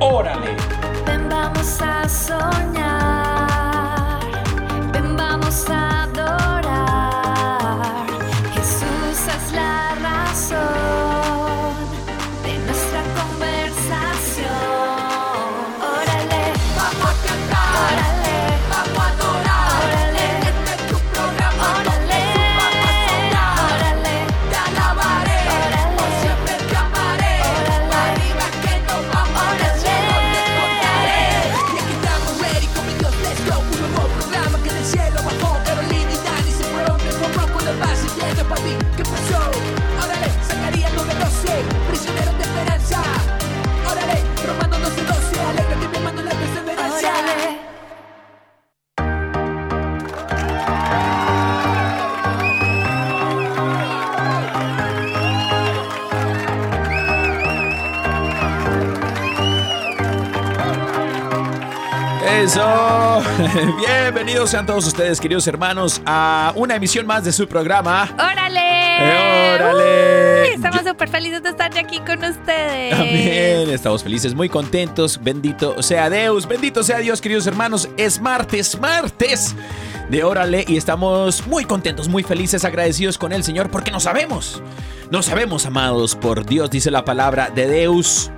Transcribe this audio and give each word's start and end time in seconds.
Órale. 0.00 0.56
Ven, 1.06 1.28
vamos 1.28 1.80
a 1.80 2.08
soñar. 2.08 3.00
Ven, 4.92 5.16
vamos 5.16 5.64
a 5.70 5.95
Eso. 62.46 63.22
Bienvenidos 63.76 64.50
sean 64.50 64.64
todos 64.64 64.86
ustedes, 64.86 65.20
queridos 65.20 65.48
hermanos, 65.48 66.00
a 66.06 66.52
una 66.54 66.76
emisión 66.76 67.04
más 67.04 67.24
de 67.24 67.32
su 67.32 67.48
programa. 67.48 68.08
¡Órale! 68.14 68.60
Eh, 69.00 69.54
órale. 69.56 70.42
Uy, 70.42 70.48
estamos 70.54 70.82
súper 70.86 71.08
felices 71.08 71.42
de 71.42 71.48
estar 71.48 71.76
aquí 71.76 71.98
con 71.98 72.22
ustedes. 72.22 72.94
Amén. 72.94 73.68
Estamos 73.70 74.04
felices, 74.04 74.32
muy 74.32 74.48
contentos. 74.48 75.18
Bendito 75.20 75.82
sea 75.82 76.08
Dios, 76.08 76.46
bendito 76.46 76.84
sea 76.84 76.98
Dios, 76.98 77.20
queridos 77.20 77.48
hermanos. 77.48 77.88
Es 77.96 78.20
martes, 78.20 78.78
martes 78.80 79.56
de 80.08 80.22
Órale 80.22 80.64
y 80.68 80.76
estamos 80.76 81.48
muy 81.48 81.64
contentos, 81.64 82.06
muy 82.06 82.22
felices, 82.22 82.64
agradecidos 82.64 83.18
con 83.18 83.32
el 83.32 83.42
Señor 83.42 83.72
porque 83.72 83.90
no 83.90 83.98
sabemos. 83.98 84.62
No 85.10 85.20
sabemos, 85.24 85.66
amados 85.66 86.14
por 86.14 86.46
Dios, 86.46 86.70
dice 86.70 86.92
la 86.92 87.04
palabra 87.04 87.50
de 87.52 87.66
Deus. 87.66 88.30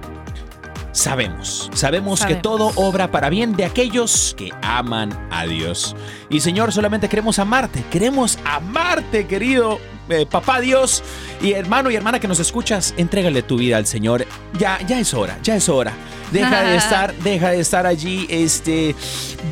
Sabemos, 0.98 1.70
sabemos 1.74 2.26
que 2.26 2.34
todo 2.34 2.72
obra 2.74 3.12
para 3.12 3.30
bien 3.30 3.54
de 3.54 3.64
aquellos 3.64 4.34
que 4.36 4.50
aman 4.62 5.16
a 5.30 5.46
Dios. 5.46 5.94
Y 6.28 6.40
Señor, 6.40 6.72
solamente 6.72 7.08
queremos 7.08 7.38
amarte, 7.38 7.84
queremos 7.88 8.36
amarte, 8.44 9.28
querido 9.28 9.78
eh, 10.08 10.26
papá 10.26 10.60
Dios. 10.60 11.04
Y 11.40 11.52
hermano 11.52 11.92
y 11.92 11.94
hermana 11.94 12.18
que 12.18 12.26
nos 12.26 12.40
escuchas, 12.40 12.94
entrégale 12.96 13.42
tu 13.42 13.58
vida 13.58 13.76
al 13.76 13.86
Señor. 13.86 14.26
Ya, 14.58 14.80
ya 14.88 14.98
es 14.98 15.14
hora, 15.14 15.38
ya 15.40 15.54
es 15.54 15.68
hora. 15.68 15.92
Deja 16.32 16.64
de 16.64 16.76
estar, 16.78 17.14
deja 17.14 17.50
de 17.50 17.60
estar 17.60 17.86
allí, 17.86 18.26
este, 18.28 18.96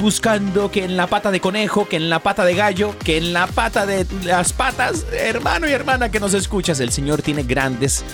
buscando 0.01 0.73
que 0.73 0.83
en 0.83 0.97
la 0.97 1.07
pata 1.07 1.31
de 1.31 1.39
conejo, 1.39 1.89
que 1.89 1.95
en 1.95 2.11
la 2.11 2.19
pata 2.19 2.45
de 2.45 2.57
gallo, 2.57 2.99
que 2.99 3.19
en 3.19 3.33
la 3.33 3.47
pata 3.47 3.87
de 3.87 4.05
las 4.25 4.53
patas, 4.53 5.07
hermano 5.13 5.69
y 5.69 5.73
hermana 5.73 6.11
que 6.11 6.19
nos 6.19 6.35
escuchas, 6.35 6.81
el 6.81 6.91
Señor 6.91 7.23
tiene 7.23 7.45
grandes 7.45 8.05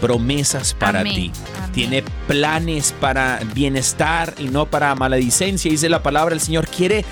promesas 0.00 0.74
para 0.74 1.00
Amén, 1.00 1.14
ti. 1.14 1.32
amén. 1.56 1.72
Tiene 1.72 2.04
planes 2.26 2.94
para 3.00 3.40
bienestar 3.54 4.34
y 4.38 4.44
no 4.48 4.66
para 4.66 4.94
maledicencia. 4.94 5.70
Dice 5.70 5.88
la 5.88 6.02
palabra, 6.02 6.34
el 6.34 6.40
Señor 6.40 6.66
quiere 6.68 7.04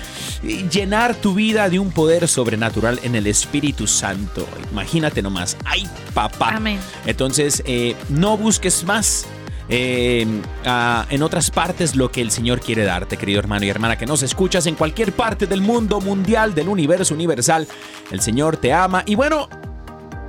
eh, 0.43 0.65
llenar 0.71 1.15
tu 1.15 1.33
vida 1.33 1.69
de 1.69 1.79
un 1.79 1.91
poder 1.91 2.27
sobrenatural 2.27 2.99
en 3.03 3.15
el 3.15 3.27
Espíritu 3.27 3.87
Santo. 3.87 4.47
Imagínate 4.71 5.21
nomás. 5.21 5.57
¡Ay, 5.65 5.87
papá! 6.13 6.55
Amén. 6.55 6.79
Entonces, 7.05 7.63
eh, 7.65 7.95
no 8.09 8.37
busques 8.37 8.83
más. 8.83 9.25
eh, 9.69 10.25
ah, 10.65 11.05
en 11.09 11.21
otras 11.23 11.51
partes 11.51 11.95
lo 11.95 12.09
que 12.11 12.21
el 12.21 12.31
Señor 12.31 12.61
quiere 12.61 12.83
darte, 12.85 13.17
querido 13.17 13.39
hermano 13.39 13.65
y 13.65 13.69
hermana, 13.69 13.97
que 13.97 14.05
nos 14.05 14.23
escuchas 14.23 14.65
en 14.65 14.75
cualquier 14.75 15.11
parte 15.11 15.45
del 15.45 15.61
mundo 15.61 15.99
mundial, 15.99 16.55
del 16.55 16.69
universo 16.69 17.13
universal. 17.13 17.67
El 18.11 18.21
Señor 18.21 18.55
te 18.57 18.71
ama. 18.71 19.03
Y 19.05 19.15
bueno, 19.15 19.49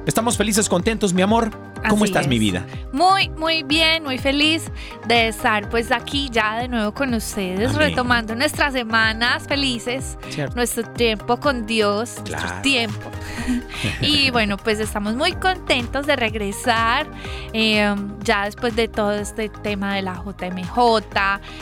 estamos 0.06 0.36
felices, 0.36 0.68
contentos, 0.68 1.12
mi 1.12 1.22
amor. 1.22 1.50
¿Cómo 1.88 2.04
Así 2.04 2.12
estás, 2.12 2.26
mi 2.28 2.36
es. 2.36 2.40
vida? 2.40 2.66
Muy, 2.92 3.28
muy 3.30 3.62
bien, 3.62 4.02
muy 4.04 4.18
feliz 4.18 4.70
de 5.06 5.28
estar 5.28 5.68
pues 5.68 5.90
aquí 5.92 6.28
ya 6.30 6.58
de 6.58 6.68
nuevo 6.68 6.92
con 6.92 7.12
ustedes, 7.14 7.70
Amén. 7.70 7.90
retomando 7.90 8.34
nuestras 8.34 8.72
semanas 8.72 9.44
felices, 9.46 10.18
Cierto. 10.30 10.54
nuestro 10.56 10.84
tiempo 10.84 11.38
con 11.38 11.66
Dios, 11.66 12.16
Claro. 12.24 12.42
nuestro 12.42 12.62
tiempo. 12.62 13.10
y 14.00 14.30
bueno, 14.30 14.56
pues 14.56 14.80
estamos 14.80 15.14
muy 15.14 15.32
contentos 15.32 16.06
de 16.06 16.16
regresar 16.16 17.06
eh, 17.52 17.94
ya 18.22 18.44
después 18.44 18.74
de 18.76 18.88
todo 18.88 19.12
este 19.12 19.48
tema 19.48 19.94
de 19.94 20.02
la 20.02 20.14
JMJ. 20.14 20.78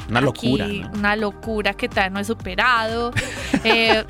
Una 0.09 0.19
Aquí, 0.19 0.25
locura, 0.25 0.67
¿no? 0.67 0.91
Una 0.99 1.17
locura 1.17 1.75
que 1.75 1.89
todavía 1.89 2.11
no 2.11 2.21
he 2.21 2.25
superado. 2.25 3.13
Eh, 3.65 4.05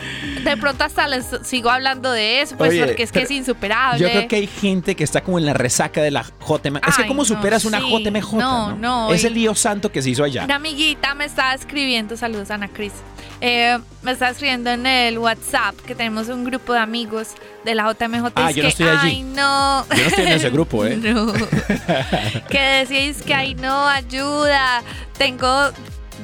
de 0.44 0.56
pronto 0.58 0.84
hasta 0.84 1.06
les 1.08 1.24
sigo 1.42 1.70
hablando 1.70 2.10
de 2.10 2.42
eso, 2.42 2.56
pues 2.56 2.70
Oye, 2.70 2.84
porque 2.84 3.04
es 3.04 3.12
que 3.12 3.22
es 3.22 3.30
insuperable. 3.30 4.00
Yo 4.00 4.10
creo 4.10 4.28
que 4.28 4.36
hay 4.36 4.46
gente 4.46 4.94
que 4.96 5.04
está 5.04 5.22
como 5.22 5.38
en 5.38 5.46
la 5.46 5.54
resaca 5.54 5.95
de 6.02 6.10
la 6.10 6.22
JMJ. 6.22 6.88
Es 6.88 6.96
que 6.96 7.06
¿cómo 7.06 7.22
no, 7.22 7.24
superas 7.24 7.64
una. 7.64 7.80
JMJ? 7.80 8.34
No, 8.34 8.76
no, 8.76 9.12
Es 9.12 9.24
y- 9.24 9.26
el 9.26 9.34
lío 9.34 9.54
santo 9.54 9.90
que 9.92 10.02
se 10.02 10.10
hizo 10.10 10.24
allá. 10.24 10.44
Una 10.44 10.56
amiguita 10.56 11.14
me 11.14 11.24
estaba 11.24 11.54
escribiendo, 11.54 12.16
saludos 12.16 12.50
Ana 12.50 12.68
Cris. 12.68 12.92
eh, 13.40 13.78
me 14.02 14.12
estaba 14.12 14.30
escribiendo 14.30 14.70
en 14.70 14.86
el 14.86 15.18
WhatsApp 15.18 15.74
que 15.86 15.94
tenemos 15.94 16.28
un 16.28 16.44
grupo 16.44 16.72
de 16.72 16.78
amigos 16.78 17.28
de 17.64 17.74
la 17.74 17.84
JMJ. 17.92 18.32
Ah, 18.34 18.50
yo 18.50 18.56
que, 18.56 18.62
no 18.62 18.68
estoy 18.68 18.86
allí. 18.88 19.08
Ay, 19.08 19.22
no. 19.22 19.86
Yo 19.88 19.96
no 19.96 20.06
estoy 20.08 20.26
en 20.26 20.32
ese 20.32 20.50
grupo, 20.50 20.84
¿eh? 20.86 20.96
No. 21.02 21.32
que 22.50 22.60
decís 22.86 23.22
que, 23.22 23.34
ay, 23.34 23.54
no, 23.54 23.86
ayuda. 23.88 24.82
Tengo 25.18 25.70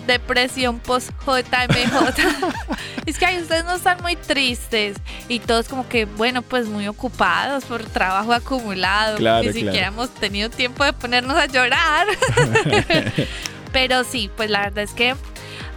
depresión 0.07 0.79
post 0.81 1.11
JMJ. 1.27 2.23
es 3.07 3.19
que 3.19 3.27
ay, 3.27 3.41
ustedes 3.41 3.65
no 3.65 3.75
están 3.75 4.01
muy 4.03 4.17
tristes. 4.17 4.97
Y 5.29 5.39
todos 5.41 5.69
como 5.69 5.89
que, 5.89 6.05
bueno, 6.05 6.43
pues 6.43 6.67
muy 6.67 6.89
ocupados 6.89 7.65
por 7.65 7.83
trabajo 7.85 8.33
acumulado. 8.33 9.17
Claro, 9.17 9.43
Ni 9.45 9.51
claro. 9.53 9.67
siquiera 9.67 9.87
hemos 9.89 10.11
tenido 10.15 10.51
tiempo 10.51 10.85
de 10.85 10.93
ponernos 10.93 11.37
a 11.37 11.47
llorar. 11.47 12.07
Pero 13.73 14.05
sí, 14.05 14.31
pues 14.37 14.51
la 14.51 14.61
verdad 14.63 14.85
es 14.85 14.93
que 14.93 15.15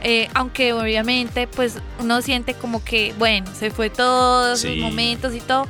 eh, 0.04 0.30
aunque 0.36 0.74
obviamente 0.74 1.48
pues 1.48 1.78
uno 2.00 2.22
siente 2.22 2.54
como 2.54 2.84
que, 2.84 3.14
bueno, 3.18 3.48
se 3.58 3.72
fue 3.72 3.90
todos 3.90 4.60
Sí. 4.60 4.76
los 4.76 4.90
momentos 4.90 5.34
y 5.34 5.40
todo, 5.40 5.66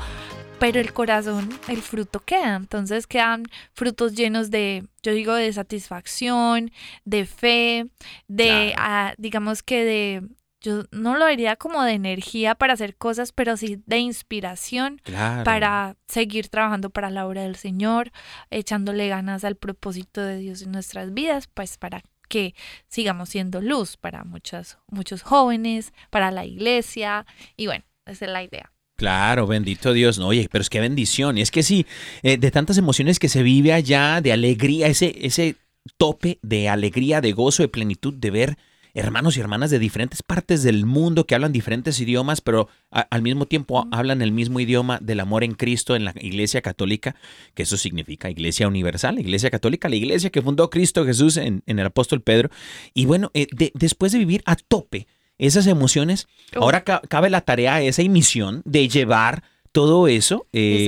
pero 0.72 0.80
el 0.80 0.94
corazón, 0.94 1.50
el 1.68 1.82
fruto 1.82 2.20
queda. 2.20 2.56
Entonces 2.56 3.08
quedan 3.08 3.44
frutos 3.74 4.14
llenos 4.16 4.50
de, 4.52 4.86
yo 5.04 5.12
digo, 5.14 5.34
de 5.34 5.52
satisfacción, 5.54 6.72
de 7.04 7.26
fe, 7.26 7.88
de, 8.28 8.72
Claro. 8.74 8.76
ah, 8.78 9.14
digamos 9.18 9.62
que 9.64 9.84
de, 9.86 10.28
yo 10.62 10.86
no 10.92 11.16
lo 11.18 11.28
diría 11.28 11.56
como 11.56 11.84
de 11.84 11.94
energía 11.94 12.56
para 12.56 12.74
hacer 12.74 12.96
cosas, 12.96 13.32
pero 13.32 13.56
sí 13.58 13.82
de 13.86 13.98
inspiración 14.00 15.00
Claro. 15.04 15.44
para 15.44 15.96
seguir 16.08 16.50
trabajando 16.50 16.90
para 16.90 17.12
la 17.12 17.28
obra 17.28 17.44
del 17.44 17.56
Señor, 17.56 18.12
echándole 18.50 19.08
ganas 19.08 19.44
al 19.44 19.56
propósito 19.56 20.22
de 20.22 20.38
Dios 20.38 20.64
en 20.64 20.72
nuestras 20.72 21.14
vidas, 21.14 21.48
pues 21.48 21.78
para 21.78 22.02
que 22.28 22.56
sigamos 22.88 23.30
siendo 23.30 23.62
luz 23.62 23.98
para 23.98 24.24
muchos, 24.24 24.80
muchos 24.88 25.22
jóvenes, 25.22 25.94
para 26.10 26.32
la 26.32 26.44
iglesia, 26.46 27.28
y 27.56 27.68
bueno, 27.68 27.86
esa 28.08 28.26
es 28.26 28.32
la 28.32 28.42
idea. 28.44 28.72
Claro, 28.96 29.46
bendito 29.46 29.92
Dios. 29.92 30.18
No, 30.20 30.28
oye, 30.28 30.48
pero 30.50 30.62
es 30.62 30.70
que 30.70 30.80
bendición. 30.80 31.38
Es 31.38 31.52
que 31.52 31.64
sí, 31.64 31.86
eh, 32.24 32.38
de 32.38 32.52
tantas 32.52 32.78
emociones 32.78 33.20
que 33.20 33.28
se 33.30 33.44
vive 33.44 33.74
allá, 33.74 34.22
de 34.22 34.32
alegría, 34.32 34.88
ese, 34.88 35.16
ese 35.22 35.58
tope 35.98 36.40
de 36.42 36.70
alegría, 36.70 37.20
de 37.20 37.34
gozo, 37.34 37.64
de 37.64 37.68
plenitud, 37.70 38.14
de 38.14 38.32
ver 38.32 38.58
hermanos 38.94 39.36
y 39.36 39.42
hermanas 39.42 39.70
de 39.72 39.78
diferentes 39.80 40.24
partes 40.24 40.64
del 40.64 40.86
mundo 40.86 41.28
que 41.28 41.36
hablan 41.36 41.52
diferentes 41.52 42.00
idiomas, 42.00 42.40
pero 42.40 42.70
a- 42.92 43.02
al 43.02 43.22
mismo 43.22 43.46
tiempo 43.46 43.86
hablan 43.92 44.22
el 44.22 44.32
mismo 44.32 44.62
idioma 44.62 45.00
del 45.02 45.20
amor 45.20 45.44
en 45.44 45.54
Cristo 45.56 45.98
en 45.98 46.06
la 46.06 46.14
Iglesia 46.18 46.62
Católica, 46.62 47.18
que 47.54 47.64
eso 47.64 47.76
significa 47.76 48.30
Iglesia 48.30 48.70
Universal, 48.70 49.20
Iglesia 49.20 49.52
Católica, 49.52 49.90
la 49.90 49.98
iglesia 49.98 50.30
que 50.30 50.42
fundó 50.42 50.70
Cristo 50.70 51.04
Jesús 51.06 51.36
en, 51.36 51.62
en 51.66 51.80
el 51.80 51.88
apóstol 51.88 52.22
Pedro. 52.22 52.50
Y 52.94 53.04
bueno, 53.06 53.32
eh, 53.34 53.48
de- 53.52 53.74
después 53.76 54.14
de 54.14 54.20
vivir 54.20 54.42
a 54.46 54.56
tope 54.56 55.08
esas 55.38 55.68
emociones, 55.68 56.28
ahora 56.56 56.84
ca- 56.84 57.02
cabe 57.10 57.30
la 57.30 57.42
tarea, 57.42 57.82
esa 57.82 58.02
misión 58.04 58.62
de 58.66 58.88
llevar 58.88 59.44
todo 59.72 60.08
eso 60.08 60.48
eh, 60.54 60.86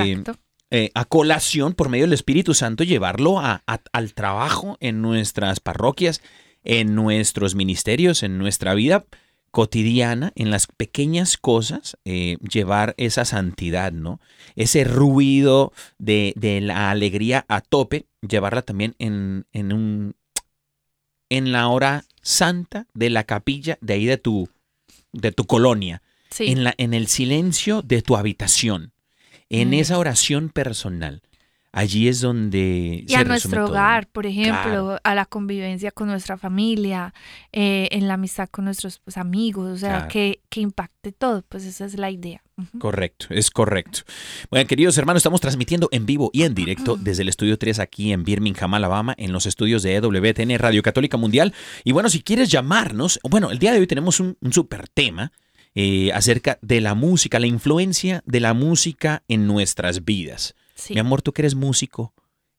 eh, 0.72 0.92
a 0.96 1.06
colación 1.06 1.74
por 1.74 1.90
medio 1.90 2.06
del 2.06 2.14
Espíritu 2.14 2.54
Santo, 2.54 2.84
llevarlo 2.84 3.40
a- 3.40 3.64
a- 3.68 3.82
al 3.92 4.14
trabajo 4.14 4.78
en 4.80 5.02
nuestras 5.02 5.60
parroquias, 5.60 6.22
en 6.64 6.96
nuestros 6.96 7.56
ministerios, 7.56 8.24
en 8.24 8.38
nuestra 8.38 8.74
vida 8.74 9.06
cotidiana, 9.52 10.34
en 10.36 10.52
las 10.52 10.68
pequeñas 10.68 11.38
cosas, 11.38 11.98
eh, 12.06 12.38
llevar 12.48 12.94
esa 12.98 13.26
santidad, 13.26 13.92
¿no? 13.92 14.20
Ese 14.56 14.84
ruido 14.84 15.72
de, 15.98 16.34
de 16.36 16.62
la 16.62 16.92
alegría 16.92 17.46
a 17.48 17.62
tope, 17.62 18.06
llevarla 18.28 18.62
también 18.62 18.96
en, 19.00 19.46
en 19.54 19.74
un 19.74 20.16
en 21.30 21.52
la 21.52 21.68
hora 21.68 22.06
santa 22.22 22.88
de 22.94 23.10
la 23.10 23.24
capilla 23.24 23.78
de 23.82 23.94
ahí 23.94 24.06
de 24.06 24.18
tu 24.18 24.50
de 25.14 25.32
tu 25.32 25.46
colonia 25.46 26.02
Sí. 26.30 26.48
en, 26.52 26.64
la, 26.66 26.74
en 26.78 26.94
el 26.94 27.08
silencio 27.08 27.82
de 27.82 28.02
tu 28.02 28.18
habitación, 28.18 28.92
en 29.50 29.70
Mm. 29.70 29.74
esa 29.76 29.98
oración 29.98 30.50
personal. 30.50 31.22
Allí 31.78 32.08
es 32.08 32.22
donde 32.22 33.06
Y 33.08 33.14
a 33.14 33.20
se 33.20 33.26
nuestro 33.26 33.66
hogar, 33.68 34.08
por 34.08 34.26
ejemplo, 34.26 34.64
Claro. 34.64 35.00
a 35.04 35.14
la 35.14 35.26
convivencia 35.26 35.92
con 35.92 36.08
nuestra 36.08 36.36
familia, 36.36 37.14
eh, 37.52 37.88
en 37.92 38.08
la 38.08 38.16
amistad 38.16 38.50
con 38.50 38.66
nuestros 38.66 38.98
pues, 38.98 39.16
amigos, 39.16 39.70
o 39.70 39.78
sea, 39.78 39.90
Claro. 39.90 40.08
que, 40.08 40.42
que 40.50 40.62
impacte 40.62 41.12
todo, 41.12 41.44
pues 41.48 41.66
esa 41.66 41.86
es 41.86 41.96
la 42.00 42.10
idea. 42.10 42.42
Correcto, 42.80 43.28
es 43.30 43.52
correcto. 43.52 44.00
Bueno, 44.50 44.68
queridos 44.68 44.98
hermanos, 44.98 45.20
estamos 45.20 45.40
transmitiendo 45.40 45.88
en 45.92 46.08
vivo 46.08 46.32
y 46.34 46.42
en 46.44 46.56
directo 46.56 46.98
desde 46.98 47.22
el 47.22 47.30
estudio 47.30 47.60
3 47.60 47.78
aquí 47.78 48.12
en 48.12 48.24
Birmingham, 48.24 48.74
Alabama, 48.74 49.14
en 49.16 49.32
los 49.32 49.46
estudios 49.46 49.84
de 49.84 49.94
EWTN 49.98 50.58
Radio 50.58 50.82
Católica 50.82 51.18
Mundial. 51.18 51.54
Y 51.84 51.92
bueno, 51.92 52.10
si 52.10 52.24
quieres 52.24 52.50
llamarnos, 52.50 53.20
bueno, 53.24 53.52
el 53.52 53.60
día 53.60 53.72
de 53.72 53.80
hoy 53.80 53.86
tenemos 53.86 54.20
un, 54.20 54.36
un 54.42 54.52
super 54.52 54.88
tema 54.88 55.32
eh, 55.76 56.12
acerca 56.12 56.58
de 56.64 56.82
la 56.82 56.96
música, 56.96 57.38
la 57.40 57.46
influencia 57.46 58.24
de 58.26 58.40
la 58.40 58.56
música 58.56 59.22
en 59.28 59.46
nuestras 59.46 60.04
vidas. 60.04 60.56
Sí. 60.78 60.94
Mi 60.94 61.02
amor, 61.02 61.22
tú 61.22 61.34
que 61.34 61.42
eres 61.42 61.56
músico 61.56 62.14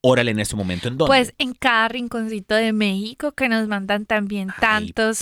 Órale 0.08 0.30
en 0.30 0.40
este 0.40 0.56
momento, 0.56 0.88
¿en 0.88 0.98
dónde? 0.98 1.10
Pues 1.10 1.34
en 1.40 1.54
cada 1.56 1.88
rinconcito 1.88 2.54
de 2.54 2.74
México 2.74 3.32
que 3.32 3.50
nos 3.50 3.68
mandan 3.68 4.06
también 4.06 4.50
tantos 4.60 5.18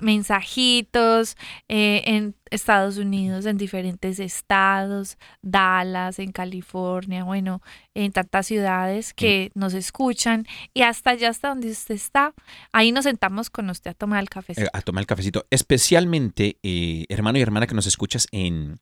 mensajitos 0.00 1.36
eh, 1.68 2.02
en 2.06 2.36
Estados 2.50 2.98
Unidos, 2.98 3.46
en 3.46 3.58
diferentes 3.58 4.20
estados, 4.20 5.18
Dallas, 5.42 6.18
en 6.20 6.30
California, 6.32 7.24
bueno, 7.24 7.62
en 7.94 8.12
tantas 8.12 8.46
ciudades 8.46 9.12
que 9.12 9.50
Mm. 9.54 9.58
nos 9.58 9.74
escuchan 9.74 10.46
y 10.72 10.82
hasta 10.82 11.10
allá 11.10 11.30
hasta 11.30 11.48
donde 11.48 11.70
usted 11.70 11.94
está, 11.96 12.32
ahí 12.72 12.92
nos 12.92 13.04
sentamos 13.04 13.50
con 13.50 13.68
usted 13.70 13.90
a 13.90 13.94
tomar 13.94 14.20
el 14.20 14.28
cafecito. 14.28 14.66
Eh, 14.66 14.70
a 14.72 14.82
tomar 14.82 15.02
el 15.02 15.06
cafecito. 15.06 15.46
Especialmente, 15.50 16.58
eh, 16.62 17.06
hermano 17.08 17.38
y 17.38 17.42
hermana 17.42 17.66
que 17.66 17.74
nos 17.74 17.86
escuchas 17.86 18.28
en, 18.30 18.78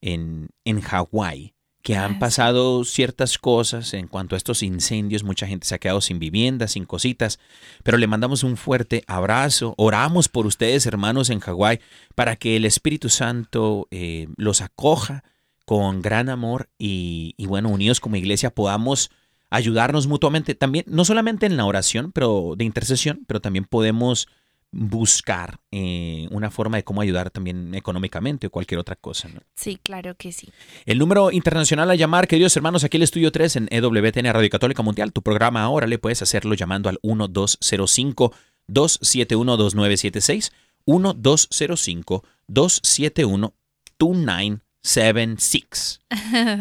en, 0.00 0.48
en 0.64 0.80
Hawái, 0.80 1.53
que 1.84 1.96
han 1.96 2.18
pasado 2.18 2.82
ciertas 2.84 3.36
cosas 3.36 3.92
en 3.92 4.08
cuanto 4.08 4.34
a 4.34 4.38
estos 4.38 4.62
incendios. 4.62 5.22
Mucha 5.22 5.46
gente 5.46 5.66
se 5.66 5.74
ha 5.74 5.78
quedado 5.78 6.00
sin 6.00 6.18
vivienda, 6.18 6.66
sin 6.66 6.86
cositas. 6.86 7.38
Pero 7.82 7.98
le 7.98 8.06
mandamos 8.06 8.42
un 8.42 8.56
fuerte 8.56 9.04
abrazo. 9.06 9.74
Oramos 9.76 10.30
por 10.30 10.46
ustedes, 10.46 10.86
hermanos 10.86 11.28
en 11.28 11.40
Hawái, 11.40 11.80
para 12.14 12.36
que 12.36 12.56
el 12.56 12.64
Espíritu 12.64 13.10
Santo 13.10 13.86
eh, 13.90 14.28
los 14.38 14.62
acoja 14.62 15.24
con 15.66 16.00
gran 16.00 16.30
amor 16.30 16.70
y, 16.78 17.34
y 17.36 17.44
bueno, 17.44 17.68
unidos 17.68 18.00
como 18.00 18.16
iglesia 18.16 18.48
podamos 18.48 19.10
ayudarnos 19.50 20.06
mutuamente 20.06 20.54
también, 20.54 20.86
no 20.88 21.04
solamente 21.04 21.44
en 21.44 21.58
la 21.58 21.66
oración, 21.66 22.12
pero 22.12 22.54
de 22.56 22.64
intercesión, 22.64 23.24
pero 23.26 23.40
también 23.40 23.66
podemos 23.66 24.26
buscar 24.76 25.60
eh, 25.70 26.26
una 26.32 26.50
forma 26.50 26.76
de 26.76 26.84
cómo 26.84 27.00
ayudar 27.00 27.30
también 27.30 27.76
económicamente 27.76 28.48
o 28.48 28.50
cualquier 28.50 28.80
otra 28.80 28.96
cosa. 28.96 29.28
¿no? 29.28 29.40
Sí, 29.54 29.78
claro 29.82 30.16
que 30.16 30.32
sí. 30.32 30.48
El 30.84 30.98
número 30.98 31.30
internacional 31.30 31.88
a 31.90 31.94
llamar, 31.94 32.26
queridos 32.26 32.56
hermanos, 32.56 32.82
aquí 32.82 32.96
el 32.96 33.04
estudio 33.04 33.30
3 33.30 33.56
en 33.56 33.68
EWTN 33.70 34.32
Radio 34.32 34.50
Católica 34.50 34.82
Mundial. 34.82 35.12
Tu 35.12 35.22
programa 35.22 35.62
ahora 35.62 35.86
le 35.86 35.98
puedes 35.98 36.22
hacerlo 36.22 36.54
llamando 36.54 36.88
al 36.88 36.98
1205 37.04 38.32
271 38.66 39.56
2976 39.56 40.52
1205 40.86 42.24
271 42.48 43.54
2976. 43.98 46.00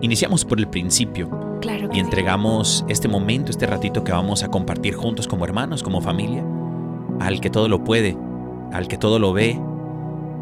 iniciamos 0.00 0.44
por 0.44 0.58
el 0.58 0.68
principio? 0.68 1.58
Claro 1.60 1.88
y 1.90 1.94
sí. 1.94 2.00
entregamos 2.00 2.84
este 2.88 3.08
momento, 3.08 3.50
este 3.50 3.66
ratito 3.66 4.04
que 4.04 4.12
vamos 4.12 4.42
a 4.42 4.48
compartir 4.48 4.94
juntos 4.94 5.26
como 5.26 5.44
hermanos, 5.44 5.82
como 5.82 6.00
familia, 6.00 6.44
al 7.20 7.40
que 7.40 7.50
todo 7.50 7.68
lo 7.68 7.84
puede, 7.84 8.16
al 8.72 8.88
que 8.88 8.98
todo 8.98 9.18
lo 9.18 9.32
ve, 9.32 9.60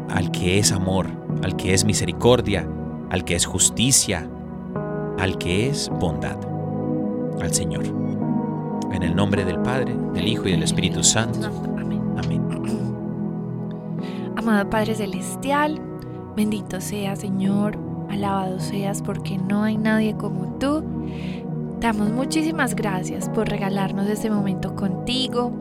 al 0.09 0.31
que 0.31 0.59
es 0.59 0.71
amor, 0.71 1.07
al 1.43 1.55
que 1.55 1.73
es 1.73 1.85
misericordia, 1.85 2.67
al 3.09 3.25
que 3.25 3.35
es 3.35 3.45
justicia, 3.45 4.29
al 5.17 5.37
que 5.37 5.69
es 5.69 5.89
bondad, 5.89 6.37
al 7.41 7.53
Señor. 7.53 8.22
En 8.93 9.01
el 9.01 9.15
nombre 9.15 9.43
del 9.43 9.59
Padre, 9.59 9.95
del 10.13 10.27
Hijo 10.27 10.47
y 10.47 10.51
del 10.51 10.63
Espíritu 10.63 11.03
Santo. 11.03 11.47
Amén. 11.77 12.01
Amén. 12.23 12.43
Amado 14.37 14.69
Padre 14.69 14.93
Celestial, 14.93 15.79
bendito 16.35 16.79
sea 16.79 17.15
Señor, 17.15 17.77
alabado 18.09 18.59
seas 18.59 19.01
porque 19.01 19.37
no 19.37 19.63
hay 19.63 19.77
nadie 19.77 20.15
como 20.15 20.57
tú. 20.59 20.83
Damos 21.79 22.11
muchísimas 22.11 22.75
gracias 22.75 23.29
por 23.29 23.49
regalarnos 23.49 24.07
este 24.07 24.29
momento 24.29 24.75
contigo. 24.75 25.51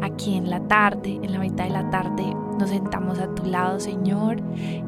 Aquí 0.00 0.36
en 0.36 0.48
la 0.48 0.60
tarde, 0.60 1.20
en 1.22 1.32
la 1.32 1.38
mitad 1.38 1.64
de 1.64 1.70
la 1.70 1.90
tarde, 1.90 2.24
nos 2.58 2.70
sentamos 2.70 3.18
a 3.18 3.34
tu 3.34 3.44
lado, 3.44 3.78
Señor, 3.78 4.38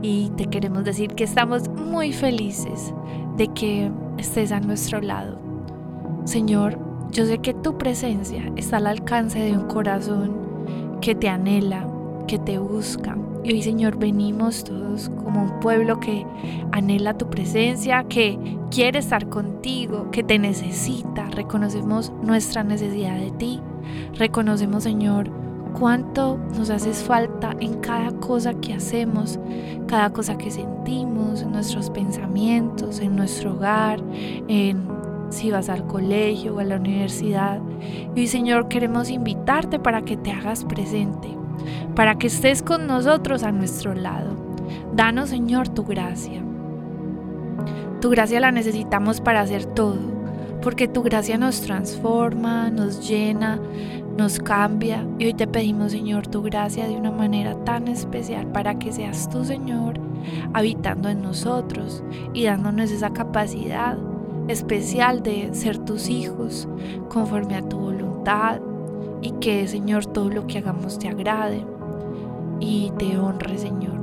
y 0.03 0.31
te 0.31 0.47
queremos 0.47 0.85
decir 0.85 1.15
que 1.15 1.25
estamos 1.25 1.69
muy 1.69 2.13
felices 2.13 2.93
de 3.37 3.49
que 3.49 3.93
estés 4.19 4.51
a 4.51 4.61
nuestro 4.61 5.01
lado. 5.01 5.39
Señor, 6.25 6.79
yo 7.13 7.27
sé 7.27 7.39
que 7.39 7.53
tu 7.53 7.77
presencia 7.77 8.51
está 8.57 8.79
al 8.79 8.87
alcance 8.87 9.39
de 9.39 9.53
un 9.53 9.67
corazón 9.67 10.33
que 11.03 11.15
te 11.15 11.29
anhela, 11.29 11.87
que 12.27 12.39
te 12.39 12.59
busca. 12.59 13.19
Y 13.45 13.53
hoy, 13.53 13.63
Señor, 13.63 13.99
venimos 13.99 14.65
todos 14.65 15.11
como 15.23 15.43
un 15.43 15.61
pueblo 15.61 16.01
que 16.01 16.25
anhela 16.71 17.19
tu 17.19 17.29
presencia, 17.29 18.05
que 18.05 18.39
quiere 18.71 19.01
estar 19.01 19.29
contigo, 19.29 20.11
que 20.11 20.23
te 20.23 20.39
necesita. 20.39 21.27
Reconocemos 21.27 22.13
nuestra 22.23 22.65
necesidad 22.65 23.19
de 23.19 23.31
ti. 23.33 23.61
Reconocemos, 24.15 24.85
Señor, 24.85 25.29
cuánto 25.79 26.39
nos 26.57 26.71
haces 26.71 27.03
falta 27.03 27.55
en 27.61 27.75
cada 27.81 28.13
cosa 28.21 28.55
que 28.55 28.73
hacemos, 28.73 29.39
cada 29.87 30.11
cosa 30.11 30.39
que 30.39 30.51
sentimos, 30.51 31.43
en 31.43 31.53
nuestros 31.53 31.91
pensamientos, 31.91 33.01
en 33.01 33.17
nuestro 33.17 33.55
hogar, 33.55 34.01
en 34.49 34.87
si 35.33 35.51
vas 35.51 35.69
al 35.69 35.87
colegio 35.87 36.55
o 36.55 36.61
a 36.61 36.65
la 36.65 36.77
universidad. 36.77 37.61
Y 38.15 38.21
hoy, 38.21 38.27
Señor, 38.27 38.69
queremos 38.69 39.11
invitarte 39.11 39.79
para 39.79 40.03
que 40.03 40.17
te 40.17 40.31
hagas 40.31 40.65
presente, 40.65 41.29
para 41.95 42.17
que 42.17 42.29
estés 42.29 42.63
con 42.63 42.87
nosotros 42.87 43.43
a 43.43 43.51
nuestro 43.51 43.95
lado. 43.95 44.37
Danos, 44.95 45.31
Señor, 45.31 45.69
tu 45.69 45.85
gracia. 45.85 46.43
Tu 48.01 48.11
gracia 48.11 48.41
la 48.41 48.53
necesitamos 48.53 49.21
para 49.21 49.41
hacer 49.41 49.65
todo, 49.65 49.99
porque 50.61 50.89
tu 50.89 51.03
gracia 51.03 51.39
nos 51.39 51.61
transforma, 51.63 52.71
nos 52.71 53.09
llena, 53.09 53.61
nos 54.17 54.39
cambia. 54.39 55.07
Y 55.19 55.27
hoy 55.27 55.35
te 55.35 55.47
pedimos, 55.47 55.93
Señor, 55.93 56.27
tu 56.27 56.43
gracia 56.43 56.87
de 56.87 56.97
una 56.97 57.11
manera 57.11 57.55
tan 57.65 57.89
especial 57.89 58.49
para 58.49 58.79
que 58.79 58.93
seas 58.93 59.31
tú, 59.31 59.45
Señor, 59.45 59.95
habitando 60.53 61.09
en 61.09 61.23
nosotros 61.23 62.03
y 62.35 62.45
dándonos 62.45 62.91
esa 62.91 63.13
capacidad 63.13 63.97
especial 64.49 65.23
de 65.23 65.55
ser 65.55 65.79
tus 65.79 66.09
hijos 66.09 66.69
conforme 67.09 67.57
a 67.57 67.69
tu 67.69 67.79
voluntad 67.79 68.61
y 69.21 69.33
que 69.33 69.67
Señor 69.69 70.07
todo 70.07 70.29
lo 70.29 70.47
que 70.47 70.59
hagamos 70.59 70.99
te 70.99 71.09
agrade 71.09 71.65
y 72.61 72.93
te 72.99 73.19
honre 73.19 73.59
Señor. 73.59 74.03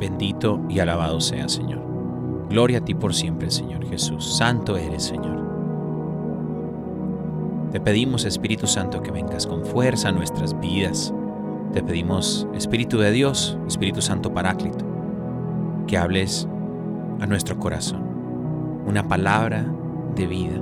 Bendito 0.00 0.62
y 0.70 0.78
alabado 0.80 1.20
sea, 1.20 1.46
Señor. 1.48 1.80
Gloria 2.48 2.78
a 2.78 2.84
ti 2.84 2.94
por 2.94 3.14
siempre, 3.14 3.50
Señor 3.50 3.86
Jesús. 3.86 4.36
Santo 4.36 4.78
eres, 4.78 5.02
Señor. 5.04 5.38
Te 7.70 7.80
pedimos, 7.80 8.24
Espíritu 8.24 8.66
Santo, 8.66 9.02
que 9.02 9.12
vengas 9.12 9.46
con 9.46 9.64
fuerza 9.64 10.08
a 10.08 10.12
nuestras 10.12 10.58
vidas. 10.58 11.14
Te 11.72 11.82
pedimos, 11.82 12.48
Espíritu 12.54 12.98
de 12.98 13.12
Dios, 13.12 13.56
Espíritu 13.68 14.02
Santo 14.02 14.32
Paráclito, 14.32 14.84
que 15.86 15.96
hables 15.96 16.48
a 17.20 17.26
nuestro 17.26 17.58
corazón. 17.58 18.02
Una 18.86 19.06
palabra 19.06 19.66
de 20.16 20.26
vida, 20.26 20.58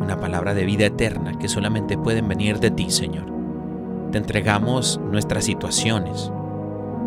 una 0.00 0.20
palabra 0.20 0.54
de 0.54 0.64
vida 0.64 0.86
eterna 0.86 1.36
que 1.38 1.48
solamente 1.48 1.98
pueden 1.98 2.28
venir 2.28 2.60
de 2.60 2.70
ti, 2.70 2.90
Señor. 2.90 3.26
Te 4.12 4.18
entregamos 4.18 5.00
nuestras 5.10 5.44
situaciones, 5.44 6.30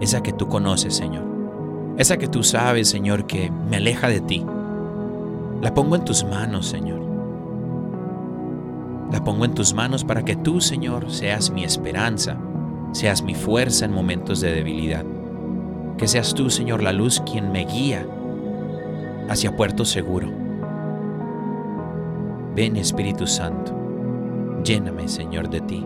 esa 0.02 0.22
que 0.22 0.34
tú 0.34 0.48
conoces, 0.48 0.96
Señor. 0.96 1.24
Esa 1.98 2.18
que 2.18 2.28
tú 2.28 2.44
sabes, 2.44 2.90
Señor, 2.90 3.28
que 3.28 3.52
me 3.70 3.78
aleja 3.78 4.08
de 4.08 4.22
ti. 4.22 4.46
La 5.62 5.74
pongo 5.74 5.96
en 5.96 6.06
tus 6.06 6.24
manos, 6.24 6.66
Señor. 6.68 7.02
La 9.12 9.24
pongo 9.24 9.46
en 9.46 9.54
tus 9.54 9.74
manos 9.74 10.04
para 10.04 10.24
que 10.24 10.36
tú, 10.36 10.62
Señor, 10.62 11.12
seas 11.12 11.52
mi 11.52 11.64
esperanza, 11.64 12.38
seas 12.94 13.22
mi 13.22 13.36
fuerza 13.36 13.86
en 13.86 13.94
momentos 13.94 14.42
de 14.42 14.54
debilidad. 14.54 15.06
Que 15.98 16.08
seas 16.08 16.34
tú, 16.34 16.50
Señor, 16.50 16.82
la 16.82 16.94
luz 16.94 17.22
quien 17.30 17.52
me 17.52 17.66
guía 17.66 18.08
hacia 19.32 19.56
puerto 19.56 19.86
seguro. 19.86 20.28
Ven 22.54 22.76
Espíritu 22.76 23.26
Santo, 23.26 23.74
lléname 24.62 25.08
Señor 25.08 25.50
de 25.50 25.62
ti. 25.62 25.86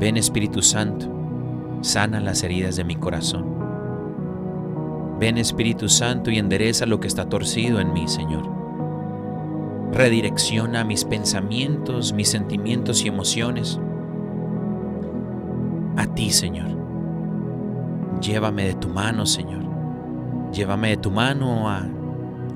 Ven 0.00 0.16
Espíritu 0.16 0.62
Santo, 0.62 1.06
sana 1.82 2.20
las 2.20 2.42
heridas 2.42 2.76
de 2.76 2.84
mi 2.84 2.96
corazón. 2.96 3.44
Ven 5.20 5.36
Espíritu 5.36 5.90
Santo 5.90 6.30
y 6.30 6.38
endereza 6.38 6.86
lo 6.86 7.00
que 7.00 7.08
está 7.08 7.28
torcido 7.28 7.80
en 7.80 7.92
mí, 7.92 8.08
Señor. 8.08 8.48
Redirecciona 9.92 10.84
mis 10.84 11.04
pensamientos, 11.04 12.14
mis 12.14 12.30
sentimientos 12.30 13.04
y 13.04 13.08
emociones 13.08 13.78
a 15.98 16.06
ti, 16.06 16.30
Señor. 16.30 16.68
Llévame 18.22 18.64
de 18.64 18.74
tu 18.74 18.88
mano, 18.88 19.26
Señor. 19.26 19.64
Llévame 20.52 20.90
de 20.90 20.96
tu 20.96 21.10
mano 21.10 21.68
a 21.68 21.86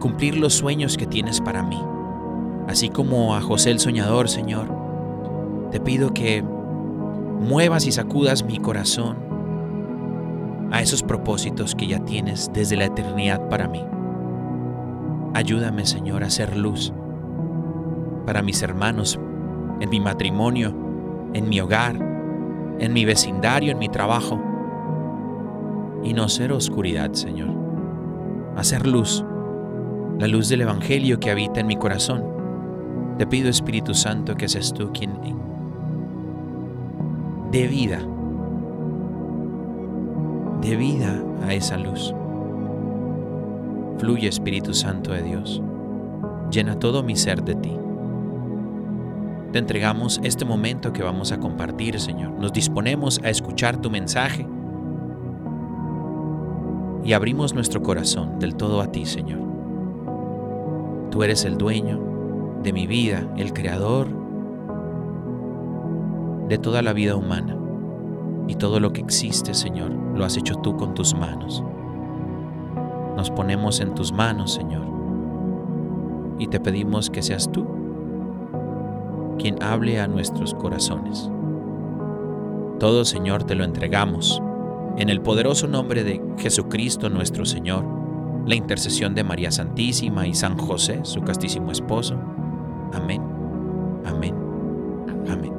cumplir 0.03 0.37
los 0.37 0.55
sueños 0.55 0.97
que 0.97 1.07
tienes 1.07 1.41
para 1.41 1.63
mí. 1.63 1.81
Así 2.67 2.89
como 2.89 3.37
a 3.37 3.41
José 3.41 3.71
el 3.71 3.79
soñador, 3.79 4.29
Señor, 4.29 4.67
te 5.71 5.79
pido 5.79 6.13
que 6.13 6.43
muevas 6.43 7.87
y 7.87 7.93
sacudas 7.93 8.43
mi 8.45 8.59
corazón 8.59 9.17
a 10.73 10.83
esos 10.83 11.05
propósitos 11.05 11.77
que 11.77 11.87
ya 11.87 12.01
tienes 12.01 12.51
desde 12.53 12.77
la 12.77 12.87
eternidad 12.87 13.49
para 13.49 13.69
mí. 13.69 13.85
Ayúdame, 15.35 15.87
Señor, 15.87 16.25
a 16.25 16.31
ser 16.31 16.57
luz 16.57 16.93
para 18.27 18.43
mis 18.43 18.61
hermanos, 18.63 19.21
en 19.81 19.89
mi 19.89 20.01
matrimonio, 20.01 20.75
en 21.33 21.49
mi 21.49 21.61
hogar, 21.61 21.97
en 22.81 22.93
mi 22.93 23.05
vecindario, 23.05 23.71
en 23.71 23.79
mi 23.79 23.89
trabajo. 23.89 24.41
Y 26.03 26.13
no 26.13 26.29
ser 26.29 26.53
oscuridad, 26.53 27.13
Señor. 27.13 27.51
Hacer 28.57 28.87
luz, 28.87 29.25
la 30.19 30.27
luz 30.29 30.49
del 30.49 30.63
Evangelio 30.63 31.19
que 31.21 31.31
habita 31.31 31.61
en 31.61 31.67
mi 31.67 31.77
corazón. 31.77 32.25
Te 33.19 33.27
pido, 33.27 33.49
Espíritu 33.49 33.95
Santo, 33.95 34.35
que 34.35 34.49
seas 34.49 34.73
tú 34.73 34.91
quien 34.93 35.13
dé 37.53 37.69
vida, 37.69 38.01
dé 40.63 40.77
vida 40.77 41.23
a 41.45 41.53
esa 41.53 41.77
luz. 41.77 42.15
Fluye, 43.99 44.29
Espíritu 44.29 44.73
Santo 44.73 45.13
de 45.13 45.23
Dios. 45.23 45.63
Llena 46.51 46.79
todo 46.79 47.03
mi 47.03 47.15
ser 47.15 47.43
de 47.43 47.55
ti. 47.55 47.77
Te 49.53 49.59
entregamos 49.59 50.19
este 50.25 50.47
momento 50.47 50.95
que 50.95 51.03
vamos 51.03 51.31
a 51.31 51.39
compartir, 51.39 52.01
Señor. 52.01 52.33
Nos 52.33 52.55
disponemos 52.55 53.21
a 53.23 53.29
escuchar 53.29 53.77
tu 53.83 53.91
mensaje 53.91 54.47
y 57.05 57.13
abrimos 57.13 57.55
nuestro 57.55 57.83
corazón 57.83 58.39
del 58.39 58.57
todo 58.57 58.81
a 58.81 58.91
ti, 58.91 59.05
Señor. 59.05 59.52
Tú 61.13 61.23
eres 61.23 61.45
el 61.45 61.59
dueño 61.59 62.01
de 62.63 62.73
mi 62.73 62.87
vida, 62.87 63.31
el 63.37 63.53
creador 63.53 64.09
de 66.49 66.57
toda 66.57 66.81
la 66.81 66.95
vida 66.95 67.17
humana. 67.17 67.55
Y 68.49 68.55
todo 68.55 68.81
lo 68.81 68.95
que 68.95 69.03
existe, 69.03 69.53
Señor, 69.53 69.93
lo 69.93 70.25
has 70.25 70.39
hecho 70.39 70.55
tú 70.57 70.75
con 70.79 70.95
tus 70.95 71.15
manos. 71.15 71.63
Nos 73.15 73.31
ponemos 73.31 73.81
en 73.81 73.95
tus 73.95 74.11
manos, 74.11 74.55
Señor. 74.55 74.87
Y 76.39 76.47
te 76.47 76.59
pedimos 76.59 77.11
que 77.11 77.23
seas 77.23 77.53
tú 77.53 77.67
quien 79.39 79.63
hable 79.63 80.01
a 80.01 80.09
nuestros 80.09 80.55
corazones. 80.55 81.31
Todo, 82.79 83.05
Señor, 83.05 83.45
te 83.45 83.55
lo 83.55 83.65
entregamos 83.65 84.43
en 84.97 85.11
el 85.11 85.21
poderoso 85.21 85.69
nombre 85.69 86.05
de 86.05 86.23
Jesucristo 86.39 87.11
nuestro 87.11 87.45
Señor, 87.45 87.85
la 88.47 88.55
intercesión 88.55 89.15
de 89.15 89.25
María 89.25 89.51
Santísima 89.51 90.27
y 90.27 90.35
San 90.35 90.57
José, 90.57 91.01
su 91.05 91.23
castísimo 91.23 91.71
esposo. 91.71 92.15
Amén. 92.93 93.23
Amén. 94.05 94.35
Amén. 95.29 95.53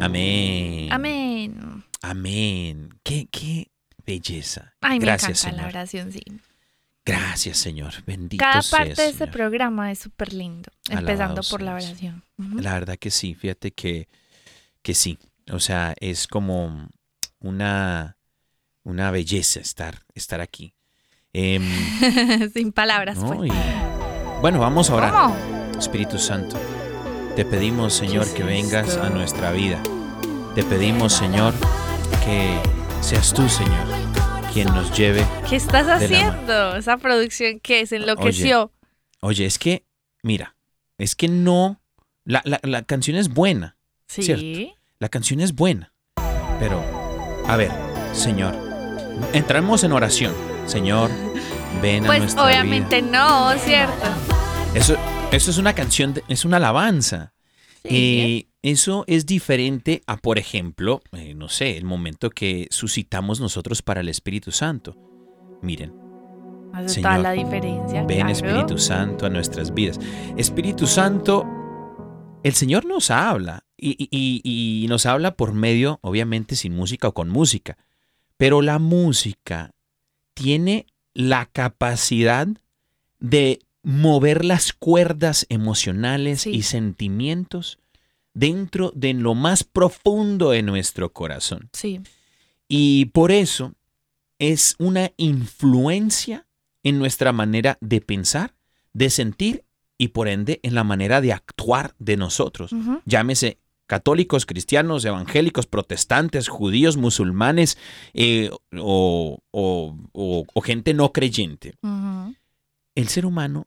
Amén. 0.00 0.88
Amén. 0.92 1.84
Amén. 2.02 2.88
Qué, 3.02 3.26
qué 3.30 3.70
belleza. 4.06 4.74
Ay, 4.80 4.98
me 5.00 5.06
Gracias, 5.06 5.44
encanta 5.44 5.62
la 5.62 5.68
oración, 5.68 6.12
sí. 6.12 6.22
Gracias, 7.08 7.58
Señor. 7.58 7.92
Bendito 8.06 8.42
Cada 8.44 8.62
seas, 8.62 8.70
parte 8.70 9.02
de 9.02 9.08
este 9.08 9.18
Señor. 9.24 9.30
programa 9.32 9.90
es 9.92 9.98
súper 9.98 10.32
lindo, 10.32 10.70
Alabado 10.88 11.08
empezando 11.08 11.42
por 11.50 11.62
la 11.62 11.74
oración. 11.74 12.22
La 12.36 12.74
verdad 12.74 12.96
que 12.98 13.10
sí, 13.10 13.34
fíjate 13.34 13.72
que, 13.72 14.08
que 14.82 14.94
sí. 14.94 15.18
O 15.50 15.60
sea, 15.60 15.94
es 16.00 16.26
como 16.26 16.88
una, 17.40 18.16
una 18.82 19.10
belleza 19.10 19.60
estar, 19.60 20.00
estar 20.14 20.40
aquí. 20.40 20.74
Em, 21.32 21.62
Sin 22.52 22.72
palabras, 22.72 23.18
¿no? 23.18 23.34
pues. 23.36 23.50
Y, 23.50 23.54
bueno, 24.40 24.58
vamos 24.60 24.90
a 24.90 24.94
orar. 24.94 25.12
¿Cómo? 25.12 25.36
Espíritu 25.78 26.18
Santo, 26.18 26.58
te 27.36 27.44
pedimos, 27.44 27.94
Señor, 27.94 28.26
¿Qué 28.28 28.38
que 28.38 28.42
vengas 28.44 28.88
esto? 28.88 29.02
a 29.02 29.10
nuestra 29.10 29.52
vida. 29.52 29.80
Te 30.54 30.62
pedimos, 30.64 31.12
Señor, 31.12 31.54
que 32.24 32.58
seas 33.00 33.32
tú, 33.32 33.48
Señor, 33.48 33.86
quien 34.52 34.68
nos 34.68 34.96
lleve. 34.96 35.24
¿Qué 35.48 35.56
estás 35.56 35.86
haciendo? 35.88 36.76
Esa 36.76 36.96
producción 36.98 37.60
que 37.60 37.86
se 37.86 37.96
enloqueció. 37.96 38.72
Oye, 39.20 39.46
es 39.46 39.58
que, 39.58 39.84
mira, 40.22 40.56
es 40.98 41.14
que 41.14 41.28
no. 41.28 41.80
La, 42.24 42.42
la- 42.44 42.60
la 42.62 42.82
canción 42.82 43.16
es 43.16 43.28
buena. 43.28 43.76
Sí. 44.06 44.22
cierto. 44.22 44.74
La 44.98 45.08
canción 45.08 45.40
es 45.40 45.54
buena. 45.54 45.92
Pero, 46.58 46.82
a 47.46 47.56
ver, 47.56 47.70
Señor, 48.12 48.54
entramos 49.32 49.84
en 49.84 49.92
oración. 49.92 50.34
Señor, 50.66 51.10
ven 51.80 52.04
a 52.04 52.06
Pues 52.08 52.18
nuestra 52.20 52.44
obviamente 52.44 53.00
no, 53.02 53.52
¿cierto? 53.58 54.06
Eso, 54.74 54.96
eso 55.32 55.50
es 55.50 55.58
una 55.58 55.74
canción, 55.74 56.14
de- 56.14 56.24
es 56.28 56.44
una 56.44 56.56
alabanza. 56.58 57.32
Sí. 57.84 57.88
Eh, 58.47 58.47
eso 58.62 59.04
es 59.06 59.24
diferente 59.26 60.02
a, 60.06 60.16
por 60.16 60.38
ejemplo, 60.38 61.00
eh, 61.12 61.34
no 61.34 61.48
sé, 61.48 61.76
el 61.76 61.84
momento 61.84 62.30
que 62.30 62.66
suscitamos 62.70 63.40
nosotros 63.40 63.82
para 63.82 64.00
el 64.00 64.08
Espíritu 64.08 64.50
Santo. 64.52 64.96
Miren, 65.62 65.92
Hace 66.72 66.88
Señor, 66.96 67.10
toda 67.10 67.22
la 67.22 67.32
diferencia. 67.32 68.02
ven 68.04 68.18
claro. 68.18 68.32
Espíritu 68.32 68.78
Santo 68.78 69.26
a 69.26 69.30
nuestras 69.30 69.72
vidas. 69.72 69.98
Espíritu 70.36 70.86
Santo, 70.86 71.46
el 72.42 72.52
Señor 72.52 72.84
nos 72.84 73.10
habla 73.10 73.64
y, 73.76 73.90
y- 74.10 74.40
y- 74.44 74.86
nos 74.88 75.06
habla 75.06 75.34
por 75.34 75.52
medio, 75.54 75.98
obviamente, 76.02 76.56
sin 76.56 76.74
música 76.74 77.08
o 77.08 77.14
con 77.14 77.28
música. 77.30 77.78
Pero 78.36 78.60
la 78.62 78.78
música 78.78 79.72
tiene 80.34 80.86
la 81.14 81.46
capacidad 81.46 82.46
de 83.18 83.60
mover 83.82 84.44
las 84.44 84.72
cuerdas 84.72 85.46
emocionales 85.48 86.42
Sí. 86.42 86.50
y 86.50 86.62
sentimientos 86.62 87.78
dentro 88.38 88.92
de 88.94 89.14
lo 89.14 89.34
más 89.34 89.64
profundo 89.64 90.50
de 90.50 90.62
nuestro 90.62 91.12
corazón. 91.12 91.68
Sí. 91.72 92.00
Y 92.68 93.06
por 93.06 93.30
eso 93.32 93.74
es 94.38 94.76
una 94.78 95.10
influencia 95.16 96.46
en 96.82 96.98
nuestra 96.98 97.32
manera 97.32 97.78
de 97.80 98.00
pensar, 98.00 98.54
de 98.92 99.10
sentir 99.10 99.64
y 99.98 100.08
por 100.08 100.28
ende 100.28 100.60
en 100.62 100.74
la 100.74 100.84
manera 100.84 101.20
de 101.20 101.32
actuar 101.32 101.94
de 101.98 102.16
nosotros. 102.16 102.70
Llámese 103.04 103.58
católicos, 103.86 104.44
cristianos, 104.46 105.04
evangélicos, 105.04 105.66
protestantes, 105.66 106.48
judíos, 106.48 106.96
musulmanes 106.96 107.78
eh, 108.12 108.50
o, 108.78 109.38
o- 109.50 109.96
o- 110.12 110.44
o 110.52 110.60
gente 110.60 110.92
no 110.94 111.12
creyente. 111.12 111.74
El 112.94 113.08
ser 113.08 113.24
humano 113.26 113.66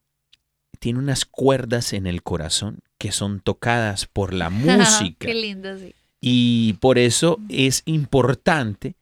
tiene 0.82 0.98
unas 0.98 1.26
cuerdas 1.26 1.94
en 1.94 2.08
el 2.08 2.24
corazón 2.24 2.80
que 2.98 3.12
son 3.12 3.40
tocadas 3.40 4.08
por 4.08 4.34
la 4.34 4.50
música. 4.50 5.28
Qué 5.28 5.36
lindo, 5.36 5.78
sí. 5.78 5.94
Y 6.20 6.74
por 6.74 6.98
eso 6.98 7.40
es 7.50 7.84
importante 7.86 8.96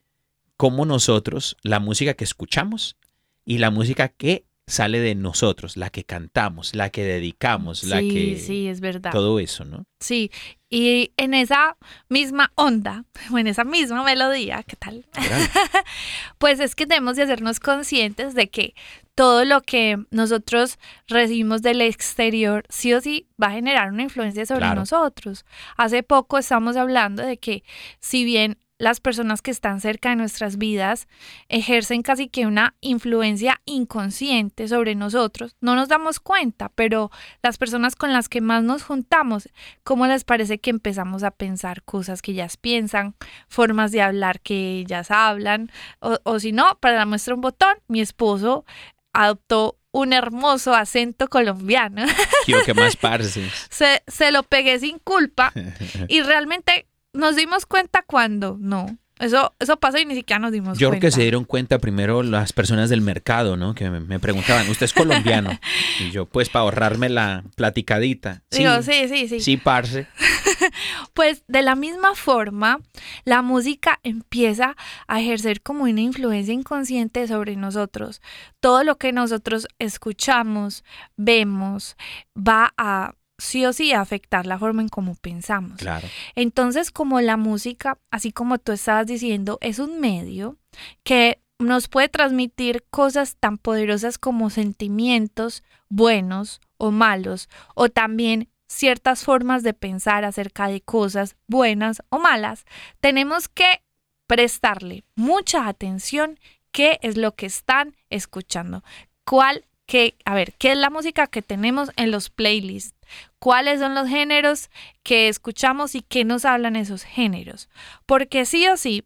cómo 0.57 0.85
nosotros, 0.85 1.55
la 1.63 1.79
música 1.79 2.15
que 2.15 2.25
escuchamos 2.25 2.97
y 3.45 3.59
la 3.59 3.71
música 3.71 4.09
que 4.09 4.43
sale 4.69 4.99
de 4.99 5.15
nosotros, 5.15 5.77
la 5.77 5.89
que 5.89 6.03
cantamos, 6.03 6.75
la 6.75 6.89
que 6.89 7.03
dedicamos, 7.03 7.83
la 7.83 7.99
que... 8.01 8.37
sí, 8.37 8.67
es 8.67 8.79
verdad. 8.79 9.11
Todo 9.11 9.39
eso, 9.39 9.65
¿no? 9.65 9.83
Sí, 9.99 10.31
y 10.69 11.11
en 11.17 11.33
esa 11.33 11.75
misma 12.07 12.51
onda, 12.55 13.03
o 13.31 13.37
en 13.37 13.47
esa 13.47 13.63
misma 13.63 14.03
melodía, 14.03 14.63
¿qué 14.63 14.75
tal? 14.75 15.05
Pues 16.37 16.59
es 16.59 16.75
que 16.75 16.85
debemos 16.85 17.15
de 17.17 17.23
hacernos 17.23 17.59
conscientes 17.59 18.33
de 18.35 18.49
que 18.49 18.73
todo 19.15 19.43
lo 19.43 19.61
que 19.61 19.97
nosotros 20.11 20.77
recibimos 21.07 21.61
del 21.61 21.81
exterior 21.81 22.63
sí 22.69 22.93
o 22.93 23.01
sí 23.01 23.27
va 23.41 23.47
a 23.47 23.51
generar 23.51 23.91
una 23.91 24.03
influencia 24.03 24.45
sobre 24.45 24.61
Claro. 24.61 24.79
nosotros. 24.81 25.45
Hace 25.75 26.03
poco 26.03 26.37
estamos 26.37 26.77
hablando 26.77 27.23
de 27.23 27.37
que 27.37 27.63
si 27.99 28.23
bien 28.23 28.57
las 28.79 29.01
personas 29.01 29.41
que 29.41 29.51
están 29.51 29.81
cerca 29.81 30.09
de 30.09 30.15
nuestras 30.15 30.57
vidas 30.57 31.07
ejercen 31.49 32.01
casi 32.01 32.29
que 32.29 32.47
una 32.47 32.75
influencia 32.79 33.61
inconsciente 33.65 34.67
sobre 34.67 34.95
nosotros, 34.95 35.55
no 35.59 35.75
nos 35.75 35.89
damos 35.89 36.19
cuenta, 36.19 36.69
pero 36.73 37.11
las 37.43 37.57
personas 37.57 37.95
con 37.95 38.13
las 38.13 38.29
que 38.29 38.41
más 38.41 38.63
nos 38.63 38.83
juntamos, 38.83 39.49
¿cómo 39.83 40.07
les 40.07 40.23
parece 40.23 40.59
que 40.59 40.69
empezamos 40.69 41.23
a 41.23 41.31
pensar 41.31 41.83
cosas 41.83 42.21
que 42.21 42.31
ellas 42.31 42.55
piensan, 42.55 43.15
formas 43.49 43.91
de 43.91 44.01
hablar 44.01 44.39
que 44.39 44.79
ellas 44.79 45.11
hablan? 45.11 45.71
O, 45.99 46.17
o 46.23 46.39
si 46.39 46.53
no, 46.53 46.77
para 46.79 46.95
la 46.95 47.05
muestra 47.05 47.35
un 47.35 47.41
botón, 47.41 47.75
mi 47.89 47.99
esposo 47.99 48.65
adoptó 49.11 49.77
un 49.91 50.13
hermoso 50.13 50.73
acento 50.73 51.27
colombiano. 51.27 52.05
Quiero 52.45 52.63
que 52.63 52.73
más 52.73 52.95
parces. 52.95 53.67
se, 53.69 54.03
se 54.07 54.31
lo 54.31 54.43
pegué 54.43 54.79
sin 54.79 54.99
culpa 54.99 55.51
y 56.07 56.21
realmente 56.21 56.85
nos 57.13 57.35
dimos 57.35 57.65
cuenta 57.65 58.03
cuando 58.05 58.57
no. 58.59 58.97
Eso, 59.19 59.53
eso 59.59 59.75
pasó 59.77 59.97
y 59.97 60.05
ni 60.05 60.15
siquiera 60.15 60.39
nos 60.39 60.53
dimos 60.53 60.77
Yo 60.77 60.87
creo 60.87 60.91
cuenta. 60.91 61.07
que 61.07 61.11
se 61.11 61.21
dieron 61.23 61.43
cuenta 61.43 61.77
primero 61.79 62.23
las 62.23 62.53
personas 62.53 62.89
del 62.89 63.01
mercado, 63.01 63.57
¿no? 63.57 63.75
Que 63.75 63.89
me, 63.89 63.99
me 63.99 64.17
preguntaban, 64.17 64.69
¿usted 64.69 64.85
es 64.85 64.93
colombiano? 64.93 65.49
Y 65.99 66.11
yo, 66.11 66.25
pues, 66.25 66.47
para 66.47 66.63
ahorrarme 66.63 67.09
la 67.09 67.43
platicadita. 67.57 68.43
Sí, 68.49 68.59
Digo, 68.59 68.81
sí, 68.81 69.09
sí, 69.09 69.27
sí. 69.27 69.41
sí, 69.41 69.57
parce. 69.57 70.07
Pues 71.13 71.43
de 71.47 71.61
la 71.61 71.75
misma 71.75 72.15
forma, 72.15 72.79
la 73.25 73.41
música 73.41 73.99
empieza 74.03 74.75
a 75.07 75.19
ejercer 75.19 75.61
como 75.61 75.83
una 75.83 75.99
influencia 75.99 76.53
inconsciente 76.53 77.27
sobre 77.27 77.57
nosotros. 77.57 78.21
Todo 78.61 78.83
lo 78.85 78.97
que 78.97 79.11
nosotros 79.11 79.67
escuchamos, 79.79 80.83
vemos, 81.17 81.97
va 82.37 82.73
a 82.77 83.15
sí 83.39 83.65
o 83.65 83.73
sí 83.73 83.91
a 83.93 84.01
afectar 84.01 84.45
la 84.45 84.59
forma 84.59 84.81
en 84.81 84.89
cómo 84.89 85.15
pensamos. 85.15 85.77
Claro. 85.77 86.07
Entonces, 86.35 86.91
como 86.91 87.21
la 87.21 87.37
música, 87.37 87.97
así 88.11 88.31
como 88.31 88.59
tú 88.59 88.71
estabas 88.71 89.07
diciendo, 89.07 89.57
es 89.61 89.79
un 89.79 89.99
medio 89.99 90.57
que 91.03 91.41
nos 91.57 91.87
puede 91.87 92.09
transmitir 92.09 92.85
cosas 92.89 93.35
tan 93.37 93.57
poderosas 93.57 94.17
como 94.17 94.49
sentimientos 94.49 95.63
buenos 95.89 96.61
o 96.77 96.91
malos, 96.91 97.49
o 97.75 97.89
también 97.89 98.49
ciertas 98.67 99.23
formas 99.23 99.63
de 99.63 99.73
pensar 99.73 100.23
acerca 100.23 100.67
de 100.67 100.81
cosas 100.81 101.35
buenas 101.47 102.01
o 102.09 102.19
malas, 102.19 102.65
tenemos 103.01 103.49
que 103.49 103.81
prestarle 104.27 105.03
mucha 105.15 105.67
atención 105.67 106.39
qué 106.71 106.99
es 107.01 107.17
lo 107.17 107.35
que 107.35 107.47
están 107.47 107.95
escuchando. 108.09 108.83
¿Cuál 109.25 109.65
que, 109.89 110.15
a 110.23 110.35
ver, 110.35 110.53
qué 110.53 110.73
es 110.73 110.77
la 110.77 110.91
música 110.91 111.25
que 111.25 111.41
tenemos 111.41 111.89
en 111.95 112.11
los 112.11 112.29
playlists? 112.29 112.95
¿Cuáles 113.39 113.79
son 113.79 113.95
los 113.95 114.07
géneros 114.07 114.69
que 115.01 115.29
escuchamos 115.29 115.95
y 115.95 116.03
qué 116.03 116.25
nos 116.25 116.45
hablan 116.45 116.75
esos 116.75 117.01
géneros? 117.01 117.69
Porque 118.05 118.45
sí 118.45 118.67
o 118.67 118.77
sí 118.77 119.03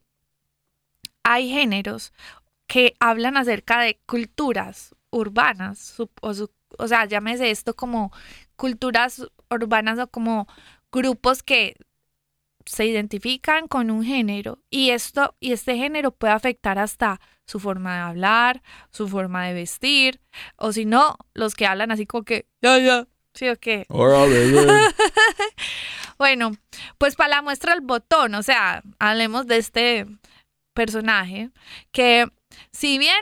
hay 1.22 1.48
géneros 1.48 2.12
que 2.66 2.96
hablan 3.00 3.38
acerca 3.38 3.80
de 3.80 3.98
culturas 4.04 4.94
urbanas, 5.08 5.98
o, 5.98 6.10
o 6.20 6.86
sea, 6.86 7.06
llámese 7.06 7.50
esto 7.50 7.74
como 7.74 8.12
culturas 8.54 9.26
urbanas 9.48 9.98
o 9.98 10.06
como 10.08 10.46
grupos 10.92 11.42
que 11.42 11.76
se 12.66 12.86
identifican 12.86 13.68
con 13.68 13.90
un 13.90 14.04
género 14.04 14.58
y 14.70 14.90
esto 14.90 15.34
y 15.40 15.52
este 15.52 15.76
género 15.76 16.12
puede 16.12 16.32
afectar 16.32 16.78
hasta 16.78 17.20
su 17.46 17.60
forma 17.60 17.94
de 17.94 18.00
hablar, 18.00 18.62
su 18.90 19.08
forma 19.08 19.46
de 19.46 19.54
vestir, 19.54 20.20
o 20.56 20.72
si 20.72 20.86
no, 20.86 21.16
los 21.34 21.54
que 21.54 21.66
hablan 21.66 21.90
así 21.90 22.06
como 22.06 22.24
que 22.24 22.46
ya 22.62 22.78
ya, 22.78 23.06
sí 23.34 23.48
o 23.48 23.56
qué. 23.56 23.86
Bueno, 26.18 26.52
pues 26.98 27.16
para 27.16 27.36
la 27.36 27.42
muestra 27.42 27.74
el 27.74 27.80
botón, 27.80 28.34
o 28.34 28.42
sea, 28.42 28.82
hablemos 28.98 29.46
de 29.46 29.56
este 29.56 30.06
personaje 30.72 31.50
que 31.92 32.26
si 32.70 32.98
bien 32.98 33.18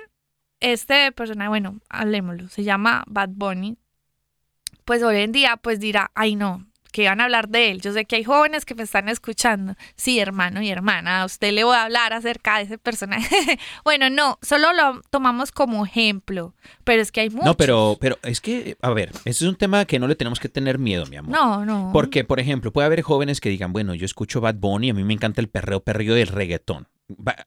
este 0.61 1.11
personaje, 1.13 1.49
bueno, 1.49 1.81
hablemoslo, 1.89 2.49
se 2.49 2.65
llama 2.65 3.05
Bad 3.07 3.31
Bunny, 3.33 3.79
pues 4.85 5.03
hoy 5.03 5.23
en 5.23 5.33
día 5.33 5.57
pues 5.57 5.81
dirá, 5.81 6.11
ay 6.15 6.37
no, 6.37 6.67
que 6.93 7.09
van 7.09 7.21
a 7.21 7.25
hablar 7.25 7.49
de 7.49 7.71
él. 7.71 7.81
Yo 7.81 7.93
sé 7.93 8.05
que 8.05 8.17
hay 8.17 8.25
jóvenes 8.25 8.65
que 8.65 8.75
me 8.75 8.83
están 8.83 9.09
escuchando. 9.09 9.75
Sí, 9.97 10.21
hermano 10.21 10.63
y 10.63 10.71
hermana, 10.71 11.23
a 11.23 11.25
usted 11.25 11.53
le 11.53 11.65
voy 11.65 11.75
a 11.75 11.85
hablar 11.85 12.13
acerca 12.13 12.59
de 12.59 12.65
ese 12.65 12.79
personaje. 12.79 13.59
bueno, 13.85 14.11
no, 14.11 14.39
solo 14.43 14.73
lo 14.73 15.01
tomamos 15.11 15.51
como 15.51 15.85
ejemplo, 15.85 16.55
pero 16.85 17.03
es 17.03 17.11
que 17.11 17.23
hay 17.23 17.31
muchos. 17.31 17.47
No, 17.47 17.57
pero, 17.57 17.97
pero 18.01 18.19
es 18.23 18.41
que, 18.41 18.77
a 18.81 18.91
ver, 18.91 19.11
ese 19.25 19.45
es 19.45 19.49
un 19.51 19.57
tema 19.57 19.85
que 19.87 19.99
no 19.99 20.07
le 20.07 20.15
tenemos 20.15 20.39
que 20.39 20.49
tener 20.49 20.79
miedo, 20.79 21.07
mi 21.07 21.17
amor. 21.17 21.33
No, 21.33 21.65
no. 21.65 21.91
Porque, 21.93 22.25
por 22.25 22.39
ejemplo, 22.39 22.73
puede 22.73 22.87
haber 22.87 23.03
jóvenes 23.03 23.41
que 23.41 23.49
digan, 23.49 23.73
bueno, 23.73 23.95
yo 23.95 24.05
escucho 24.05 24.41
Bad 24.41 24.57
Bunny, 24.57 24.91
a 24.91 24.95
mí 24.95 25.03
me 25.03 25.15
encanta 25.15 25.41
el 25.41 25.49
perreo 25.49 25.81
perreo 25.81 26.15
del 26.15 26.29
reggaetón. 26.29 26.89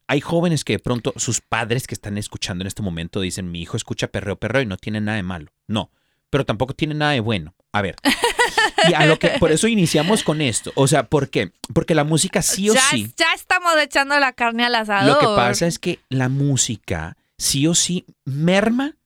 Hay 0.06 0.20
jóvenes 0.20 0.64
que 0.64 0.74
de 0.74 0.78
pronto 0.78 1.12
sus 1.16 1.40
padres 1.40 1.86
que 1.86 1.94
están 1.94 2.18
escuchando 2.18 2.62
en 2.62 2.68
este 2.68 2.82
momento 2.82 3.20
dicen, 3.20 3.50
mi 3.50 3.62
hijo 3.62 3.76
escucha 3.76 4.08
perreo 4.08 4.36
perreo 4.36 4.62
y 4.62 4.66
no 4.66 4.76
tiene 4.76 5.00
nada 5.00 5.16
de 5.16 5.22
malo. 5.22 5.52
No, 5.66 5.90
pero 6.30 6.44
tampoco 6.44 6.74
tiene 6.74 6.94
nada 6.94 7.12
de 7.12 7.20
bueno. 7.20 7.54
A 7.72 7.82
ver. 7.82 7.96
Y 8.88 8.94
a 8.94 9.06
lo 9.06 9.18
que, 9.18 9.28
por 9.40 9.52
eso 9.52 9.68
iniciamos 9.68 10.22
con 10.22 10.40
esto. 10.40 10.72
O 10.74 10.86
sea, 10.86 11.04
¿por 11.08 11.28
qué? 11.30 11.52
Porque 11.74 11.94
la 11.94 12.04
música 12.04 12.42
sí 12.42 12.70
o 12.70 12.74
ya, 12.74 12.80
sí. 12.90 13.10
ya 13.16 13.32
estamos 13.34 13.72
echando 13.80 14.18
la 14.18 14.32
carne 14.32 14.64
al 14.64 14.74
asador. 14.74 15.12
Lo 15.14 15.18
que 15.18 15.26
pasa 15.36 15.66
es 15.66 15.78
que 15.78 16.00
la 16.08 16.28
música 16.28 17.16
sí 17.38 17.66
o 17.66 17.74
sí 17.74 18.04
merma 18.24 18.96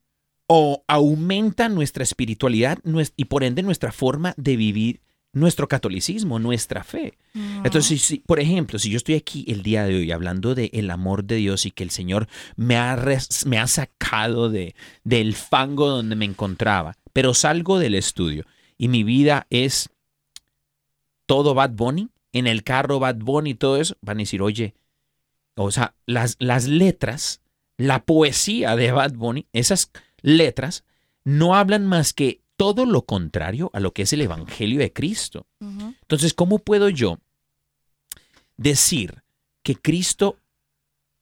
o 0.46 0.82
aumenta 0.88 1.68
nuestra 1.68 2.02
espiritualidad 2.02 2.78
y 3.16 3.24
por 3.26 3.44
ende 3.44 3.62
nuestra 3.62 3.92
forma 3.92 4.34
de 4.36 4.56
vivir 4.56 5.00
nuestro 5.32 5.68
catolicismo, 5.68 6.40
nuestra 6.40 6.82
fe. 6.82 7.14
No. 7.34 7.62
Entonces, 7.64 8.02
si- 8.02 8.18
por 8.18 8.40
ejemplo, 8.40 8.80
si 8.80 8.90
yo 8.90 8.96
estoy 8.96 9.14
aquí 9.14 9.44
el 9.46 9.62
día 9.62 9.84
de 9.84 9.94
hoy 9.94 10.10
hablando 10.10 10.56
del 10.56 10.70
el 10.72 10.90
amor 10.90 11.22
de 11.22 11.36
Dios 11.36 11.66
y 11.66 11.70
que 11.70 11.84
el 11.84 11.90
Señor 11.90 12.26
me 12.56 12.76
ha, 12.76 12.96
res- 12.96 13.46
me 13.46 13.58
ha 13.60 13.68
sacado 13.68 14.50
de, 14.50 14.74
del 15.04 15.36
fango 15.36 15.86
donde 15.88 16.16
me 16.16 16.24
encontraba, 16.24 16.96
pero 17.12 17.32
salgo 17.32 17.78
del 17.78 17.94
estudio 17.94 18.44
y 18.80 18.88
mi 18.88 19.04
vida 19.04 19.46
es 19.50 19.90
todo 21.26 21.52
Bad 21.52 21.72
Bunny, 21.72 22.08
en 22.32 22.46
el 22.46 22.64
carro 22.64 22.98
Bad 22.98 23.16
Bunny 23.16 23.50
y 23.50 23.54
todo 23.54 23.76
eso, 23.76 23.94
van 24.00 24.16
a 24.16 24.20
decir, 24.20 24.40
oye, 24.40 24.74
o 25.54 25.70
sea, 25.70 25.94
las, 26.06 26.36
las 26.38 26.66
letras, 26.66 27.42
la 27.76 28.02
poesía 28.06 28.76
de 28.76 28.90
Bad 28.90 29.12
Bunny, 29.12 29.46
esas 29.52 29.90
letras 30.22 30.84
no 31.24 31.56
hablan 31.56 31.86
más 31.86 32.14
que 32.14 32.40
todo 32.56 32.86
lo 32.86 33.02
contrario 33.02 33.70
a 33.74 33.80
lo 33.80 33.92
que 33.92 34.00
es 34.00 34.14
el 34.14 34.22
Evangelio 34.22 34.78
de 34.78 34.94
Cristo. 34.94 35.46
Entonces, 35.60 36.32
¿cómo 36.32 36.58
puedo 36.58 36.88
yo 36.88 37.18
decir 38.56 39.22
que 39.62 39.76
Cristo 39.76 40.38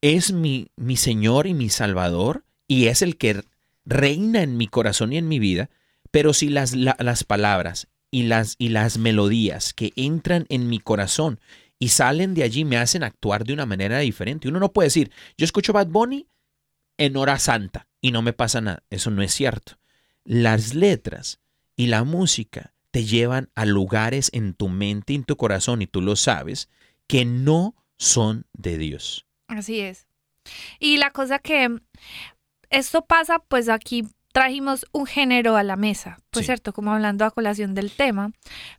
es 0.00 0.30
mi, 0.30 0.68
mi 0.76 0.96
Señor 0.96 1.48
y 1.48 1.54
mi 1.54 1.70
Salvador 1.70 2.44
y 2.68 2.86
es 2.86 3.02
el 3.02 3.16
que 3.16 3.42
reina 3.84 4.44
en 4.44 4.56
mi 4.56 4.68
corazón 4.68 5.12
y 5.12 5.16
en 5.16 5.26
mi 5.26 5.40
vida? 5.40 5.70
Pero 6.18 6.34
si 6.34 6.48
las, 6.48 6.74
la- 6.74 6.96
las 6.98 7.22
palabras 7.22 7.86
y 8.10 8.24
las, 8.24 8.56
y 8.58 8.70
las 8.70 8.98
melodías 8.98 9.72
que 9.72 9.92
entran 9.94 10.46
en 10.48 10.68
mi 10.68 10.80
corazón 10.80 11.38
y 11.78 11.90
salen 11.90 12.34
de 12.34 12.42
allí 12.42 12.64
me 12.64 12.76
hacen 12.76 13.04
actuar 13.04 13.44
de 13.44 13.52
una 13.52 13.66
manera 13.66 14.00
diferente. 14.00 14.48
Uno 14.48 14.58
no 14.58 14.72
puede 14.72 14.86
decir, 14.88 15.12
yo 15.36 15.44
escucho 15.44 15.72
Bad 15.72 15.86
Bunny 15.86 16.26
en 16.96 17.16
hora 17.16 17.38
santa 17.38 17.86
y 18.00 18.10
no 18.10 18.20
me 18.20 18.32
pasa 18.32 18.60
nada. 18.60 18.82
Eso 18.90 19.12
no 19.12 19.22
es 19.22 19.32
cierto. 19.32 19.78
Las 20.24 20.74
letras 20.74 21.38
y 21.76 21.86
la 21.86 22.02
música 22.02 22.74
te 22.90 23.04
llevan 23.04 23.48
a 23.54 23.64
lugares 23.64 24.28
en 24.32 24.54
tu 24.54 24.68
mente 24.68 25.12
y 25.12 25.16
en 25.16 25.24
tu 25.24 25.36
corazón, 25.36 25.82
y 25.82 25.86
tú 25.86 26.00
lo 26.02 26.16
sabes, 26.16 26.68
que 27.06 27.24
no 27.24 27.76
son 27.96 28.44
de 28.54 28.76
Dios. 28.76 29.24
Así 29.46 29.78
es. 29.78 30.08
Y 30.80 30.96
la 30.96 31.12
cosa 31.12 31.38
que 31.38 31.78
esto 32.70 33.04
pasa, 33.06 33.38
pues 33.38 33.68
aquí 33.68 34.04
trajimos 34.32 34.86
un 34.92 35.06
género 35.06 35.56
a 35.56 35.62
la 35.62 35.76
mesa, 35.76 36.18
pues 36.30 36.44
Sí. 36.44 36.48
cierto, 36.48 36.72
como 36.72 36.92
hablando 36.92 37.24
a 37.24 37.30
colación 37.30 37.74
del 37.74 37.90
tema, 37.90 38.30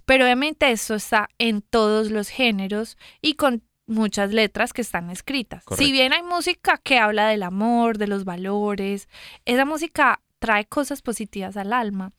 pero 0.06 0.26
obviamente 0.26 0.72
esto 0.72 0.96
está 0.96 1.30
en 1.38 1.62
todos 1.62 2.12
los 2.12 2.30
géneros 2.30 2.98
y 3.22 3.34
con 3.34 3.64
muchas 3.88 4.32
letras 4.32 4.72
que 4.72 4.82
están 4.82 5.10
escritas. 5.10 5.64
Correcto. 5.64 5.84
Si 5.86 5.92
bien 5.92 6.14
hay 6.14 6.22
música 6.24 6.78
que 6.84 7.00
habla 7.00 7.28
del 7.28 7.42
amor, 7.44 7.98
de 7.98 8.08
los 8.08 8.24
valores, 8.24 9.10
esa 9.46 9.66
música 9.66 10.22
trae 10.38 10.66
cosas 10.66 11.02
positivas 11.02 11.58
al 11.58 11.74
alma, 11.74 12.14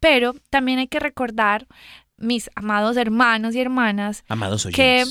pero 0.00 0.34
también 0.50 0.78
hay 0.78 0.86
que 0.86 1.00
recordar, 1.00 1.66
mis 2.16 2.48
amados 2.54 2.96
hermanos 2.96 3.54
y 3.56 3.60
hermanas, 3.60 4.22
Amados 4.28 4.66
Que-. 4.72 5.04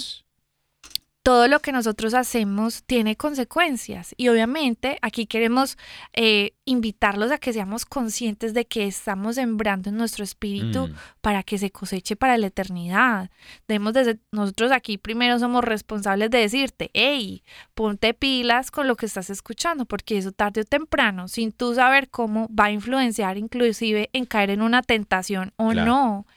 Todo 1.23 1.47
lo 1.47 1.59
que 1.61 1.71
nosotros 1.71 2.13
hacemos 2.13 2.83
tiene 2.83 3.15
consecuencias 3.15 4.13
y 4.17 4.27
obviamente 4.27 4.97
aquí 5.01 5.25
queremos 5.25 5.77
eh, 6.13 6.53
invitarlos 6.65 7.31
a 7.31 7.37
que 7.37 7.53
seamos 7.53 7.85
conscientes 7.85 8.53
de 8.53 8.65
que 8.65 8.85
estamos 8.85 9.35
sembrando 9.35 9.89
en 9.89 9.97
nuestro 9.97 10.23
espíritu 10.23 10.83
Mm, 10.87 10.93
para 11.21 11.43
que 11.43 11.57
se 11.57 11.71
coseche 11.71 12.15
para 12.15 12.37
la 12.37 12.47
eternidad. 12.47 13.29
Debemos 13.67 13.93
de, 13.93 14.19
nosotros 14.31 14.71
aquí 14.71 14.97
primero 14.97 15.39
somos 15.39 15.63
responsables 15.63 16.29
de 16.29 16.39
decirte, 16.39 16.89
hey, 16.93 17.43
ponte 17.73 18.13
pilas 18.13 18.71
con 18.71 18.87
lo 18.87 18.95
que 18.95 19.05
estás 19.05 19.29
escuchando, 19.29 19.85
porque 19.85 20.17
eso 20.17 20.31
tarde 20.31 20.61
o 20.61 20.65
temprano, 20.65 21.27
sin 21.27 21.51
tú 21.51 21.73
saber 21.73 22.09
cómo, 22.09 22.49
va 22.53 22.65
a 22.65 22.71
influenciar 22.71 23.37
inclusive 23.37 24.09
en 24.13 24.25
caer 24.25 24.49
en 24.49 24.61
una 24.61 24.81
tentación 24.81 25.53
o 25.55 25.69
Claro. 25.69 25.85
no. 25.89 26.27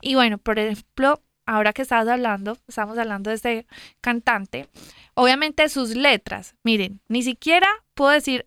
Y 0.00 0.14
bueno, 0.14 0.38
por 0.38 0.58
ejemplo, 0.58 1.20
ahora 1.46 1.72
que 1.72 1.82
estabas 1.82 2.08
hablando, 2.08 2.58
estamos 2.68 2.98
hablando 2.98 3.30
de 3.30 3.36
este 3.36 3.66
cantante, 4.00 4.68
obviamente 5.14 5.68
sus 5.68 5.90
letras, 5.96 6.54
miren, 6.62 7.00
ni 7.08 7.22
siquiera 7.22 7.68
puedo 7.94 8.10
decir 8.10 8.46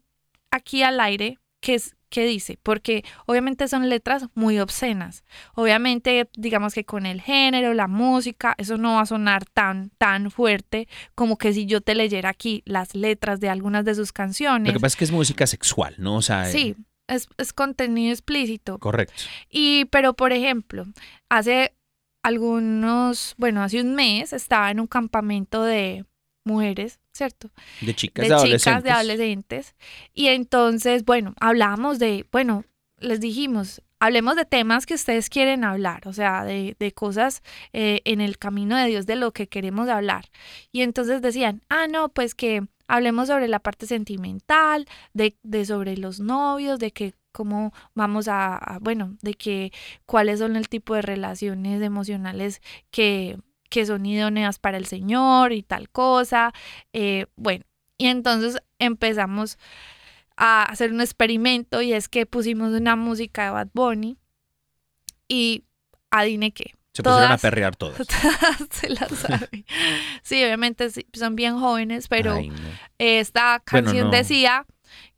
aquí 0.52 0.84
al 0.84 1.00
aire 1.00 1.40
qué 1.62 1.76
es 1.76 1.96
qué 2.08 2.26
dice, 2.26 2.58
porque 2.64 3.04
obviamente 3.26 3.68
son 3.68 3.90
letras 3.90 4.28
muy 4.36 4.60
obscenas. 4.60 5.26
Obviamente, 5.54 6.30
digamos 6.38 6.74
que 6.74 6.86
con 6.86 7.06
el 7.06 7.20
género, 7.20 7.74
la 7.74 7.88
música, 7.88 8.54
eso 8.58 8.78
no 8.78 8.94
va 8.94 9.02
a 9.02 9.06
sonar 9.06 9.44
tan 9.46 9.90
tan 9.98 10.32
fuerte 10.32 10.88
como 11.16 11.38
que 11.38 11.52
si 11.52 11.66
yo 11.66 11.82
te 11.82 11.94
leyera 11.94 12.30
aquí 12.30 12.62
las 12.66 12.96
letras 12.96 13.42
de 13.42 13.50
algunas 13.50 13.84
de 13.84 13.96
sus 13.96 14.14
canciones. 14.14 14.68
Lo 14.72 14.80
que 14.80 14.82
pasa 14.82 14.94
es 14.94 14.96
que 14.98 15.04
es 15.06 15.12
música 15.12 15.46
sexual, 15.46 15.96
¿no? 15.98 16.16
O 16.18 16.22
sea, 16.22 16.48
eh, 16.48 16.52
Sí, 16.54 16.76
es, 17.08 17.28
es 17.38 17.52
contenido 17.52 18.14
explícito. 18.14 18.80
correcto. 18.80 19.24
Y, 19.50 19.86
pero 19.86 20.14
por 20.14 20.32
ejemplo, 20.32 20.86
hace 21.28 21.74
algunos, 22.26 23.36
bueno, 23.38 23.62
hace 23.62 23.80
un 23.80 23.94
mes 23.94 24.34
estaba 24.34 24.72
en 24.72 24.80
un 24.80 24.88
campamento 24.88 25.64
de 25.64 26.06
mujeres, 26.44 27.00
¿cierto? 27.14 27.52
De 27.82 27.94
chicas, 27.94 28.24
de 28.24 28.30
de, 28.30 28.34
adolescentes. 28.34 28.64
chicas, 28.64 28.84
de 28.84 28.90
adolescentes. 28.90 29.76
Y 30.12 30.28
entonces, 30.30 31.06
bueno, 31.06 31.36
hablábamos 31.40 32.00
de, 32.00 32.26
bueno, 32.32 32.66
les 32.98 33.20
dijimos, 33.20 33.84
hablemos 34.00 34.36
de 34.36 34.46
temas 34.46 34.88
que 34.88 34.96
ustedes 34.96 35.30
quieren 35.30 35.64
hablar, 35.64 36.08
o 36.08 36.14
sea, 36.14 36.44
de, 36.44 36.76
de 36.80 36.92
cosas 36.94 37.44
eh, 37.74 38.02
en 38.06 38.22
el 38.22 38.40
camino 38.40 38.76
de 38.76 38.88
Dios, 38.88 39.06
de 39.06 39.18
lo 39.18 39.32
que 39.32 39.48
queremos 39.48 39.88
hablar. 39.88 40.26
Y 40.72 40.82
entonces 40.82 41.22
decían, 41.22 41.62
ah, 41.70 41.86
no, 41.88 42.10
pues 42.10 42.34
que 42.34 42.64
hablemos 42.88 43.28
sobre 43.28 43.48
la 43.48 43.60
parte 43.60 43.86
sentimental, 43.86 44.88
de, 45.14 45.38
de 45.44 45.64
sobre 45.64 45.96
los 45.96 46.20
novios, 46.20 46.80
de 46.80 46.90
que 46.90 47.14
cómo 47.36 47.74
vamos 47.94 48.28
a, 48.30 48.56
a, 48.56 48.80
bueno, 48.80 49.18
de 49.22 49.34
que 49.34 49.74
cuáles 50.06 50.40
son 50.40 50.56
el 50.56 50.70
tipo 50.70 50.96
de 50.96 51.02
relaciones 51.02 51.82
emocionales 51.82 52.62
que, 52.92 53.38
que 53.70 53.86
son 53.86 54.06
idóneas 54.06 54.58
para 54.58 54.78
el 54.78 54.86
Señor 54.86 55.52
y 55.52 55.62
tal 55.62 55.90
cosa. 55.90 56.54
Eh, 56.94 57.26
bueno, 57.36 57.66
y 57.98 58.08
entonces 58.08 58.58
empezamos 58.80 59.58
a 60.38 60.64
hacer 60.64 60.92
un 60.94 61.02
experimento 61.02 61.82
y 61.82 61.94
es 61.94 62.08
que 62.10 62.26
pusimos 62.26 62.72
una 62.74 62.96
música 62.96 63.46
de 63.46 63.50
Bad 63.52 63.70
Bunny 63.74 64.18
y 65.28 65.64
adivine 66.12 66.52
qué. 66.54 66.74
Se 66.94 67.04
pusieron 67.04 67.32
a 67.34 67.38
perrear 67.38 67.76
todas. 67.78 67.98
Se 68.72 68.90
la 68.90 69.08
sabe. 69.10 69.66
Sí, 70.24 70.42
obviamente 70.44 70.90
sí, 70.90 71.06
son 71.14 71.36
bien 71.36 71.60
jóvenes, 71.60 72.08
pero 72.08 72.36
Ay, 72.36 72.50
no. 72.50 72.56
esta 73.00 73.62
Bueno, 73.70 73.88
canción 73.88 74.06
no. 74.06 74.12
decía 74.12 74.66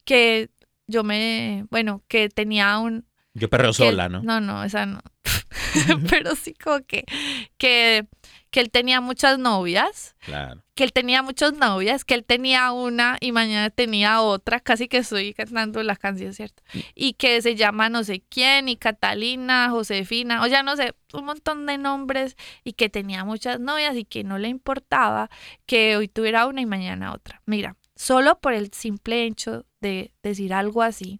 que 0.06 0.50
yo 0.88 1.04
me, 1.04 1.65
bueno, 1.69 2.04
que 2.08 2.30
tenía 2.30 2.78
un... 2.80 3.06
Yo 3.34 3.50
perreo 3.50 3.69
que 3.69 3.76
sola, 3.76 4.10
¿no? 4.10 4.23
No, 4.23 4.41
no, 4.41 4.63
esa 4.63 4.86
no. 4.86 5.00
pero 6.10 6.36
sí 6.36 6.54
como 6.54 6.80
que, 6.86 7.06
que, 7.58 8.08
que 8.50 8.60
él 8.60 8.71
tenía 8.71 9.02
muchas 9.02 9.38
novias 9.38 10.15
Claro. 10.19 10.63
que 10.73 10.84
él 10.84 10.91
tenía 10.93 11.21
muchas 11.21 11.54
novias, 11.54 12.04
que 12.04 12.13
él 12.15 12.23
tenía 12.23 12.71
una 12.71 13.17
y 13.19 13.32
mañana 13.32 13.69
tenía 13.69 14.21
otra, 14.21 14.60
casi 14.60 14.88
que 14.88 14.97
estoy 14.97 15.34
cantando 15.34 15.82
la 15.84 15.95
canción, 15.95 16.34
¿cierto? 16.34 16.63
Y 16.95 17.13
que 17.13 17.41
se 17.41 17.56
llama 17.56 17.89
no 17.89 18.04
sé 18.04 18.23
quién, 18.30 18.69
y 18.69 18.76
Catalina, 18.76 19.69
Josefina, 19.69 20.41
o 20.43 20.47
ya 20.47 20.63
no 20.63 20.76
sé, 20.76 20.95
un 21.13 21.26
montón 21.26 21.65
de 21.65 21.78
nombres, 21.78 22.36
y 22.63 22.73
que 22.73 22.89
tenía 22.89 23.23
muchas 23.23 23.60
novias 23.60 23.95
y 23.95 24.06
que 24.06 24.23
no 24.23 24.38
le 24.38 24.47
importaba 24.47 25.30
que 25.65 25.95
hoy 25.95 26.08
tuviera 26.08 26.47
una 26.47 26.62
y 26.62 26.65
mañana 26.65 27.13
otra. 27.13 27.41
Mira, 27.45 27.76
solo 27.95 28.39
por 28.39 28.54
el 28.54 28.71
simple 28.73 29.26
hecho 29.26 29.65
de 29.82 30.13
decir 30.24 30.54
algo 30.54 30.82
así, 30.82 31.20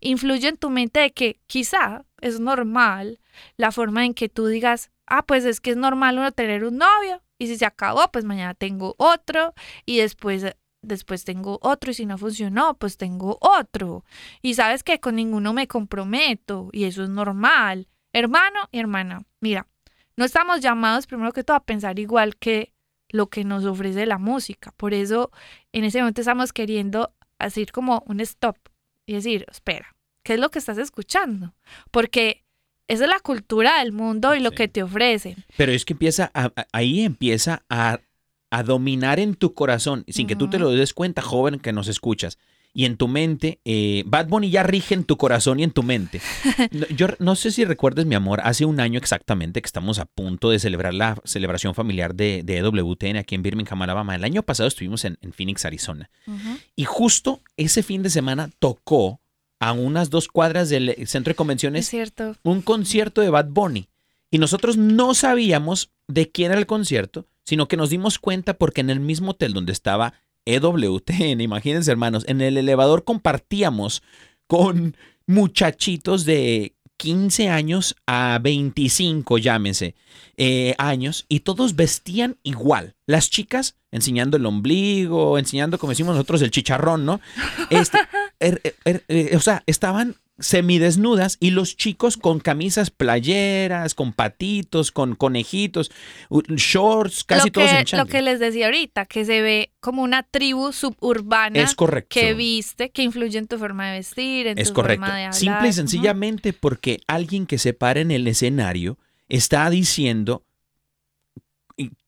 influye 0.00 0.48
en 0.48 0.56
tu 0.56 0.70
mente 0.70 1.00
de 1.00 1.12
que 1.12 1.40
quizá 1.46 2.04
es 2.20 2.40
normal 2.40 3.20
la 3.56 3.72
forma 3.72 4.04
en 4.04 4.14
que 4.14 4.28
tú 4.28 4.46
digas, 4.46 4.90
ah, 5.06 5.24
pues 5.24 5.44
es 5.44 5.60
que 5.60 5.70
es 5.70 5.76
normal 5.76 6.18
uno 6.18 6.32
tener 6.32 6.64
un 6.64 6.78
novio 6.78 7.22
y 7.38 7.46
si 7.48 7.56
se 7.56 7.66
acabó, 7.66 8.10
pues 8.12 8.24
mañana 8.24 8.54
tengo 8.54 8.94
otro 8.98 9.54
y 9.84 9.98
después 9.98 10.44
después 10.82 11.24
tengo 11.24 11.58
otro 11.62 11.92
y 11.92 11.94
si 11.94 12.06
no 12.06 12.18
funcionó, 12.18 12.74
pues 12.74 12.96
tengo 12.96 13.38
otro. 13.40 14.04
Y 14.42 14.54
sabes 14.54 14.82
que 14.82 15.00
con 15.00 15.14
ninguno 15.14 15.52
me 15.52 15.68
comprometo 15.68 16.70
y 16.72 16.84
eso 16.84 17.04
es 17.04 17.08
normal. 17.08 17.88
Hermano 18.12 18.68
y 18.72 18.80
hermana, 18.80 19.24
mira, 19.40 19.68
no 20.16 20.24
estamos 20.24 20.60
llamados 20.60 21.06
primero 21.06 21.32
que 21.32 21.44
todo 21.44 21.56
a 21.56 21.64
pensar 21.64 21.98
igual 21.98 22.36
que 22.36 22.72
lo 23.08 23.28
que 23.28 23.44
nos 23.44 23.64
ofrece 23.64 24.06
la 24.06 24.18
música. 24.18 24.72
Por 24.76 24.92
eso 24.92 25.30
en 25.72 25.84
ese 25.84 26.00
momento 26.00 26.20
estamos 26.20 26.52
queriendo 26.52 27.14
hacer 27.44 27.72
como 27.72 28.02
un 28.06 28.20
stop 28.20 28.56
y 29.06 29.14
decir, 29.14 29.46
espera, 29.50 29.94
¿qué 30.24 30.34
es 30.34 30.40
lo 30.40 30.50
que 30.50 30.58
estás 30.58 30.78
escuchando? 30.78 31.54
Porque 31.90 32.44
esa 32.88 33.04
es 33.04 33.10
la 33.10 33.20
cultura 33.20 33.78
del 33.80 33.92
mundo 33.92 34.34
y 34.34 34.40
lo 34.40 34.50
Sí. 34.50 34.56
que 34.56 34.68
te 34.68 34.82
ofrecen. 34.82 35.44
Pero 35.56 35.72
es 35.72 35.84
que 35.84 35.92
empieza 35.94 36.30
a- 36.34 36.52
a- 36.56 36.66
ahí 36.72 37.00
empieza 37.02 37.64
a, 37.68 38.00
a 38.50 38.62
dominar 38.62 39.18
en 39.18 39.34
tu 39.34 39.54
corazón, 39.54 40.04
sin 40.08 40.26
que 40.26 40.36
tú 40.36 40.48
te 40.50 40.58
lo 40.58 40.70
des 40.70 40.92
cuenta, 40.92 41.22
joven 41.22 41.58
que 41.58 41.72
nos 41.72 41.88
escuchas. 41.88 42.38
Y 42.74 42.86
en 42.86 42.96
tu 42.96 43.06
mente, 43.06 43.60
eh, 43.64 44.02
Bad 44.06 44.28
Bunny 44.28 44.50
ya 44.50 44.62
rige 44.62 44.94
en 44.94 45.04
tu 45.04 45.18
corazón 45.18 45.60
y 45.60 45.64
en 45.64 45.72
tu 45.72 45.82
mente. 45.82 46.20
No, 46.70 46.86
Yo 46.88 47.08
no 47.18 47.36
sé 47.36 47.50
si 47.50 47.64
recuerdes, 47.64 48.06
mi 48.06 48.14
amor, 48.14 48.40
hace 48.44 48.64
un 48.64 48.80
año 48.80 48.98
exactamente 48.98 49.60
que 49.60 49.66
estamos 49.66 49.98
a 49.98 50.06
punto 50.06 50.48
de 50.50 50.58
celebrar 50.58 50.94
la 50.94 51.18
celebración 51.24 51.74
familiar 51.74 52.14
de, 52.14 52.42
de 52.44 52.58
EWTN 52.58 53.16
aquí 53.16 53.34
en 53.34 53.42
Birmingham, 53.42 53.82
Alabama. 53.82 54.14
El 54.14 54.24
año 54.24 54.42
pasado 54.42 54.68
estuvimos 54.68 55.04
en, 55.04 55.18
en 55.20 55.32
Phoenix, 55.32 55.64
Arizona. 55.64 56.10
Y 56.74 56.84
justo 56.84 57.42
ese 57.56 57.82
fin 57.82 58.02
de 58.02 58.10
semana 58.10 58.50
tocó 58.58 59.20
a 59.60 59.72
unas 59.72 60.10
dos 60.10 60.28
cuadras 60.28 60.68
del 60.70 60.94
centro 61.06 61.30
de 61.30 61.32
Es 61.32 61.36
convenciones 61.36 61.86
cierto. 61.88 62.36
un 62.42 62.62
concierto 62.62 63.20
de 63.20 63.30
Bad 63.30 63.48
Bunny. 63.50 63.88
Y 64.30 64.38
nosotros 64.38 64.76
no 64.78 65.14
sabíamos 65.14 65.90
de 66.08 66.30
quién 66.30 66.50
era 66.52 66.58
el 66.60 66.66
concierto, 66.66 67.26
sino 67.44 67.68
que 67.68 67.76
nos 67.76 67.90
dimos 67.90 68.18
cuenta 68.18 68.54
porque 68.54 68.80
en 68.80 68.90
el 68.90 69.00
mismo 69.00 69.32
hotel 69.32 69.52
donde 69.52 69.72
estaba 69.72 70.14
EWTN, 70.44 71.40
imagínense 71.40 71.90
hermanos, 71.90 72.24
en 72.26 72.40
el 72.40 72.56
elevador 72.56 73.04
compartíamos 73.04 74.02
con 74.46 74.96
muchachitos 75.26 76.24
de 76.24 76.74
15 76.96 77.48
años 77.48 77.96
a 78.06 78.38
25, 78.40 79.38
llámese, 79.38 79.94
eh, 80.36 80.74
años, 80.78 81.26
y 81.28 81.40
todos 81.40 81.74
vestían 81.74 82.38
igual. 82.42 82.94
Las 83.06 83.30
chicas 83.30 83.76
enseñando 83.90 84.36
el 84.36 84.46
ombligo, 84.46 85.38
enseñando, 85.38 85.78
como 85.78 85.90
decimos 85.90 86.14
nosotros, 86.14 86.42
el 86.42 86.50
chicharrón, 86.50 87.04
¿no? 87.04 87.20
Este, 87.70 87.98
er- 88.42 88.60
er- 88.64 88.76
er- 88.84 89.04
eh, 89.08 89.36
o 89.36 89.40
sea, 89.40 89.62
estaban 89.66 90.16
semidesnudas 90.38 91.36
y 91.40 91.50
los 91.50 91.76
chicos 91.76 92.16
con 92.16 92.40
camisas 92.40 92.90
playeras, 92.90 93.94
con 93.94 94.12
patitos, 94.12 94.90
con 94.90 95.14
conejitos, 95.14 95.90
shorts, 96.30 97.22
casi 97.22 97.48
lo, 97.48 97.52
todos 97.52 97.68
en 97.68 97.74
que, 97.76 97.80
lo 97.80 97.84
chándal. 97.84 98.08
que 98.08 98.22
les 98.22 98.40
decía 98.40 98.66
ahorita, 98.66 99.06
que 99.06 99.24
se 99.24 99.40
ve 99.40 99.70
como 99.80 100.02
una 100.02 100.22
tribu 100.24 100.72
suburbana 100.72 101.60
Es 101.60 101.74
correcto. 101.74 102.08
que 102.10 102.34
viste, 102.34 102.90
que 102.90 103.02
influye 103.02 103.38
en 103.38 103.46
tu 103.46 103.58
forma 103.58 103.90
de 103.90 103.98
vestir, 103.98 104.46
en 104.48 104.58
Es 104.58 104.68
tu 104.68 104.74
correcto. 104.74 105.02
forma 105.04 105.16
de 105.16 105.24
hablar. 105.26 105.34
Simple 105.38 105.68
y 105.68 105.72
sencillamente 105.74 106.52
porque 106.52 107.00
alguien 107.06 107.46
que 107.46 107.58
se 107.58 107.72
para 107.72 108.00
en 108.00 108.10
el 108.10 108.26
escenario 108.26 108.98
está 109.28 109.68
diciendo 109.70 110.44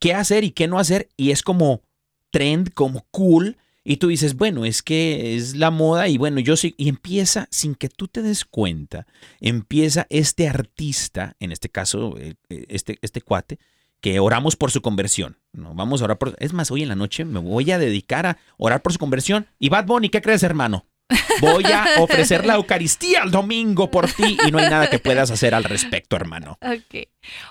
qué 0.00 0.14
hacer 0.14 0.44
y 0.44 0.50
qué 0.50 0.66
no 0.66 0.78
hacer 0.78 1.08
y 1.16 1.30
es 1.30 1.42
como 1.42 1.82
trend, 2.30 2.72
como 2.74 3.06
cool. 3.10 3.56
Y 3.84 3.98
tú 3.98 4.08
dices, 4.08 4.34
bueno, 4.34 4.64
es 4.64 4.82
que 4.82 5.36
es 5.36 5.54
la 5.54 5.70
moda 5.70 6.08
y 6.08 6.16
bueno, 6.16 6.40
yo 6.40 6.56
sí. 6.56 6.74
Y 6.78 6.88
empieza, 6.88 7.46
sin 7.50 7.74
que 7.74 7.90
tú 7.90 8.08
te 8.08 8.22
des 8.22 8.46
cuenta, 8.46 9.06
empieza 9.40 10.06
este 10.08 10.48
artista, 10.48 11.36
en 11.38 11.52
este 11.52 11.68
caso, 11.68 12.16
eh, 12.18 12.34
eh, 12.48 12.64
este, 12.70 12.98
este 13.02 13.20
cuate, 13.20 13.58
que 14.00 14.18
oramos 14.20 14.56
por 14.56 14.70
su 14.70 14.80
conversión. 14.80 15.36
¿no? 15.52 15.74
Vamos 15.74 16.00
a 16.00 16.04
orar 16.04 16.18
por... 16.18 16.34
Es 16.38 16.54
más, 16.54 16.70
hoy 16.70 16.82
en 16.82 16.88
la 16.88 16.94
noche 16.94 17.26
me 17.26 17.40
voy 17.40 17.70
a 17.72 17.78
dedicar 17.78 18.26
a 18.26 18.38
orar 18.56 18.80
por 18.82 18.92
su 18.94 18.98
conversión. 18.98 19.46
Y 19.58 19.68
Bad 19.68 19.84
Bunny, 19.84 20.08
¿qué 20.08 20.22
crees, 20.22 20.42
hermano? 20.42 20.86
Voy 21.40 21.64
a 21.64 21.86
ofrecer 22.00 22.46
la 22.46 22.54
Eucaristía 22.54 23.22
el 23.24 23.30
domingo 23.30 23.90
por 23.90 24.10
ti 24.10 24.38
y 24.46 24.50
no 24.50 24.58
hay 24.58 24.70
nada 24.70 24.88
que 24.88 24.98
puedas 24.98 25.30
hacer 25.30 25.54
al 25.54 25.64
respecto, 25.64 26.16
hermano. 26.16 26.58
Ok. 26.62 27.08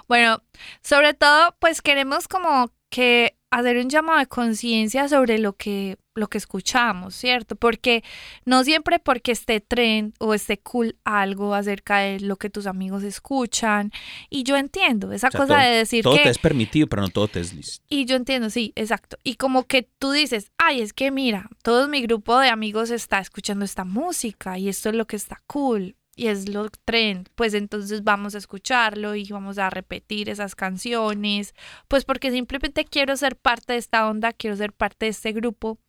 Bueno, 0.08 0.42
sobre 0.82 1.14
todo, 1.14 1.56
pues 1.60 1.82
queremos 1.82 2.28
como 2.28 2.72
que 2.90 3.38
hacer 3.52 3.78
un 3.78 3.90
llamado 3.90 4.20
de 4.20 4.28
conciencia 4.28 5.08
sobre 5.08 5.38
lo 5.38 5.54
que, 5.54 5.98
lo 6.16 6.28
que 6.28 6.38
escuchamos, 6.38 7.16
¿cierto? 7.16 7.56
Porque 7.56 8.04
no 8.46 8.64
siempre 8.64 9.00
porque 9.00 9.32
esté 9.32 9.60
trend 9.62 10.14
o 10.20 10.34
esté 10.34 10.60
cool 10.60 10.96
algo 11.04 11.54
acerca 11.56 11.98
de 12.00 12.20
lo 12.20 12.36
que 12.36 12.50
tus 12.50 12.68
amigos 12.68 13.04
escuchan. 13.04 13.92
Y 14.30 14.44
yo 14.44 14.56
entiendo 14.58 15.12
esa 15.12 15.30
O 15.30 15.32
sea, 15.32 15.40
cosa 15.42 15.56
todo- 15.56 15.64
de 15.64 15.70
decir 15.76 16.04
Todo 16.04 16.18
que... 16.18 16.24
te 16.24 16.30
es 16.30 16.38
permitido, 16.38 16.88
pero 16.88 17.02
no 17.02 17.10
todo 17.10 17.28
te 17.28 17.40
es 17.40 17.54
listo. 17.54 17.84
Y 17.90 18.06
yo 18.06 18.16
entiendo, 18.16 18.50
sí, 18.50 18.74
exacto. 18.76 19.18
Y 19.24 19.36
como 19.36 19.64
que 19.66 19.90
tú 20.00 20.12
dices, 20.12 20.52
ay, 20.58 20.82
es 20.82 20.94
que 20.94 21.10
mira, 21.12 21.50
todo 21.64 21.88
mi 21.88 22.02
grupo 22.02 22.38
de 22.40 22.50
amigos 22.50 22.92
está 22.92 23.20
escuchando 23.20 23.66
esta 23.66 23.84
música 23.84 24.58
y 24.60 24.70
esto 24.70 24.90
es 24.90 24.96
lo 24.96 25.06
que 25.08 25.16
está 25.16 25.42
cool 25.48 25.96
y 26.16 26.28
es 26.28 26.50
lo 26.50 26.70
trend, 26.70 27.30
pues 27.36 27.54
entonces 27.54 28.04
vamos 28.04 28.36
a 28.36 28.38
escucharlo 28.38 29.16
y 29.16 29.28
vamos 29.30 29.58
a 29.58 29.70
repetir 29.70 30.30
esas 30.30 30.56
canciones, 30.56 31.54
pues 31.88 32.06
porque 32.06 32.32
simplemente 32.32 32.86
quiero 32.86 33.16
ser 33.18 33.36
parte 33.36 33.74
de 33.74 33.80
esta 33.80 34.08
onda, 34.08 34.34
quiero 34.34 34.56
ser 34.56 34.74
parte 34.74 35.08
de 35.08 35.12
este 35.12 35.32
grupo. 35.32 35.80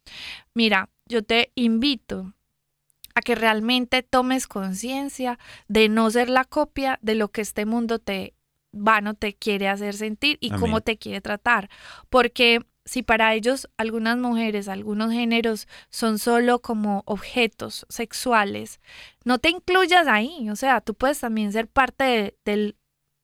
Mira, 0.55 0.89
yo 1.07 1.23
te 1.23 1.53
invito 1.55 2.33
a 3.15 3.21
que 3.21 3.35
realmente 3.35 4.03
tomes 4.03 4.47
conciencia 4.47 5.39
de 5.69 5.89
no 5.89 6.11
ser 6.11 6.29
la 6.31 6.45
copia 6.45 6.99
de 7.03 7.15
lo 7.15 7.31
que 7.31 7.43
este 7.43 7.67
mundo 7.67 7.99
te 7.99 8.35
vano 8.73 9.15
te 9.15 9.35
quiere 9.35 9.69
hacer 9.69 9.95
sentir 9.95 10.37
y 10.41 10.49
Amén. 10.49 10.61
cómo 10.61 10.81
te 10.81 10.99
quiere 10.99 11.21
tratar. 11.21 11.71
Porque 12.11 12.61
si 12.85 13.03
para 13.03 13.33
ellos 13.35 13.69
algunas 13.79 14.19
mujeres, 14.19 14.69
algunos 14.69 15.11
géneros 15.13 15.67
son 15.91 16.19
solo 16.19 16.61
como 16.61 17.03
objetos 17.07 17.87
sexuales, 17.89 18.81
no 19.25 19.39
te 19.39 19.51
incluyas 19.51 20.07
ahí. 20.07 20.49
O 20.51 20.57
sea, 20.57 20.81
tú 20.81 20.95
puedes 20.95 21.21
también 21.21 21.53
ser 21.53 21.67
parte 21.69 22.05
de, 22.05 22.37
del- 22.45 22.77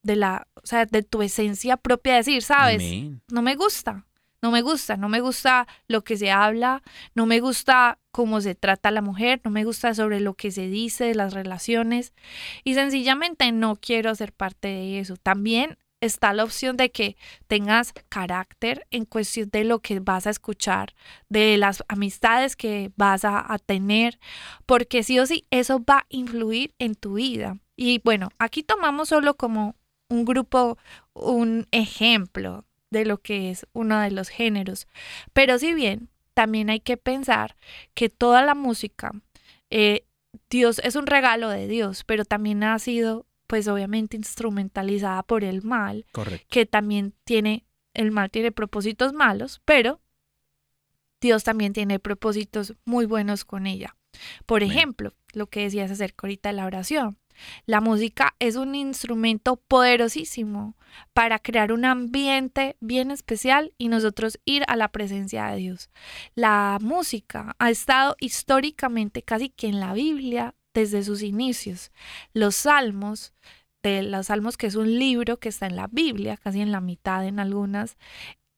de 0.03 0.17
la, 0.17 0.47
o 0.55 0.67
sea, 0.67 0.87
de 0.87 1.03
tu 1.03 1.21
esencia 1.23 1.77
propia, 1.77 2.15
decir, 2.17 2.43
sabes, 2.43 2.83
Amén. 2.83 3.21
no 3.31 3.43
me 3.43 3.55
gusta, 3.55 4.07
no 4.41 4.51
me 4.51 4.63
gusta, 4.63 4.97
no 4.97 5.11
me 5.11 5.21
gusta 5.21 5.67
lo 5.89 6.03
que 6.05 6.17
se 6.17 6.31
habla, 6.31 6.83
no 7.15 7.27
me 7.27 7.41
gusta 7.41 7.99
cómo 8.11 8.41
se 8.41 8.55
trata 8.55 8.89
a 8.89 8.93
la 8.93 9.03
mujer, 9.03 9.43
no 9.45 9.51
me 9.51 9.65
gusta 9.65 9.95
sobre 9.95 10.21
lo 10.21 10.33
que 10.33 10.51
se 10.53 10.69
dice 10.69 11.05
de 11.05 11.15
las 11.15 11.35
relaciones 11.35 12.15
y 12.65 12.73
sencillamente 12.73 13.53
no 13.53 13.77
quiero 13.77 14.15
ser 14.15 14.33
parte 14.33 14.69
de 14.69 15.01
eso. 15.01 15.19
También 15.19 15.77
está 16.01 16.33
la 16.33 16.45
opción 16.45 16.77
de 16.77 16.91
que 16.91 17.17
tengas 17.47 17.93
carácter 18.09 18.87
en 18.91 19.05
cuestión 19.05 19.51
de 19.51 19.65
lo 19.65 19.81
que 19.81 20.01
vas 20.01 20.27
a 20.27 20.31
escuchar, 20.31 20.95
de 21.29 21.57
las 21.59 21.85
amistades 21.89 22.57
que 22.57 22.91
vas 22.97 23.25
a, 23.25 23.59
tener, 23.67 24.19
porque 24.67 25.03
sí 25.03 25.19
o 25.19 25.27
sí 25.27 25.47
eso 25.51 25.85
va 25.85 25.99
a 25.99 26.07
influir 26.09 26.75
en 26.79 26.95
tu 26.95 27.15
vida. 27.15 27.59
Y 27.77 28.01
bueno, 28.05 28.31
aquí 28.39 28.63
tomamos 28.63 29.11
solo 29.11 29.37
como 29.37 29.77
un 30.09 30.25
grupo, 30.25 30.79
un 31.13 31.67
ejemplo 31.71 32.65
de 32.91 33.05
lo 33.05 33.19
que 33.19 33.51
es 33.51 33.67
uno 33.73 34.01
de 34.01 34.11
los 34.11 34.29
géneros. 34.29 34.87
Pero 35.33 35.59
si 35.59 35.75
bien 35.75 36.09
también 36.35 36.71
hay 36.71 36.81
que 36.81 36.97
pensar 36.97 37.57
que 37.95 38.09
toda 38.09 38.43
la 38.43 38.55
música, 38.55 39.13
eh, 39.71 40.05
Dios 40.49 40.81
es 40.85 40.97
un 40.97 41.07
regalo 41.07 41.49
de 41.49 41.69
Dios, 41.69 42.05
pero 42.05 42.25
también 42.25 42.63
ha 42.65 42.79
sido, 42.79 43.27
pues 43.51 43.67
obviamente, 43.67 44.17
instrumentalizada 44.17 45.25
por 45.25 45.43
el 45.43 45.63
mal, 45.63 46.07
Correcto. 46.13 46.47
que 46.49 46.67
también 46.67 47.15
tiene, 47.25 47.67
el 47.95 48.13
mal 48.13 48.31
tiene 48.31 48.53
propósitos 48.53 49.13
malos, 49.13 49.61
pero 49.65 50.01
Dios 51.21 51.43
también 51.43 51.73
tiene 51.73 51.99
propósitos 51.99 52.75
muy 52.85 53.07
buenos 53.07 53.45
con 53.45 53.67
ella. 53.67 53.97
Por 54.47 54.63
ejemplo, 54.63 55.15
lo 55.33 55.49
que 55.49 55.63
decías 55.63 55.91
acerca 55.91 56.29
ahorita 56.29 56.51
de 56.51 56.53
la 56.53 56.65
oración. 56.65 57.19
La 57.67 57.81
música 57.81 58.37
es 58.39 58.55
un 58.55 58.77
instrumento 58.77 59.57
poderosísimo 59.57 60.77
para 61.13 61.41
crear 61.41 61.73
un 61.73 61.85
ambiente 61.85 62.77
bien 62.79 63.11
especial 63.11 63.73
y 63.79 63.89
nosotros 63.89 64.39
ir 64.45 64.63
a 64.69 64.77
la 64.77 64.93
presencia 64.93 65.47
de 65.47 65.57
Dios. 65.57 65.91
La 66.37 66.79
música 66.81 67.57
ha 67.59 67.71
estado 67.71 68.15
históricamente 68.21 69.23
casi 69.23 69.49
que 69.49 69.67
en 69.67 69.81
la 69.81 69.93
Biblia 69.93 70.55
desde 70.75 71.03
sus 71.03 71.23
inicios. 71.23 71.91
Los 72.33 72.57
salmos, 72.57 73.33
de 73.83 74.03
los 74.03 74.27
salmos 74.27 74.57
que 74.57 74.67
es 74.67 74.75
un 74.75 74.99
libro 74.99 75.39
que 75.39 75.49
está 75.49 75.67
en 75.67 75.77
la 75.77 75.89
Biblia, 75.89 76.37
casi 76.37 76.61
en 76.61 76.73
la 76.73 76.81
mitad 76.81 77.27
en 77.27 77.41
algunas, 77.41 77.97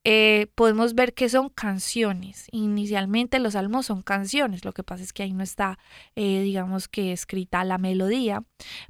eh, 0.05 0.49
podemos 0.57 0.95
ver 0.95 1.15
que 1.15 1.29
son 1.29 1.49
canciones. 1.49 2.49
Inicialmente 2.51 3.39
los 3.39 3.53
salmos 3.53 3.87
son 3.87 4.03
canciones, 4.03 4.65
lo 4.65 4.73
que 4.73 4.83
pasa 4.83 5.05
es 5.05 5.13
que 5.13 5.23
ahí 5.23 5.33
no 5.33 5.45
está, 5.45 5.79
eh, 6.17 6.43
digamos 6.43 6.89
que 6.89 7.13
escrita 7.13 7.65
la 7.65 7.79
melodía, 7.79 8.43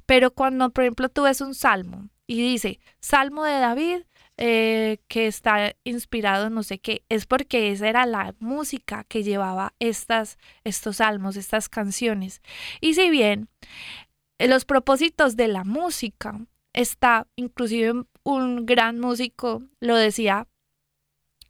pero 0.05 0.31
cuando, 0.31 0.71
por 0.71 0.83
ejemplo, 0.83 1.09
tú 1.09 1.23
ves 1.23 1.41
un 1.41 1.53
salmo 1.53 2.09
y 2.25 2.41
dice, 2.41 2.79
Salmo 2.99 3.43
de 3.43 3.59
David, 3.59 4.03
eh, 4.37 4.97
que 5.07 5.27
está 5.27 5.75
inspirado 5.83 6.49
no 6.49 6.63
sé 6.63 6.79
qué, 6.79 7.03
es 7.09 7.25
porque 7.25 7.71
esa 7.71 7.87
era 7.87 8.05
la 8.05 8.33
música 8.39 9.03
que 9.03 9.23
llevaba 9.23 9.73
estas, 9.79 10.37
estos 10.63 10.97
salmos, 10.97 11.35
estas 11.37 11.69
canciones. 11.69 12.41
Y 12.81 12.95
si 12.95 13.09
bien 13.09 13.49
eh, 14.39 14.47
los 14.47 14.65
propósitos 14.65 15.35
de 15.35 15.47
la 15.47 15.63
música 15.63 16.39
está, 16.73 17.27
inclusive 17.35 18.05
un 18.23 18.65
gran 18.65 18.99
músico 18.99 19.63
lo 19.79 19.95
decía, 19.95 20.47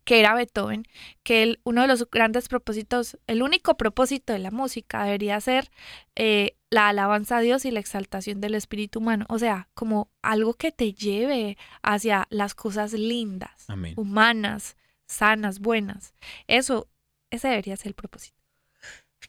que 0.03 0.19
era 0.19 0.33
Beethoven, 0.35 0.85
que 1.23 1.43
el- 1.43 1.59
uno 1.63 1.81
de 1.81 1.87
los 1.87 2.09
grandes 2.09 2.47
propósitos, 2.49 3.17
el 3.27 3.41
único 3.41 3.77
propósito 3.77 4.33
de 4.33 4.39
la 4.39 4.51
música 4.51 5.03
debería 5.05 5.39
ser 5.41 5.69
eh, 6.15 6.57
la 6.69 6.89
alabanza 6.89 7.37
a 7.37 7.41
Dios 7.41 7.65
y 7.65 7.71
la 7.71 7.79
exaltación 7.79 8.41
del 8.41 8.55
espíritu 8.55 8.99
humano. 8.99 9.25
O 9.29 9.39
sea, 9.39 9.69
como 9.73 10.09
algo 10.21 10.53
que 10.55 10.71
te 10.71 10.93
lleve 10.93 11.57
hacia 11.81 12.27
las 12.29 12.55
cosas 12.55 12.93
lindas, 12.93 13.65
Amén. 13.69 13.93
humanas, 13.97 14.75
sanas, 15.05 15.59
buenas. 15.59 16.13
Eso, 16.47 16.89
ese 17.29 17.47
debería 17.47 17.77
ser 17.77 17.87
el 17.87 17.93
propósito. 17.95 18.37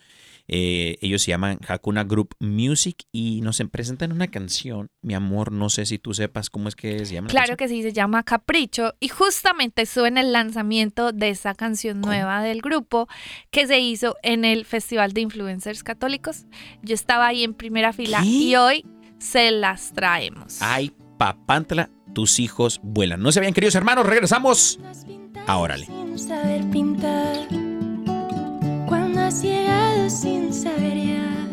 Eh, 0.47 0.99
ellos 1.01 1.23
se 1.23 1.31
llaman 1.31 1.59
Hakuna 1.67 2.05
Group 2.05 2.35
Music 2.39 3.05
y 3.11 3.41
nos 3.41 3.63
presentan 3.71 4.13
una 4.13 4.29
canción. 4.29 4.91
Mi 5.01 5.15
amor, 5.15 5.53
no 5.53 5.71
sé 5.71 5.87
si 5.87 5.99
tú 5.99 6.13
sepas 6.13 6.51
cómo 6.51 6.69
es 6.69 6.77
que 6.77 7.07
se 7.07 7.15
llama. 7.15 7.29
la 7.29 7.33
Claro 7.33 7.57
que 7.57 7.67
sí, 7.67 7.83
se 7.83 7.93
llama 7.95 8.23
Capricho 8.25 8.95
y 9.01 9.09
justamente 9.09 9.83
estuvo 9.83 10.07
en 10.07 10.19
el 10.19 10.33
lanzamiento 10.33 11.13
de 11.13 11.31
esa 11.31 11.55
canción 11.55 12.01
¿Cómo? 12.01 12.13
nueva 12.13 12.43
del 12.43 12.61
grupo 12.61 13.09
que 13.51 13.67
se 13.67 13.79
hizo 13.81 14.17
en 14.23 14.45
el 14.45 14.67
Festival 14.67 15.13
de 15.13 15.23
Influencers 15.23 15.83
Católicos. 15.83 16.45
Yo 16.83 16.95
estaba 16.95 17.27
ahí 17.27 17.43
en 17.43 17.55
primera 17.55 17.95
fila 17.95 18.21
¿Qué? 18.21 18.29
y 18.29 18.57
hoy 18.57 18.85
se 19.19 19.51
las 19.51 19.93
traemos. 19.93 20.59
Ay, 20.61 20.93
papántala, 21.19 21.91
tus 22.13 22.39
hijos 22.39 22.81
vuelan. 22.83 23.21
No 23.23 23.33
se 23.33 23.41
habían, 23.41 23.55
queridos 23.55 23.75
hermanos, 23.75 24.07
regresamos. 24.07 24.79
Órale. 25.49 25.87
Sin 25.87 26.19
saber 26.19 26.71
pintar. 26.71 27.49
Cuando 28.87 29.21
has 29.21 29.43
llegado 29.43 30.09
sin 30.09 30.53
saber 30.53 30.97
ya. 30.97 31.49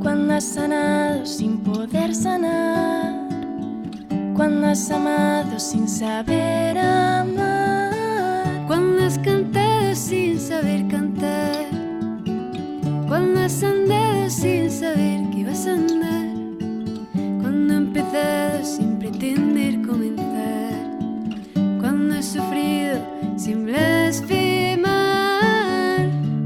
Cuando 0.00 0.34
has 0.34 0.44
sanado 0.44 1.26
sin 1.26 1.58
poder 1.58 2.14
sanar. 2.14 3.28
Cuando 4.34 4.68
has 4.68 4.90
amado 4.90 5.58
sin 5.58 5.88
saber 5.88 6.78
amar. 6.78 8.64
Cuando 8.66 9.04
has 9.04 9.18
cantado 9.18 9.94
sin 9.94 10.38
saber 10.38 10.86
cantar. 10.88 11.73
Cuando 13.14 13.42
has 13.42 13.62
andado 13.62 14.28
sin 14.28 14.68
saber 14.68 15.30
que 15.30 15.44
vas 15.44 15.68
a 15.68 15.74
andar. 15.74 16.26
Cuando 17.40 17.74
he 17.74 17.76
empezado 17.76 18.64
sin 18.64 18.98
pretender 18.98 19.80
comenzar. 19.86 20.98
Cuando 21.78 22.16
he 22.16 22.22
sufrido 22.24 22.98
sin 23.36 23.66
blasfemar. 23.66 24.90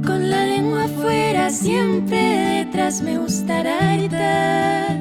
Con 0.05 0.29
la 0.29 0.45
lengua 0.45 0.85
afuera, 0.85 1.49
siempre 1.49 2.67
detrás 2.67 3.01
me 3.01 3.17
gustará 3.17 3.97
gritar. 3.97 4.95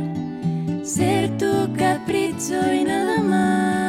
Ser 0.86 1.38
tu 1.38 1.74
capricho 1.74 2.56
y 2.74 2.86
nada 2.86 3.22
más. 3.22 3.87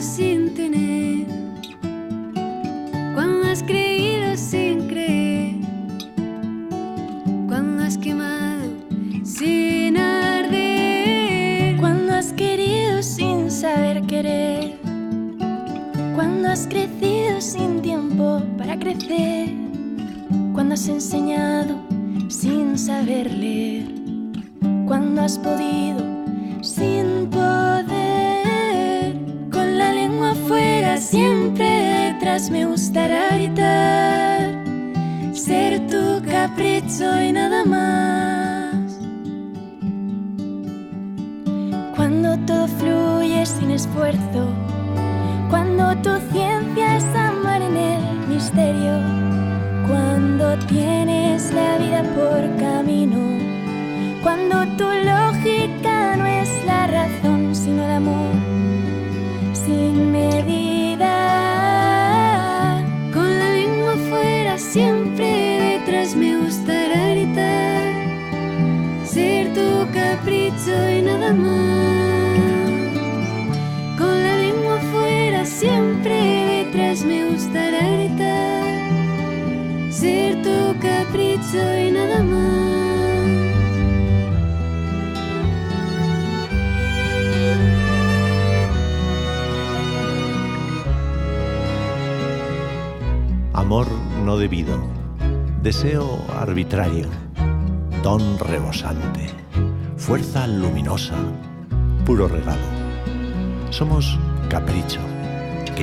Sin 0.00 0.54
tener. 0.54 1.26
Cuando 3.14 3.48
has 3.48 3.62
creído 3.62 4.34
sin 4.36 4.88
creer. 4.88 5.56
Cuando 7.46 7.82
has 7.82 7.98
quemado 7.98 8.68
sin 9.24 9.98
arder. 9.98 11.76
Cuando 11.78 12.14
has 12.14 12.32
querido 12.32 13.02
sin 13.02 13.50
saber 13.50 14.02
querer. 14.06 14.78
Cuando 16.14 16.48
has 16.48 16.66
crecido 16.66 17.40
sin 17.40 17.82
tiempo 17.82 18.42
para 18.56 18.78
crecer. 18.78 19.50
Cuando 20.54 20.74
has 20.74 20.88
enseñado 20.88 21.78
sin 22.28 22.78
saber 22.78 23.30
leer. 23.30 23.86
Cuando 24.86 25.22
has 25.22 25.38
podido 25.38 26.09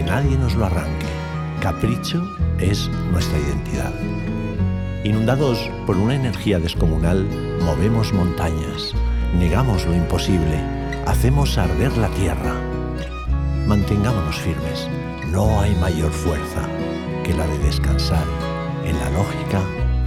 nadie 0.08 0.38
nos 0.38 0.55
lo 0.55 0.66
arranque. 0.66 1.05
Capricho 1.62 2.24
es 2.60 2.89
nuestra 3.12 3.38
identidad. 3.39 3.91
Inundados 5.03 5.70
por 5.86 5.97
una 5.97 6.16
energía 6.16 6.60
descomunal, 6.60 7.28
movemos 7.62 8.14
montañas, 8.14 8.93
negamos 9.38 9.86
lo 9.86 9.93
imposible, 9.93 10.60
hacemos 11.05 11.58
arder 11.58 11.95
la 11.97 12.08
tierra. 12.10 12.55
Mantengámonos 13.68 14.38
firmes. 14.38 14.88
No 15.30 15.60
hay 15.60 15.76
mayor 15.76 16.12
fuerza 16.12 16.62
que 17.26 17.34
la 17.34 17.45
de 17.45 17.60
descansar 17.60 18.26
en 18.86 18.97
la 18.97 19.10
lógica 19.10 19.62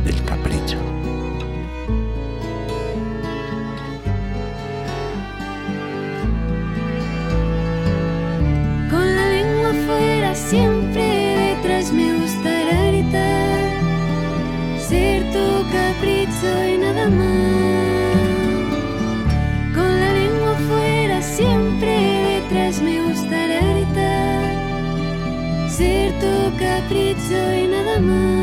del 0.05 0.25
capricho. 0.25 0.90
Capricho 26.61 27.55
y 27.55 27.67
nada 27.67 27.99
más 28.01 28.41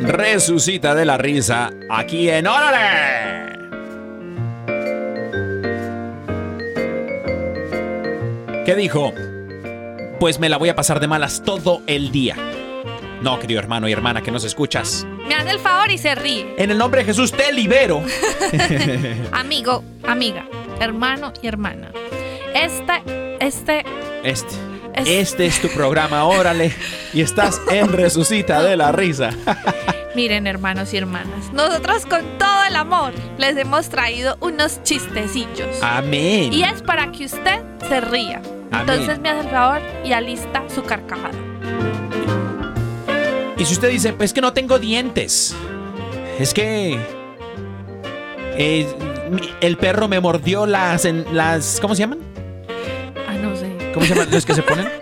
Resucita 0.00 0.94
de 0.94 1.04
la 1.04 1.18
risa 1.18 1.70
aquí 1.90 2.30
en 2.30 2.46
Órale. 2.46 2.78
¿Qué 8.64 8.74
dijo? 8.74 9.12
Pues 10.20 10.38
me 10.40 10.48
la 10.48 10.56
voy 10.56 10.68
a 10.68 10.74
pasar 10.74 11.00
de 11.00 11.06
malas 11.06 11.42
todo 11.44 11.82
el 11.86 12.10
día. 12.10 12.34
No, 13.22 13.38
querido 13.38 13.60
hermano 13.60 13.88
y 13.88 13.92
hermana 13.92 14.22
que 14.22 14.30
nos 14.30 14.44
escuchas. 14.44 15.06
Me 15.28 15.34
hace 15.34 15.50
el 15.50 15.58
favor 15.58 15.90
y 15.90 15.98
se 15.98 16.14
ríe. 16.14 16.54
En 16.56 16.70
el 16.70 16.78
nombre 16.78 17.00
de 17.00 17.06
Jesús 17.06 17.32
te 17.32 17.52
libero. 17.52 18.02
Amigo, 19.32 19.84
amiga, 20.06 20.46
hermano 20.80 21.32
y 21.42 21.46
hermana. 21.46 21.90
Este, 22.54 23.02
este, 23.40 23.84
Este. 24.24 24.56
Es- 24.94 25.06
Este 25.08 25.46
es 25.46 25.60
tu 25.60 25.68
programa, 25.68 26.24
órale. 26.24 26.72
Y 27.12 27.20
estás 27.20 27.60
en 27.70 27.92
Resucita 27.92 28.62
de 28.62 28.76
la 28.76 28.90
risa. 28.92 29.30
miren 30.16 30.48
hermanos 30.48 30.92
y 30.92 30.96
hermanas, 30.96 31.52
nosotros 31.52 32.04
con 32.06 32.22
todo 32.38 32.64
el 32.68 32.74
amor 32.74 33.12
les 33.36 33.56
hemos 33.56 33.88
traído 33.88 34.36
unos 34.40 34.82
chistecillos. 34.82 35.68
Amén. 35.82 36.52
Y 36.52 36.64
es 36.64 36.82
para 36.82 37.12
que 37.12 37.26
usted 37.26 37.60
se 37.88 38.00
ría. 38.00 38.42
Entonces 38.72 39.18
me 39.20 39.28
hace 39.30 39.40
el 39.40 39.48
favor 39.50 39.80
y 40.04 40.12
alista 40.12 40.62
su 40.72 40.82
carcajada. 40.82 41.34
Y 43.56 43.64
si 43.64 43.72
usted 43.74 43.88
dice, 43.90 44.12
pues 44.12 44.32
que 44.32 44.40
no 44.40 44.52
tengo 44.52 44.78
dientes. 44.78 45.54
Es 46.38 46.54
que. 46.54 46.98
eh, 48.56 48.86
el 49.60 49.76
perro 49.76 50.08
me 50.08 50.20
mordió 50.20 50.64
las, 50.66 51.04
en- 51.04 51.24
las. 51.32 51.78
¿Cómo 51.80 51.94
se 51.94 52.00
llaman? 52.00 52.18
Ah, 53.28 53.34
no 53.34 53.54
sé. 53.56 53.70
¿Cómo 53.92 54.06
se 54.06 54.14
llaman 54.14 54.30
los 54.30 54.46
que 54.46 54.54
se 54.54 54.62
ponen? 54.62 54.88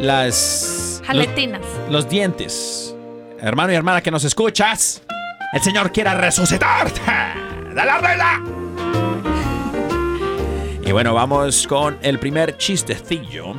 Las. 0.00 1.02
Jaletinas. 1.06 1.60
Los, 1.84 1.92
los 1.92 2.08
dientes. 2.08 2.96
Hermano 3.38 3.72
y 3.72 3.76
hermana 3.76 4.00
que 4.00 4.10
nos 4.10 4.24
escuchas. 4.24 5.02
El 5.52 5.60
Señor 5.60 5.92
quiera 5.92 6.14
resucitarte. 6.14 7.00
¡De 7.68 7.74
la 7.74 8.00
vela! 8.00 8.40
Y 10.90 10.92
bueno, 10.92 11.14
vamos 11.14 11.68
con 11.68 11.96
el 12.02 12.18
primer 12.18 12.56
chistecillo 12.56 13.54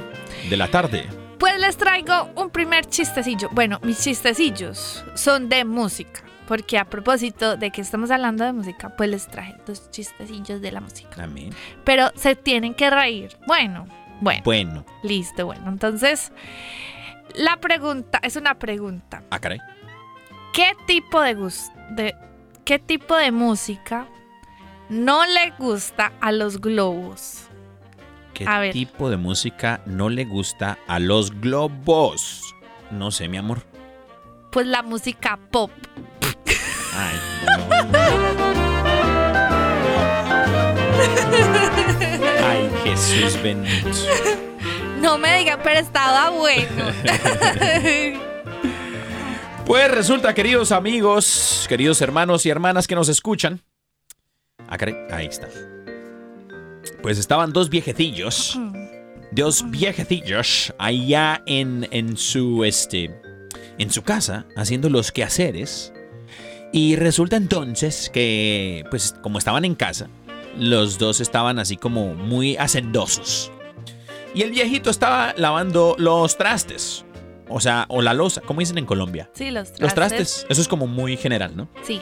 de 0.50 0.58
la 0.58 0.68
tarde. 0.68 1.08
Pues 1.40 1.58
les 1.62 1.78
traigo 1.78 2.30
un 2.36 2.50
primer 2.50 2.86
chistecillo. 2.88 3.48
Bueno, 3.54 3.80
mis 3.84 4.04
chistecillos 4.04 5.06
son 5.16 5.48
de 5.48 5.64
música. 5.64 6.24
Porque 6.46 6.78
a 6.78 6.84
propósito 6.84 7.56
de 7.56 7.72
que 7.72 7.80
estamos 7.80 8.12
hablando 8.12 8.44
de 8.44 8.52
música, 8.52 8.90
pues 8.98 9.10
les 9.10 9.28
traje 9.28 9.56
dos 9.66 9.90
chistecillos 9.92 10.60
de 10.60 10.74
la 10.74 10.82
música. 10.82 11.24
Amén. 11.24 11.52
Pero 11.86 12.12
se 12.16 12.36
tienen 12.36 12.74
que 12.74 12.90
reír. 12.90 13.30
Bueno, 13.48 13.88
bueno. 14.20 14.42
Bueno. 14.44 14.86
Listo, 15.02 15.46
bueno. 15.46 15.70
Entonces, 15.70 16.34
la 17.34 17.56
pregunta 17.62 18.20
es 18.24 18.36
una 18.36 18.60
pregunta. 18.60 19.24
Ah, 19.30 19.40
caray. 19.40 19.60
¿Qué 20.52 20.74
tipo 20.86 21.22
de, 21.22 22.14
qué 22.66 22.78
tipo 22.78 23.16
de 23.16 23.32
música 23.32 24.06
no 24.92 25.26
le 25.26 25.52
gusta 25.58 26.12
a 26.20 26.32
los 26.34 26.60
globos? 26.60 27.44
¿Qué 28.34 28.46
A 28.48 28.60
ver. 28.60 28.74
tipo 28.74 29.10
de 29.10 29.16
música 29.18 29.82
no 29.86 30.10
le 30.10 30.26
gusta 30.26 30.78
a 30.88 31.00
los 31.00 31.32
globos? 31.40 32.54
No 32.92 33.10
sé, 33.10 33.28
mi 33.30 33.38
amor. 33.38 33.64
Pues 34.52 34.68
la 34.68 34.82
música 34.84 35.40
pop. 35.50 35.72
Ay, 36.94 37.16
no. 37.46 37.92
Ay, 42.46 42.70
Jesús 42.84 43.42
bendito. 43.42 43.90
No 45.00 45.18
me 45.18 45.38
digan, 45.40 45.60
pero 45.64 45.80
estaba 45.80 46.30
bueno. 46.32 46.70
Pues 49.64 49.90
resulta, 49.90 50.34
queridos 50.34 50.74
amigos, 50.74 51.66
queridos 51.70 52.02
hermanos 52.02 52.46
y 52.46 52.50
hermanas 52.50 52.88
que 52.88 52.96
nos 52.96 53.08
escuchan. 53.08 53.62
Ah, 54.72 54.78
caray, 54.78 54.96
ahí 55.12 55.26
está. 55.26 55.50
Pues 57.02 57.20
estaban 57.20 57.52
dos 57.52 57.70
viejecillos. 57.70 58.58
Dos 59.32 59.70
viejecillos 59.70 60.74
allá 60.78 61.44
en, 61.46 61.88
en 61.92 62.16
su 62.16 62.64
este. 62.64 63.22
En 63.78 63.92
su 63.92 64.02
casa, 64.02 64.46
haciendo 64.56 64.90
los 64.90 65.12
quehaceres. 65.12 65.92
Y 66.72 66.96
resulta 66.96 67.36
entonces 67.36 68.10
que, 68.14 68.86
pues, 68.90 69.14
como 69.22 69.40
estaban 69.40 69.66
en 69.66 69.76
casa, 69.76 70.08
los 70.58 70.98
dos 70.98 71.20
estaban 71.20 71.60
así 71.60 71.76
como 71.76 72.16
muy 72.16 72.56
hacendosos. 72.56 73.52
Y 74.34 74.44
el 74.44 74.52
viejito 74.52 74.90
estaba 74.90 75.34
lavando 75.36 75.96
los 76.00 76.38
trastes. 76.38 77.04
O 77.50 77.60
sea, 77.60 77.86
o 77.90 78.02
la 78.02 78.14
losa, 78.14 78.40
como 78.40 78.62
dicen 78.62 78.78
en 78.78 78.86
Colombia. 78.86 79.30
Sí, 79.34 79.52
los 79.52 79.68
trastes. 79.68 79.82
Los 79.82 79.94
trastes, 79.94 80.46
eso 80.48 80.62
es 80.62 80.68
como 80.70 80.88
muy 80.88 81.18
general, 81.18 81.58
¿no? 81.58 81.68
Sí. 81.84 82.02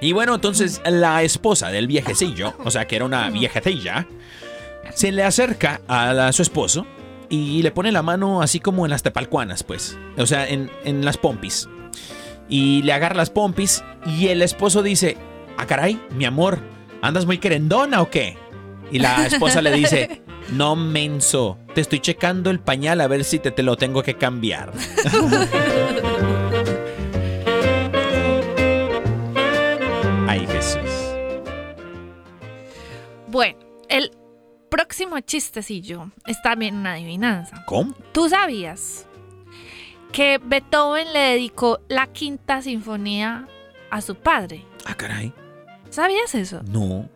Y 0.00 0.12
bueno, 0.12 0.36
entonces 0.36 0.80
la 0.86 1.22
esposa 1.22 1.68
del 1.70 1.86
viejecillo, 1.86 2.54
o 2.64 2.70
sea, 2.70 2.86
que 2.86 2.96
era 2.96 3.04
una 3.04 3.30
viejecilla, 3.30 4.06
se 4.94 5.10
le 5.12 5.24
acerca 5.24 5.80
a 5.88 6.12
la- 6.12 6.32
su 6.32 6.42
esposo 6.42 6.86
y 7.28 7.62
le 7.62 7.70
pone 7.72 7.90
la 7.92 8.02
mano 8.02 8.40
así 8.40 8.60
como 8.60 8.86
en 8.86 8.90
las 8.90 9.02
tepalcuanas, 9.02 9.62
pues. 9.64 9.98
O 10.16 10.26
sea, 10.26 10.48
en, 10.48 10.70
en 10.84 11.04
las 11.04 11.16
pompis. 11.16 11.68
Y 12.48 12.82
le 12.82 12.92
agarra 12.92 13.16
las 13.16 13.30
pompis 13.30 13.82
y 14.06 14.28
el 14.28 14.40
esposo 14.42 14.82
dice, 14.82 15.16
ah, 15.58 15.66
caray, 15.66 16.00
mi 16.14 16.24
amor, 16.24 16.58
¿andas 17.02 17.26
muy 17.26 17.38
querendona 17.38 18.00
o 18.00 18.08
qué? 18.08 18.38
Y 18.90 19.00
la 19.00 19.26
esposa 19.26 19.60
le 19.60 19.72
dice, 19.72 20.22
no 20.52 20.74
menso, 20.76 21.58
te 21.74 21.80
estoy 21.82 22.00
checando 22.00 22.50
el 22.50 22.60
pañal 22.60 23.00
a 23.02 23.06
ver 23.08 23.24
si 23.24 23.38
te, 23.38 23.50
te 23.50 23.62
lo 23.62 23.76
tengo 23.76 24.02
que 24.02 24.14
cambiar. 24.14 24.72
Bueno, 33.30 33.58
el 33.88 34.10
próximo 34.70 35.20
chistecillo 35.20 36.10
está 36.26 36.54
bien 36.54 36.76
una 36.76 36.92
adivinanza. 36.92 37.64
¿Cómo? 37.66 37.94
¿Tú 38.12 38.28
sabías 38.28 39.06
que 40.12 40.38
Beethoven 40.42 41.12
le 41.12 41.18
dedicó 41.20 41.80
la 41.88 42.06
quinta 42.06 42.62
sinfonía 42.62 43.46
a 43.90 44.00
su 44.00 44.14
padre? 44.16 44.64
Ah, 44.86 44.94
caray. 44.94 45.32
¿Sabías 45.90 46.34
eso? 46.34 46.62
No. 46.68 47.08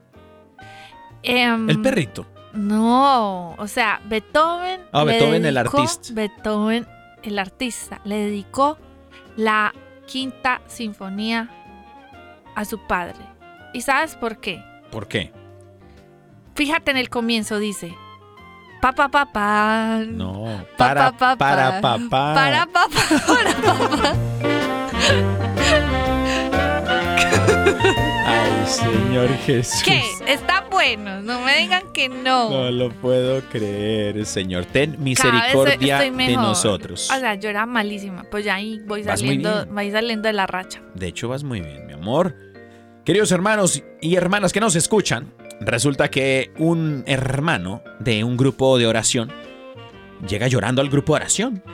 Em, 1.22 1.68
El 1.70 1.80
perrito. 1.82 2.26
No, 2.52 3.52
o 3.54 3.66
sea, 3.66 4.00
Beethoven. 4.06 4.80
Ah, 4.92 5.04
le 5.04 5.12
Beethoven 5.12 5.44
el 5.46 5.54
dedicó- 5.54 5.78
artista. 5.80 6.14
Beethoven 6.14 6.86
el 7.22 7.38
artista 7.38 8.00
le 8.04 8.16
dedicó 8.16 8.76
la 9.36 9.72
quinta 10.06 10.60
sinfonía 10.66 11.48
a 12.54 12.64
su 12.64 12.78
padre. 12.86 13.24
¿Y 13.72 13.80
sabes 13.80 14.16
por 14.16 14.38
qué? 14.38 14.62
¿Por 14.90 15.06
qué? 15.08 15.32
Fíjate 16.54 16.90
en 16.90 16.96
el 16.96 17.08
comienzo, 17.08 17.58
dice. 17.58 17.94
Pa 18.80 18.92
pa 18.92 19.08
pa. 19.08 20.02
No. 20.06 20.64
Pa, 20.76 20.88
Para, 20.88 21.12
pa, 21.12 21.18
pa, 21.18 21.36
para, 21.36 21.80
pa. 21.80 21.98
papá. 21.98 22.34
Para 22.34 22.66
pa 22.66 22.88
pa 22.88 23.26
para 23.26 23.54
pa 23.54 23.96
pa. 23.96 25.22
Ay, 28.26 28.66
Señor 28.66 29.28
Jesús. 29.38 29.82
¿Qué? 29.84 30.02
Están 30.26 30.64
buenos, 30.70 31.22
no 31.24 31.40
me 31.40 31.58
digan 31.58 31.84
que 31.92 32.08
no. 32.08 32.50
No 32.50 32.70
lo 32.70 32.90
puedo 32.90 33.40
creer, 33.50 34.24
Señor. 34.26 34.64
Ten 34.66 34.96
misericordia 35.02 35.98
de 36.00 36.36
nosotros. 36.36 37.10
O 37.10 37.18
sea, 37.18 37.34
yo 37.34 37.48
era 37.48 37.66
malísima, 37.66 38.24
pues 38.30 38.44
ya 38.44 38.54
ahí 38.56 38.80
voy 38.86 39.04
saliendo, 39.04 39.66
voy 39.66 39.90
saliendo 39.90 40.26
de 40.28 40.32
la 40.32 40.46
racha. 40.46 40.80
De 40.94 41.06
hecho, 41.08 41.28
vas 41.28 41.44
muy 41.44 41.60
bien, 41.60 41.86
mi 41.86 41.92
amor. 41.92 42.34
Queridos 43.04 43.32
hermanos 43.32 43.82
y 44.00 44.14
hermanas 44.14 44.52
que 44.52 44.60
nos 44.60 44.76
escuchan, 44.76 45.32
resulta 45.64 46.10
que 46.10 46.50
un 46.58 47.04
hermano 47.06 47.82
de 48.00 48.24
un 48.24 48.36
grupo 48.36 48.78
de 48.78 48.86
oración 48.86 49.30
llega 50.28 50.48
llorando 50.48 50.80
al 50.82 50.88
grupo 50.90 51.12
de 51.14 51.16
oración. 51.16 51.62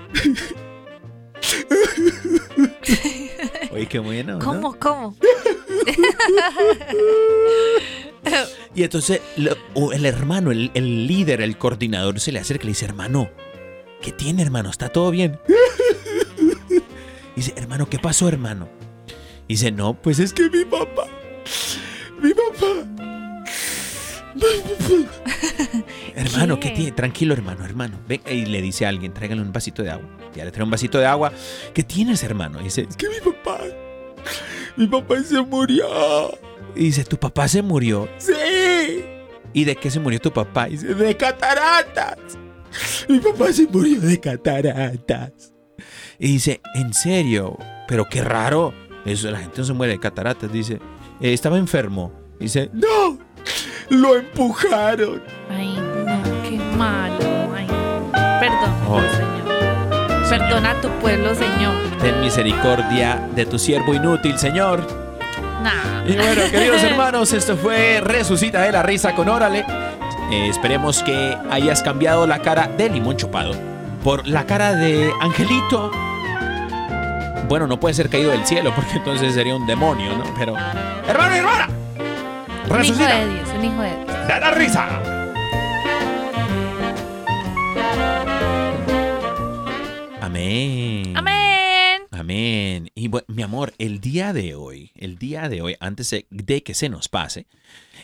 Oye, 3.72 3.86
qué 3.86 3.98
bueno. 3.98 4.38
¿no? 4.38 4.44
¿Cómo, 4.44 4.78
cómo? 4.78 5.16
Y 8.74 8.82
entonces 8.82 9.20
lo- 9.36 9.92
el 9.92 10.04
hermano, 10.06 10.50
el, 10.52 10.70
el 10.74 11.06
líder, 11.06 11.40
el 11.40 11.56
coordinador 11.56 12.20
se 12.20 12.30
le 12.30 12.38
acerca 12.38 12.64
y 12.64 12.66
le 12.66 12.70
dice, 12.72 12.84
hermano, 12.84 13.30
¿qué 14.02 14.12
tiene 14.12 14.42
hermano? 14.42 14.70
¿Está 14.70 14.88
todo 14.90 15.10
bien? 15.10 15.38
dice, 17.34 17.54
hermano, 17.56 17.88
¿qué 17.88 17.98
pasó 17.98 18.28
hermano? 18.28 18.68
dice, 19.48 19.72
no, 19.72 19.94
pues 19.94 20.18
es 20.18 20.32
que 20.34 20.50
mi 20.50 20.64
papá, 20.64 21.06
mi 22.20 22.32
papá... 22.34 23.17
hermano, 26.14 26.58
¿qué? 26.60 26.68
¿Qué? 26.70 26.74
tiene? 26.76 26.92
Tranquilo, 26.92 27.34
hermano, 27.34 27.64
hermano. 27.64 27.98
Ven, 28.08 28.20
y 28.30 28.46
le 28.46 28.60
dice 28.62 28.86
a 28.86 28.88
alguien, 28.88 29.12
tráigale 29.12 29.42
un 29.42 29.52
vasito 29.52 29.82
de 29.82 29.90
agua. 29.90 30.08
Ya 30.34 30.44
le 30.44 30.50
trae 30.50 30.64
un 30.64 30.70
vasito 30.70 30.98
de 30.98 31.06
agua. 31.06 31.32
¿Qué 31.74 31.82
tienes, 31.82 32.22
hermano? 32.22 32.60
Y 32.60 32.64
dice, 32.64 32.86
es 32.88 32.96
que 32.96 33.08
mi 33.08 33.16
papá, 33.20 33.60
mi 34.76 34.86
papá 34.86 35.22
se 35.22 35.40
murió. 35.40 36.38
Y 36.74 36.84
dice, 36.84 37.04
¿tu 37.04 37.16
papá 37.18 37.48
se 37.48 37.62
murió? 37.62 38.08
Sí. 38.18 38.32
¿Y 39.52 39.64
de 39.64 39.76
qué 39.76 39.90
se 39.90 40.00
murió 40.00 40.20
tu 40.20 40.32
papá? 40.32 40.68
Y 40.68 40.72
dice, 40.72 40.94
de 40.94 41.16
cataratas. 41.16 42.18
Mi 43.08 43.18
papá 43.18 43.52
se 43.52 43.66
murió 43.66 44.00
de 44.00 44.20
cataratas. 44.20 45.52
Y 46.18 46.32
dice, 46.32 46.60
¿en 46.74 46.92
serio? 46.92 47.56
Pero 47.86 48.06
qué 48.08 48.22
raro. 48.22 48.74
Eso, 49.04 49.30
la 49.30 49.38
gente 49.38 49.58
no 49.58 49.64
se 49.64 49.72
muere 49.72 49.94
de 49.94 50.00
cataratas. 50.00 50.52
Dice, 50.52 50.74
"Eh, 51.20 51.32
estaba 51.32 51.56
enfermo. 51.56 52.12
Dice, 52.38 52.70
no, 52.72 53.18
lo 53.90 54.16
empujaron. 54.16 55.22
Ay, 55.50 55.76
no, 55.76 56.42
qué 56.42 56.58
malo. 56.76 57.18
Ay, 57.56 57.66
perdón, 58.40 58.74
Oh. 58.88 59.00
Señor. 59.00 60.28
Perdona 60.28 60.70
a 60.72 60.74
tu 60.80 60.88
pueblo, 61.00 61.34
Señor. 61.34 61.74
Ten 62.00 62.20
misericordia 62.20 63.26
de 63.34 63.46
tu 63.46 63.58
siervo 63.58 63.94
inútil, 63.94 64.38
Señor. 64.38 64.86
Nah. 65.62 66.04
Y 66.06 66.16
bueno, 66.16 66.42
queridos 66.50 66.82
hermanos, 66.82 67.32
esto 67.32 67.56
fue 67.56 68.00
Resucita 68.02 68.62
de 68.62 68.72
la 68.72 68.82
Risa 68.82 69.14
con 69.14 69.28
Órale. 69.28 69.64
Eh, 70.30 70.48
esperemos 70.48 71.02
que 71.02 71.36
hayas 71.50 71.82
cambiado 71.82 72.26
la 72.26 72.40
cara 72.40 72.68
de 72.68 72.90
limón 72.90 73.16
chupado 73.16 73.52
por 74.04 74.26
la 74.28 74.44
cara 74.44 74.74
de 74.74 75.10
Angelito. 75.20 75.90
Bueno, 77.48 77.66
no 77.66 77.80
puede 77.80 77.94
ser 77.94 78.10
caído 78.10 78.30
del 78.30 78.44
cielo 78.46 78.72
porque 78.74 78.96
entonces 78.96 79.32
sería 79.34 79.56
un 79.56 79.66
demonio, 79.66 80.16
¿no? 80.16 80.24
Pero, 80.38 80.54
hermano 81.08 81.34
y 81.34 81.38
hermana, 81.38 81.68
Un 82.70 82.84
hijo 82.84 82.98
de 82.98 83.34
Dios, 83.34 83.48
un 83.56 83.64
hijo 83.64 83.80
de 83.80 83.96
Dios. 83.96 84.28
la 84.28 84.50
risa. 84.50 85.02
Amén. 90.20 91.16
Amén. 91.16 92.02
Amén. 92.10 92.90
Y 92.94 93.08
bueno, 93.08 93.24
mi 93.28 93.42
amor, 93.42 93.72
el 93.78 94.00
día 94.00 94.34
de 94.34 94.54
hoy, 94.54 94.92
el 94.96 95.16
día 95.16 95.48
de 95.48 95.62
hoy, 95.62 95.76
antes 95.80 96.10
de, 96.10 96.62
que 96.62 96.74
se 96.74 96.90
nos 96.90 97.08
pase, 97.08 97.46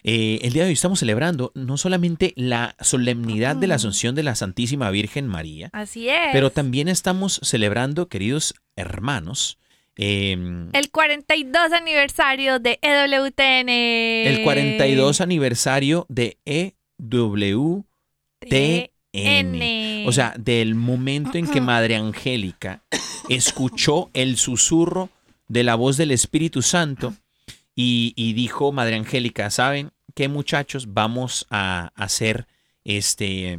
eh, 0.03 0.39
el 0.43 0.55
día 0.55 0.63
de 0.63 0.69
hoy 0.69 0.75
estamos 0.75 1.01
celebrando 1.01 1.53
no 1.55 1.77
solamente 1.77 2.33
la 2.37 2.75
solemnidad 2.81 3.57
de 3.57 3.67
la 3.67 3.75
Asunción 3.75 4.15
de 4.15 4.23
la 4.23 4.35
Santísima 4.35 4.91
Virgen 4.91 5.29
María, 5.29 5.69
Así 5.75 6.09
es. 6.09 6.31
pero 6.33 6.51
también 6.51 6.89
estamos 6.89 7.39
celebrando, 7.43 8.09
queridos 8.09 8.55
hermanos, 8.77 9.59
em, 9.97 10.69
El 10.73 10.91
42 10.91 11.73
aniversario 11.73 12.59
de 12.59 12.79
EWTN. 12.83 13.69
el 13.69 14.43
42 14.43 15.21
aniversario 15.21 16.07
de 16.09 16.39
EWTN. 16.45 17.85
O 20.07 20.13
sea, 20.13 20.35
del 20.39 20.75
momento 20.75 21.39
en 21.39 21.47
que 21.47 21.61
Madre 21.61 21.97
Angélica 21.97 22.83
escuchó 23.29 24.11
el 24.13 24.37
susurro 24.37 25.11
de 25.49 25.63
la 25.63 25.75
voz 25.77 25.97
del 25.97 26.11
Espíritu 26.11 26.63
Santo 26.63 27.15
y, 27.77 28.13
y 28.17 28.33
dijo, 28.33 28.73
Madre 28.73 28.97
Angélica, 28.97 29.51
¿saben 29.51 29.93
qué 30.15 30.29
muchachos? 30.29 30.93
Vamos 30.93 31.47
a 31.51 31.93
hacer 31.95 32.47
este 32.85 33.59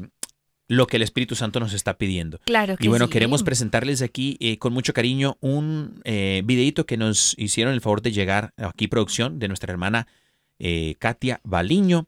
lo 0.68 0.88
que 0.88 0.98
el 0.98 1.04
Espíritu 1.04 1.36
Santo 1.36 1.60
nos 1.60 1.74
está 1.74 1.98
pidiendo. 1.98 2.40
Claro 2.46 2.78
que 2.78 2.86
Y 2.86 2.88
bueno, 2.88 3.06
sí. 3.06 3.12
queremos 3.12 3.44
presentarles 3.44 4.02
aquí 4.02 4.38
eh, 4.40 4.58
con 4.58 4.74
mucho 4.74 4.94
cariño 4.94 5.38
un 5.42 6.02
eh, 6.04 6.42
videito 6.46 6.86
que 6.86 6.98
nos 6.98 7.36
hicieron 7.38 7.74
el 7.74 7.82
favor 7.82 8.02
de 8.02 8.12
llegar 8.12 8.54
aquí, 8.58 8.88
producción, 8.88 9.40
de 9.40 9.48
nuestra 9.48 9.72
hermana 9.72 10.08
eh, 10.60 10.96
Katia 11.00 11.42
Baliño, 11.44 12.08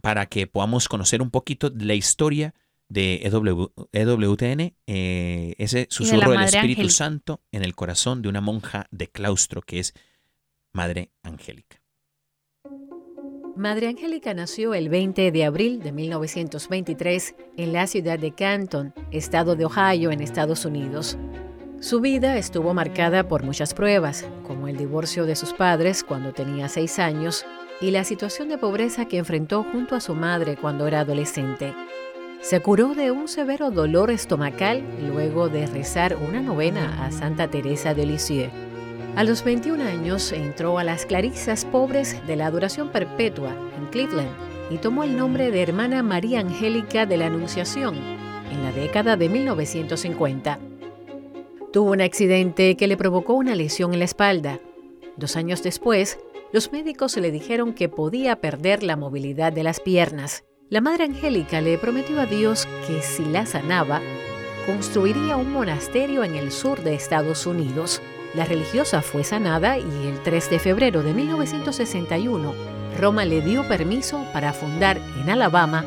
para 0.00 0.26
que 0.26 0.46
podamos 0.46 0.88
conocer 0.88 1.20
un 1.20 1.30
poquito 1.30 1.68
de 1.68 1.84
la 1.84 1.94
historia 1.94 2.54
de 2.88 3.20
EW, 3.24 3.72
EWTN, 3.92 4.74
eh, 4.86 5.54
ese 5.58 5.86
susurro 5.90 6.32
del 6.32 6.42
Espíritu 6.42 6.82
Angélica. 6.82 6.90
Santo 6.90 7.40
en 7.50 7.62
el 7.62 7.74
corazón 7.74 8.22
de 8.22 8.28
una 8.28 8.40
monja 8.40 8.86
de 8.90 9.08
claustro 9.08 9.62
que 9.62 9.78
es 9.78 9.94
Madre 10.72 11.10
Angélica. 11.22 11.81
Madre 13.56 13.88
Angélica 13.88 14.32
nació 14.32 14.72
el 14.72 14.88
20 14.88 15.30
de 15.30 15.44
abril 15.44 15.82
de 15.82 15.92
1923 15.92 17.34
en 17.58 17.74
la 17.74 17.86
ciudad 17.86 18.18
de 18.18 18.32
Canton, 18.32 18.94
estado 19.10 19.56
de 19.56 19.66
Ohio, 19.66 20.10
en 20.10 20.22
Estados 20.22 20.64
Unidos. 20.64 21.18
Su 21.78 22.00
vida 22.00 22.38
estuvo 22.38 22.72
marcada 22.72 23.28
por 23.28 23.42
muchas 23.42 23.74
pruebas, 23.74 24.26
como 24.46 24.68
el 24.68 24.78
divorcio 24.78 25.26
de 25.26 25.36
sus 25.36 25.52
padres 25.52 26.02
cuando 26.02 26.32
tenía 26.32 26.70
seis 26.70 26.98
años 26.98 27.44
y 27.82 27.90
la 27.90 28.04
situación 28.04 28.48
de 28.48 28.56
pobreza 28.56 29.04
que 29.04 29.18
enfrentó 29.18 29.64
junto 29.64 29.96
a 29.96 30.00
su 30.00 30.14
madre 30.14 30.56
cuando 30.56 30.86
era 30.86 31.00
adolescente. 31.00 31.74
Se 32.40 32.60
curó 32.60 32.94
de 32.94 33.10
un 33.10 33.28
severo 33.28 33.70
dolor 33.70 34.10
estomacal 34.10 34.82
luego 35.06 35.50
de 35.50 35.66
rezar 35.66 36.16
una 36.16 36.40
novena 36.40 37.04
a 37.04 37.12
Santa 37.12 37.48
Teresa 37.48 37.92
de 37.92 38.06
Lisieux. 38.06 38.71
A 39.14 39.24
los 39.24 39.44
21 39.44 39.84
años 39.84 40.32
entró 40.32 40.78
a 40.78 40.84
las 40.84 41.04
Clarisas 41.04 41.66
Pobres 41.66 42.26
de 42.26 42.34
la 42.34 42.46
Adoración 42.46 42.88
Perpetua 42.88 43.54
en 43.76 43.86
Cleveland 43.88 44.30
y 44.70 44.78
tomó 44.78 45.04
el 45.04 45.18
nombre 45.18 45.50
de 45.50 45.62
Hermana 45.62 46.02
María 46.02 46.40
Angélica 46.40 47.04
de 47.04 47.18
la 47.18 47.26
Anunciación 47.26 47.94
en 47.94 48.62
la 48.62 48.72
década 48.72 49.18
de 49.18 49.28
1950. 49.28 50.58
Tuvo 51.74 51.90
un 51.90 52.00
accidente 52.00 52.74
que 52.74 52.86
le 52.86 52.96
provocó 52.96 53.34
una 53.34 53.54
lesión 53.54 53.92
en 53.92 53.98
la 53.98 54.06
espalda. 54.06 54.60
Dos 55.18 55.36
años 55.36 55.62
después, 55.62 56.18
los 56.50 56.72
médicos 56.72 57.14
le 57.18 57.30
dijeron 57.30 57.74
que 57.74 57.90
podía 57.90 58.36
perder 58.36 58.82
la 58.82 58.96
movilidad 58.96 59.52
de 59.52 59.62
las 59.62 59.78
piernas. 59.78 60.44
La 60.70 60.80
Madre 60.80 61.04
Angélica 61.04 61.60
le 61.60 61.76
prometió 61.76 62.18
a 62.18 62.24
Dios 62.24 62.66
que 62.86 63.02
si 63.02 63.26
la 63.26 63.44
sanaba, 63.44 64.00
construiría 64.64 65.36
un 65.36 65.52
monasterio 65.52 66.24
en 66.24 66.34
el 66.34 66.50
sur 66.50 66.82
de 66.82 66.94
Estados 66.94 67.46
Unidos. 67.46 68.00
La 68.34 68.46
religiosa 68.46 69.02
fue 69.02 69.24
sanada 69.24 69.78
y 69.78 70.06
el 70.06 70.22
3 70.22 70.50
de 70.50 70.58
febrero 70.58 71.02
de 71.02 71.12
1961, 71.12 72.54
Roma 72.98 73.24
le 73.24 73.42
dio 73.42 73.66
permiso 73.68 74.24
para 74.32 74.52
fundar 74.52 74.98
en 75.20 75.28
Alabama 75.28 75.84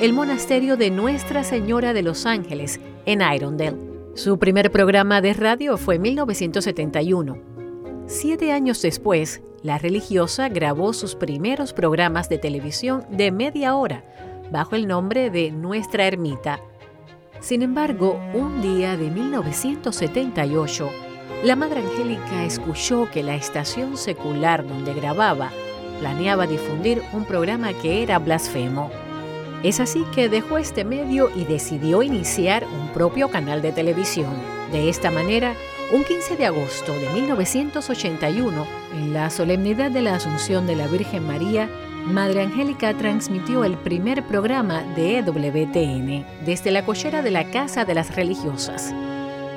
el 0.00 0.12
monasterio 0.12 0.76
de 0.76 0.90
Nuestra 0.90 1.44
Señora 1.44 1.92
de 1.92 2.02
los 2.02 2.26
Ángeles 2.26 2.80
en 3.06 3.22
Irondale. 3.22 3.76
Su 4.14 4.38
primer 4.38 4.72
programa 4.72 5.20
de 5.20 5.34
radio 5.34 5.76
fue 5.76 5.96
en 5.96 6.02
1971. 6.02 7.38
Siete 8.06 8.52
años 8.52 8.82
después, 8.82 9.42
la 9.62 9.78
religiosa 9.78 10.48
grabó 10.48 10.92
sus 10.92 11.14
primeros 11.14 11.72
programas 11.72 12.28
de 12.28 12.38
televisión 12.38 13.04
de 13.10 13.30
media 13.30 13.76
hora 13.76 14.04
bajo 14.50 14.74
el 14.74 14.88
nombre 14.88 15.30
de 15.30 15.52
Nuestra 15.52 16.06
Ermita. 16.06 16.60
Sin 17.40 17.62
embargo, 17.62 18.20
un 18.34 18.62
día 18.62 18.96
de 18.96 19.10
1978, 19.10 20.90
la 21.44 21.56
Madre 21.56 21.80
Angélica 21.80 22.42
escuchó 22.44 23.06
que 23.12 23.22
la 23.22 23.34
estación 23.34 23.98
secular 23.98 24.66
donde 24.66 24.94
grababa 24.94 25.50
planeaba 26.00 26.46
difundir 26.46 27.02
un 27.12 27.26
programa 27.26 27.74
que 27.74 28.02
era 28.02 28.18
blasfemo. 28.18 28.90
Es 29.62 29.78
así 29.78 30.04
que 30.14 30.30
dejó 30.30 30.56
este 30.56 30.84
medio 30.84 31.30
y 31.36 31.44
decidió 31.44 32.02
iniciar 32.02 32.64
un 32.64 32.88
propio 32.94 33.28
canal 33.28 33.60
de 33.60 33.72
televisión. 33.72 34.32
De 34.72 34.88
esta 34.88 35.10
manera, 35.10 35.54
un 35.92 36.02
15 36.02 36.36
de 36.36 36.46
agosto 36.46 36.92
de 36.92 37.10
1981, 37.10 38.66
en 38.94 39.12
la 39.12 39.28
solemnidad 39.28 39.90
de 39.90 40.00
la 40.00 40.14
Asunción 40.14 40.66
de 40.66 40.76
la 40.76 40.86
Virgen 40.86 41.26
María, 41.26 41.68
Madre 42.06 42.42
Angélica 42.42 42.94
transmitió 42.94 43.64
el 43.64 43.76
primer 43.76 44.24
programa 44.24 44.82
de 44.96 45.18
EWTN 45.18 46.24
desde 46.46 46.70
la 46.70 46.86
cochera 46.86 47.20
de 47.20 47.30
la 47.30 47.50
Casa 47.50 47.84
de 47.84 47.94
las 47.94 48.16
Religiosas. 48.16 48.94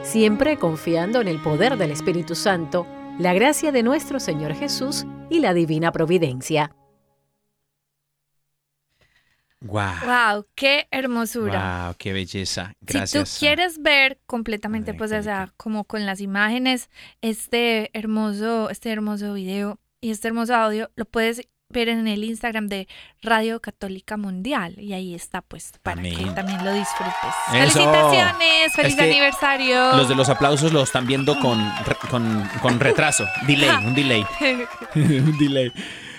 Siempre 0.07 0.57
confiando 0.57 1.19
en 1.19 1.27
el 1.27 1.37
poder 1.41 1.75
del 1.75 1.91
Espíritu 1.91 2.33
Santo, 2.33 2.87
la 3.19 3.33
gracia 3.33 3.73
de 3.73 3.83
nuestro 3.83 4.21
Señor 4.21 4.55
Jesús 4.55 5.05
y 5.29 5.41
la 5.41 5.53
divina 5.53 5.91
providencia. 5.91 6.73
Wow. 9.59 9.91
Wow, 10.05 10.45
qué 10.55 10.87
hermosura. 10.91 11.87
Wow, 11.87 11.95
qué 11.97 12.13
belleza. 12.13 12.71
Gracias. 12.79 13.27
Si 13.27 13.35
tú 13.35 13.39
quieres 13.41 13.81
ver 13.81 14.17
completamente, 14.25 14.91
Ay, 14.91 14.97
pues, 14.97 15.11
o 15.11 15.21
sea, 15.21 15.53
como 15.57 15.83
con 15.83 16.05
las 16.05 16.21
imágenes, 16.21 16.89
este 17.21 17.89
hermoso, 17.91 18.69
este 18.69 18.93
hermoso 18.93 19.33
video 19.33 19.77
y 19.99 20.11
este 20.11 20.29
hermoso 20.29 20.55
audio, 20.55 20.89
lo 20.95 21.03
puedes 21.03 21.49
ver 21.69 21.89
en 21.89 22.07
el 22.07 22.23
Instagram 22.23 22.67
de 22.67 22.87
Radio 23.21 23.59
Católica 23.59 24.17
Mundial. 24.17 24.75
Y 24.79 24.93
ahí 24.93 25.13
está, 25.13 25.41
pues, 25.41 25.73
para 25.83 26.01
que 26.01 26.15
también 26.35 26.63
lo 26.63 26.73
disfrutes. 26.73 27.13
Eso. 27.53 27.79
¡Felicitaciones! 27.79 28.73
¡Feliz 28.73 28.93
Es 28.93 28.95
que 28.95 29.03
aniversario! 29.03 29.97
Los 29.97 30.09
de 30.09 30.15
los 30.15 30.29
aplausos 30.29 30.71
los 30.71 30.83
están 30.83 31.07
viendo 31.07 31.39
con, 31.39 31.59
con, 32.09 32.47
con 32.61 32.79
retraso. 32.79 33.25
Delay, 33.45 33.85
un 33.85 33.93
delay. 33.93 34.25
un 34.95 35.37
delay. 35.37 35.71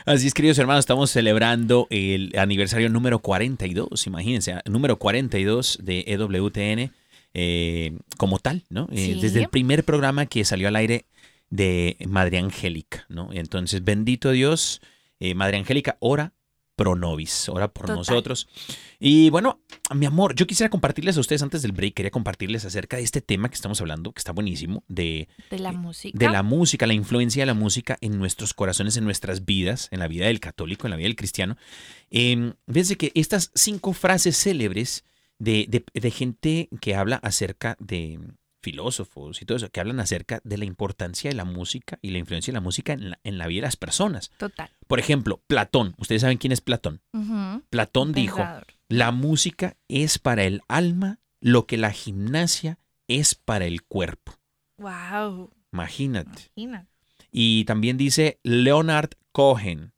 Así 0.05 0.27
es, 0.27 0.33
queridos 0.33 0.59
hermanos, 0.59 0.81
estamos 0.81 1.11
celebrando 1.11 1.87
el 1.91 2.33
aniversario 2.39 2.89
número 2.89 3.19
42, 3.19 4.07
imagínense, 4.07 4.55
número 4.65 4.99
42 4.99 5.81
de 5.83 6.05
EWTN 6.07 6.95
eh, 7.35 7.99
como 8.17 8.39
tal, 8.39 8.65
¿no? 8.71 8.89
Eh. 8.91 9.19
Desde 9.21 9.41
el 9.41 9.49
primer 9.49 9.85
programa 9.85 10.25
que 10.25 10.47
salió 10.47 10.69
al 10.69 10.77
aire 10.77 11.05
de 11.51 11.99
Madre 12.09 12.39
Angélica, 12.39 13.05
¿no? 13.11 13.29
Entonces, 13.35 13.85
bendito 13.85 14.31
Dios, 14.31 14.81
eh, 15.21 15.35
Madre 15.35 15.57
Angélica, 15.59 15.97
ora 16.01 16.33
pro 16.77 16.95
nobis, 16.95 17.49
ora 17.49 17.67
por 17.67 17.87
Total. 17.87 17.97
nosotros. 17.97 18.47
Y 19.01 19.31
bueno, 19.31 19.61
mi 19.97 20.07
amor, 20.07 20.37
yo 20.37 20.47
quisiera 20.47 20.71
compartirles 20.71 21.17
a 21.17 21.21
ustedes 21.21 21.43
antes 21.43 21.61
del 21.63 21.73
break, 21.73 21.95
quería 21.95 22.13
compartirles 22.13 22.65
acerca 22.65 22.97
de 22.97 23.03
este 23.03 23.21
tema 23.21 23.49
que 23.49 23.57
estamos 23.57 23.81
hablando, 23.81 24.13
que 24.13 24.21
está 24.21 24.31
buenísimo, 24.31 24.85
de 24.87 25.29
de 25.51 25.59
la 25.59 25.73
música. 25.73 26.17
de 26.17 26.29
la 26.31 26.45
música, 26.45 26.87
la 26.87 26.95
influencia 26.95 27.43
de 27.43 27.47
la 27.47 27.55
música 27.55 27.99
en 28.01 28.17
nuestros 28.17 28.55
corazones, 28.55 28.97
en 28.97 29.03
nuestras 29.03 29.45
vidas, 29.45 29.89
en 29.91 29.99
la 29.99 30.07
vida 30.07 30.27
del 30.27 30.39
católico, 30.39 30.87
en 30.87 30.93
la 30.93 30.97
vida 30.97 31.09
del 31.09 31.17
cristiano. 31.17 31.57
Eh, 32.13 32.53
fíjense 32.69 32.97
que 32.97 33.11
estas 33.17 33.51
cinco 33.57 33.93
frases 33.93 34.37
célebres 34.37 35.05
de, 35.41 35.67
de- 35.69 35.85
de 36.01 36.11
gente 36.13 36.69
que 36.81 36.95
habla 36.95 37.17
acerca 37.17 37.77
de 37.81 38.21
filósofos 38.61 39.41
y 39.41 39.45
todo 39.45 39.57
eso, 39.57 39.71
que 39.71 39.81
hablan 39.81 40.01
acerca 40.01 40.41
de 40.45 40.59
la 40.59 40.65
importancia 40.65 41.31
de 41.31 41.37
la 41.37 41.45
música 41.45 41.99
y 42.03 42.11
la 42.11 42.19
influencia 42.19 42.53
de 42.53 42.57
la 42.57 42.61
música 42.61 42.93
en 42.93 43.11
la, 43.11 43.21
en 43.25 43.39
la 43.39 43.47
vida 43.47 43.63
de 43.63 43.67
las 43.69 43.77
personas. 43.77 44.31
Total. 44.39 44.71
Por 44.87 44.99
ejemplo, 44.99 45.43
Platón. 45.47 45.95
¿Ustedes 45.99 46.23
saben 46.23 46.39
quién 46.39 46.53
es 46.53 46.61
Platón? 46.61 47.01
Platón 47.71 48.13
dijo, 48.13 48.45
la 48.89 49.13
música 49.13 49.77
es 49.89 50.19
para 50.19 50.45
el 50.45 50.63
alma 50.69 51.19
lo 51.41 51.67
que 51.67 51.77
la 51.77 51.93
gimnasia 51.93 52.79
es 53.07 53.35
para 53.35 53.67
el 53.67 53.83
cuerpo. 53.83 54.33
Wow. 54.79 55.51
Imagínate. 55.73 56.51
Imagina. 56.55 56.89
Y 57.31 57.65
también 57.65 57.97
dice 57.97 58.41
Leonard 58.43 59.11
Cohen, 59.33 59.93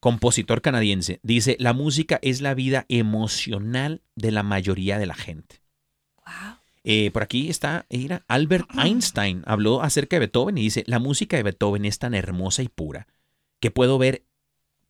compositor 0.00 0.62
canadiense, 0.62 1.20
dice, 1.22 1.56
la 1.60 1.72
música 1.72 2.18
es 2.22 2.40
la 2.40 2.54
vida 2.54 2.86
emocional 2.88 4.02
de 4.16 4.30
la 4.30 4.42
mayoría 4.42 4.98
de 4.98 5.06
la 5.06 5.14
gente. 5.14 5.62
Wow. 6.24 6.56
Eh, 6.82 7.10
por 7.10 7.22
aquí 7.22 7.50
está, 7.50 7.86
era 7.90 8.24
Albert 8.26 8.68
Einstein, 8.76 9.42
habló 9.46 9.82
acerca 9.82 10.16
de 10.16 10.20
Beethoven 10.20 10.56
y 10.58 10.62
dice, 10.62 10.84
la 10.86 10.98
música 10.98 11.36
de 11.36 11.42
Beethoven 11.42 11.84
es 11.84 11.98
tan 11.98 12.14
hermosa 12.14 12.62
y 12.62 12.68
pura 12.68 13.06
que 13.60 13.70
puedo 13.70 13.98
ver 13.98 14.24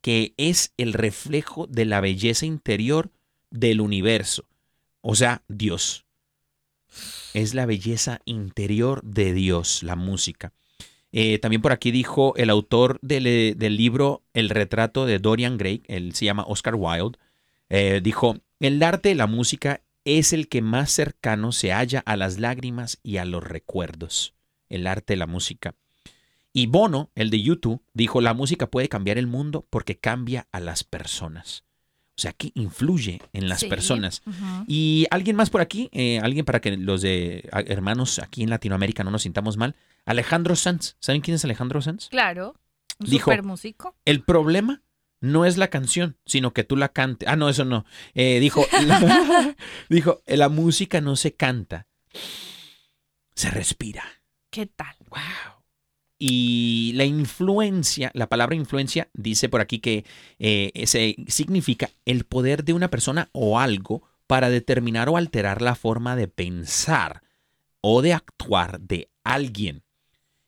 que 0.01 0.33
es 0.37 0.73
el 0.77 0.93
reflejo 0.93 1.67
de 1.67 1.85
la 1.85 2.01
belleza 2.01 2.45
interior 2.45 3.11
del 3.49 3.81
universo, 3.81 4.45
o 5.01 5.15
sea, 5.15 5.43
Dios. 5.47 6.05
Es 7.33 7.53
la 7.53 7.65
belleza 7.65 8.19
interior 8.25 9.01
de 9.03 9.33
Dios, 9.33 9.83
la 9.83 9.95
música. 9.95 10.53
Eh, 11.13 11.39
también 11.39 11.61
por 11.61 11.73
aquí 11.73 11.91
dijo 11.91 12.33
el 12.37 12.49
autor 12.49 12.97
del, 13.01 13.27
eh, 13.27 13.53
del 13.55 13.75
libro 13.75 14.23
El 14.33 14.49
retrato 14.49 15.05
de 15.05 15.19
Dorian 15.19 15.57
Gray, 15.57 15.83
él 15.87 16.15
se 16.15 16.25
llama 16.25 16.45
Oscar 16.47 16.75
Wilde, 16.75 17.19
eh, 17.69 17.99
dijo, 18.01 18.37
el 18.59 18.81
arte 18.81 19.09
de 19.09 19.15
la 19.15 19.27
música 19.27 19.81
es 20.05 20.33
el 20.33 20.47
que 20.47 20.61
más 20.61 20.91
cercano 20.91 21.51
se 21.51 21.71
halla 21.71 22.01
a 22.05 22.15
las 22.17 22.39
lágrimas 22.39 22.99
y 23.03 23.17
a 23.17 23.25
los 23.25 23.43
recuerdos. 23.43 24.33
El 24.69 24.87
arte 24.87 25.13
de 25.13 25.17
la 25.17 25.27
música. 25.27 25.75
Y 26.53 26.65
Bono, 26.67 27.11
el 27.15 27.29
de 27.29 27.41
YouTube, 27.41 27.81
dijo, 27.93 28.19
la 28.21 28.33
música 28.33 28.67
puede 28.69 28.89
cambiar 28.89 29.17
el 29.17 29.27
mundo 29.27 29.65
porque 29.69 29.97
cambia 29.97 30.47
a 30.51 30.59
las 30.59 30.83
personas. 30.83 31.63
O 32.17 32.21
sea, 32.21 32.33
que 32.33 32.51
influye 32.55 33.21
en 33.33 33.47
las 33.49 33.61
Sí. 33.61 33.67
personas. 33.67 34.21
Y 34.67 35.07
alguien 35.11 35.35
más 35.35 35.49
por 35.49 35.61
aquí, 35.61 35.89
eh, 35.91 36.19
alguien 36.19 36.45
para 36.45 36.59
que 36.59 36.75
los 36.77 37.01
de 37.01 37.49
hermanos 37.67 38.19
aquí 38.19 38.43
en 38.43 38.49
Latinoamérica 38.49 39.03
no 39.03 39.11
nos 39.11 39.23
sintamos 39.23 39.55
mal. 39.57 39.75
Alejandro 40.05 40.55
Sanz. 40.55 40.95
¿Saben 40.99 41.21
quién 41.21 41.35
es 41.35 41.45
Alejandro 41.45 41.81
Sanz? 41.81 42.09
Claro. 42.09 42.55
Un 42.99 43.07
Dijo- 43.09 43.31
super 43.31 43.43
músico. 43.43 43.95
El 44.05 44.21
problema 44.23 44.81
no 45.21 45.45
es 45.45 45.57
la 45.57 45.69
canción, 45.69 46.17
sino 46.25 46.51
que 46.53 46.63
tú 46.63 46.75
la 46.75 46.89
cantes. 46.89 47.29
Ah, 47.29 47.35
no, 47.35 47.47
eso 47.47 47.63
no. 47.63 47.85
Eh, 48.13 48.39
dijo, 48.39 48.65
la, 48.85 49.55
dijo, 49.89 50.21
la 50.27 50.49
música 50.49 50.99
no 50.99 51.15
se 51.15 51.33
canta, 51.33 51.87
se 53.33 53.49
respira. 53.49 54.03
¿Qué 54.49 54.65
tal? 54.65 54.95
Wow. 55.09 55.61
Y 56.19 56.91
la 56.95 57.05
influencia, 57.05 58.11
la 58.13 58.27
palabra 58.27 58.55
influencia 58.55 59.09
dice 59.13 59.49
por 59.49 59.61
aquí 59.61 59.79
que 59.79 60.05
eh, 60.37 60.71
se 60.85 61.15
significa 61.27 61.89
el 62.05 62.25
poder 62.25 62.63
de 62.63 62.73
una 62.73 62.89
persona 62.89 63.29
o 63.31 63.59
algo 63.59 64.03
para 64.27 64.49
determinar 64.49 65.09
o 65.09 65.17
alterar 65.17 65.61
la 65.61 65.73
forma 65.73 66.15
de 66.15 66.27
pensar 66.27 67.23
o 67.81 68.01
de 68.01 68.13
actuar 68.13 68.79
de 68.81 69.09
alguien. 69.23 69.83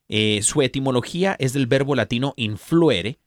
Eh, 0.09 0.41
su 0.43 0.61
etimología 0.61 1.35
es 1.39 1.53
del 1.53 1.65
verbo 1.65 1.95
latino 1.95 2.33
influere, 2.37 3.17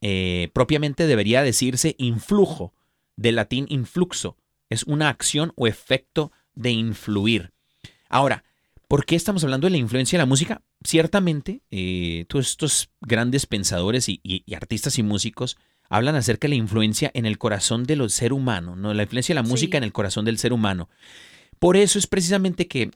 eh, 0.00 0.50
propiamente 0.52 1.06
debería 1.06 1.42
decirse 1.42 1.94
influjo, 1.98 2.72
del 3.16 3.36
latín 3.36 3.66
influxo, 3.70 4.36
es 4.68 4.82
una 4.84 5.08
acción 5.08 5.52
o 5.56 5.66
efecto 5.66 6.32
de 6.54 6.70
influir. 6.72 7.52
Ahora, 8.08 8.44
¿por 8.88 9.06
qué 9.06 9.16
estamos 9.16 9.42
hablando 9.42 9.66
de 9.66 9.70
la 9.70 9.76
influencia 9.78 10.18
de 10.18 10.22
la 10.22 10.26
música? 10.26 10.62
Ciertamente, 10.84 11.62
eh, 11.70 12.26
todos 12.28 12.48
estos 12.48 12.90
grandes 13.00 13.46
pensadores 13.46 14.08
y, 14.08 14.20
y- 14.22 14.42
y 14.44 14.54
artistas 14.54 14.98
y 14.98 15.02
músicos 15.02 15.56
hablan 15.88 16.14
acerca 16.16 16.46
de 16.46 16.50
la 16.50 16.54
influencia 16.56 17.10
en 17.14 17.26
el 17.26 17.38
corazón 17.38 17.84
del 17.84 18.08
ser 18.10 18.32
humano, 18.32 18.76
¿no? 18.76 18.92
la 18.92 19.04
influencia 19.04 19.34
de 19.34 19.42
la 19.42 19.48
música 19.48 19.72
Sí. 19.72 19.78
en 19.78 19.84
el 19.84 19.92
corazón 19.92 20.24
del 20.24 20.38
ser 20.38 20.52
humano. 20.52 20.90
Por 21.58 21.76
eso 21.76 21.98
es 21.98 22.06
precisamente 22.06 22.68
que 22.68 22.90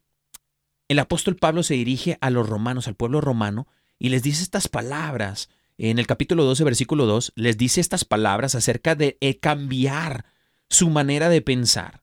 el 0.88 0.98
apóstol 0.98 1.36
Pablo 1.36 1.62
se 1.62 1.74
dirige 1.74 2.18
a 2.20 2.30
los 2.30 2.48
romanos, 2.48 2.88
al 2.88 2.94
pueblo 2.96 3.20
romano, 3.20 3.66
y 3.98 4.08
les 4.10 4.22
dice 4.22 4.42
estas 4.42 4.68
palabras. 4.68 5.48
En 5.82 5.98
el 5.98 6.06
capítulo 6.06 6.44
12, 6.44 6.62
versículo 6.62 7.06
2, 7.06 7.32
les 7.36 7.56
dice 7.56 7.80
estas 7.80 8.04
palabras 8.04 8.54
acerca 8.54 8.94
de 8.94 9.16
eh, 9.22 9.38
cambiar 9.38 10.26
su 10.68 10.90
manera 10.90 11.30
de 11.30 11.40
pensar 11.40 12.02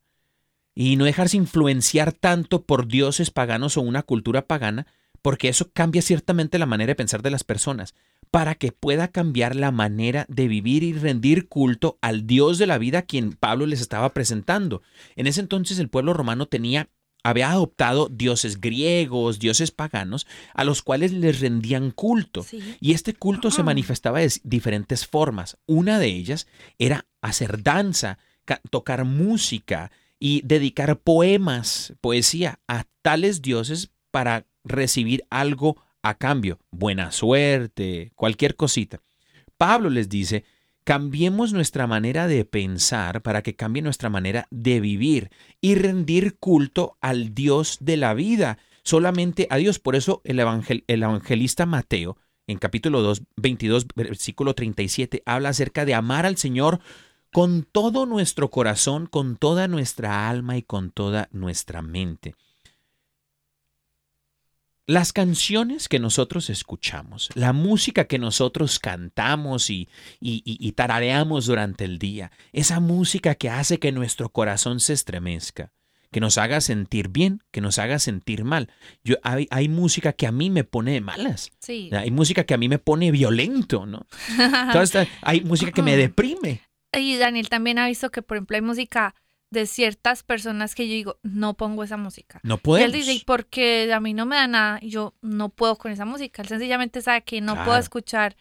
y 0.74 0.96
no 0.96 1.06
dejarse 1.06 1.38
influenciar 1.38 2.12
tanto 2.12 2.64
por 2.64 2.88
dioses 2.88 3.30
paganos 3.30 3.78
o 3.78 3.82
una 3.82 4.02
cultura 4.02 4.48
pagana, 4.48 4.88
porque 5.22 5.48
eso 5.48 5.70
cambia 5.74 6.02
ciertamente 6.02 6.58
la 6.58 6.66
manera 6.66 6.90
de 6.90 6.96
pensar 6.96 7.22
de 7.22 7.30
las 7.30 7.44
personas, 7.44 7.94
para 8.32 8.56
que 8.56 8.72
pueda 8.72 9.10
cambiar 9.10 9.56
la 9.56 9.70
manera 9.70 10.26
de 10.28 10.48
vivir 10.48 10.82
y 10.82 10.94
rendir 10.94 11.48
culto 11.48 12.00
al 12.02 12.26
Dios 12.26 12.58
de 12.58 12.66
la 12.66 12.80
vida 12.80 12.98
a 12.98 13.04
quien 13.04 13.34
Pablo 13.34 13.68
les 13.68 13.82
estaba 13.82 14.12
presentando. 14.12 14.82
En 15.16 15.28
ese 15.28 15.40
entonces 15.40 15.78
el 15.78 15.90
pueblo 15.90 16.16
romano 16.16 16.48
tenía 16.48 16.90
había 17.30 17.52
adoptado 17.52 18.08
dioses 18.10 18.62
griegos, 18.62 19.40
dioses 19.40 19.72
paganos, 19.72 20.28
a 20.54 20.64
los 20.64 20.82
cuales 20.82 21.12
les 21.12 21.40
rendían 21.40 21.92
culto. 21.92 22.44
Sí. 22.44 22.60
Y 22.80 22.94
este 22.94 23.14
culto 23.14 23.52
se 23.52 23.64
manifestaba 23.64 24.20
de 24.20 24.32
diferentes 24.44 25.06
formas. 25.06 25.58
Una 25.66 26.00
de 26.00 26.08
ellas 26.08 26.48
era 26.78 27.06
hacer 27.22 27.64
danza, 27.64 28.18
ca- 28.46 28.62
tocar 28.70 29.04
música 29.06 29.92
y 30.20 30.42
dedicar 30.46 31.00
poemas, 31.00 31.94
poesía 32.02 32.60
a 32.68 32.86
tales 33.02 33.42
dioses 33.42 33.92
para 34.12 34.46
recibir 34.64 35.24
algo 35.30 35.76
a 36.02 36.14
cambio, 36.18 36.60
buena 36.72 37.12
suerte, 37.12 38.12
cualquier 38.16 38.56
cosita. 38.56 39.02
Pablo 39.58 39.90
les 39.90 40.08
dice, 40.08 40.46
cambiemos 40.88 41.52
nuestra 41.52 41.86
manera 41.86 42.28
de 42.28 42.46
pensar 42.46 43.22
para 43.22 43.42
que 43.44 43.58
cambie 43.58 43.82
nuestra 43.82 44.10
manera 44.10 44.48
de 44.52 44.80
vivir 44.80 45.32
y 45.60 45.76
rendir 45.76 46.38
culto 46.40 46.98
al 47.02 47.36
Dios 47.36 47.80
de 47.82 47.98
la 47.98 48.14
vida, 48.14 48.58
solamente 48.84 49.48
a 49.50 49.58
Dios. 49.58 49.80
Por 49.80 49.98
eso 49.98 50.22
el, 50.24 50.40
evangel- 50.40 50.86
el 50.88 51.04
evangelista 51.04 51.66
Mateo, 51.66 52.16
en 52.48 52.58
capítulo 52.58 53.02
2, 53.02 53.22
22, 53.36 53.88
versículo 53.98 54.56
37, 54.56 55.24
habla 55.26 55.50
acerca 55.50 55.84
de 55.84 55.94
amar 55.94 56.26
al 56.26 56.38
Señor 56.38 56.80
con 57.34 57.64
todo 57.64 58.06
nuestro 58.06 58.50
corazón, 58.50 59.08
con 59.08 59.36
toda 59.36 59.68
nuestra 59.68 60.30
alma 60.30 60.56
y 60.56 60.62
con 60.64 60.92
toda 60.92 61.28
nuestra 61.34 61.82
mente. 61.82 62.36
Las 64.90 65.12
canciones 65.12 65.90
que 65.90 66.00
nosotros 66.00 66.50
escuchamos, 66.50 67.30
la 67.36 67.52
música 67.52 68.06
que 68.06 68.20
nosotros 68.20 68.80
cantamos 68.80 69.70
y, 69.70 69.90
y, 70.22 70.72
tarareamos 70.72 71.46
durante 71.46 71.84
el 71.84 72.00
día, 72.00 72.32
esa 72.54 72.80
música 72.80 73.36
que 73.36 73.50
hace 73.50 73.80
que 73.80 73.92
nuestro 73.92 74.30
corazón 74.30 74.80
se 74.80 74.94
estremezca, 74.94 75.74
que 76.10 76.22
nos 76.22 76.38
haga 76.38 76.62
sentir 76.62 77.10
bien, 77.10 77.44
que 77.52 77.60
nos 77.60 77.80
haga 77.80 78.00
sentir 78.00 78.46
mal. 78.46 78.72
Yo, 79.04 79.18
hay, 79.24 79.48
hay 79.52 79.68
música 79.68 80.14
que 80.14 80.26
a 80.26 80.32
mí 80.32 80.50
me 80.50 80.64
pone 80.64 80.94
de 80.94 81.02
malas. 81.02 81.52
Sí. 81.60 81.90
Hay 81.92 82.12
música 82.12 82.46
que 82.46 82.54
a 82.54 82.58
mí 82.58 82.70
me 82.70 82.80
pone 82.80 83.12
violento, 83.12 83.86
¿no? 83.86 84.08
Entonces, 84.40 85.10
hay 85.22 85.42
música 85.42 85.74
que 85.74 85.82
me 85.82 85.98
deprime. 85.98 86.62
Y 86.94 87.18
Daniel 87.18 87.50
también 87.50 87.78
ha 87.78 87.88
visto 87.88 88.10
que, 88.10 88.22
por 88.22 88.38
ejemplo, 88.38 88.56
hay 88.56 88.62
música 88.62 89.16
de 89.50 89.66
ciertas 89.66 90.24
personas 90.24 90.76
que 90.76 90.88
yo 90.88 90.94
digo, 90.94 91.20
no 91.24 91.54
pongo 91.56 91.84
esa 91.84 91.98
música. 91.98 92.40
No 92.44 92.60
Y 92.66 92.82
él 92.82 92.92
dice, 92.92 93.14
"¿Y 93.14 93.20
porque 93.20 93.92
a 93.94 94.00
mí 94.00 94.14
no 94.14 94.26
me 94.26 94.36
da 94.36 94.48
nada, 94.48 94.80
y 94.82 94.90
yo 94.90 95.16
no 95.22 95.50
puedo 95.50 95.78
con 95.78 95.92
esa 95.92 96.06
música. 96.06 96.42
Él 96.42 96.48
sencillamente 96.48 97.02
sabe 97.02 97.24
que 97.24 97.40
no 97.42 97.56
puedo 97.64 97.78
escuchar 97.78 98.36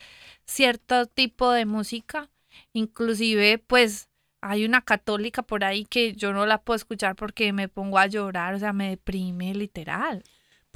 cierto 0.45 1.07
tipo 1.07 1.51
de 1.53 1.65
música. 1.65 2.31
Inclusive, 2.73 3.59
pues, 3.59 4.09
hay 4.41 4.65
una 4.65 4.83
católica 4.83 5.43
por 5.43 5.65
ahí 5.65 5.85
que 5.85 6.15
yo 6.15 6.33
no 6.33 6.47
la 6.47 6.63
puedo 6.63 6.77
escuchar 6.77 7.17
porque 7.17 7.53
me 7.53 7.69
pongo 7.69 7.99
a 7.99 8.07
llorar, 8.07 8.55
o 8.55 8.59
sea, 8.59 8.73
me 8.73 8.91
deprime 8.91 9.55
literal. 9.55 10.23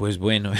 Pues 0.01 0.17
bueno, 0.17 0.53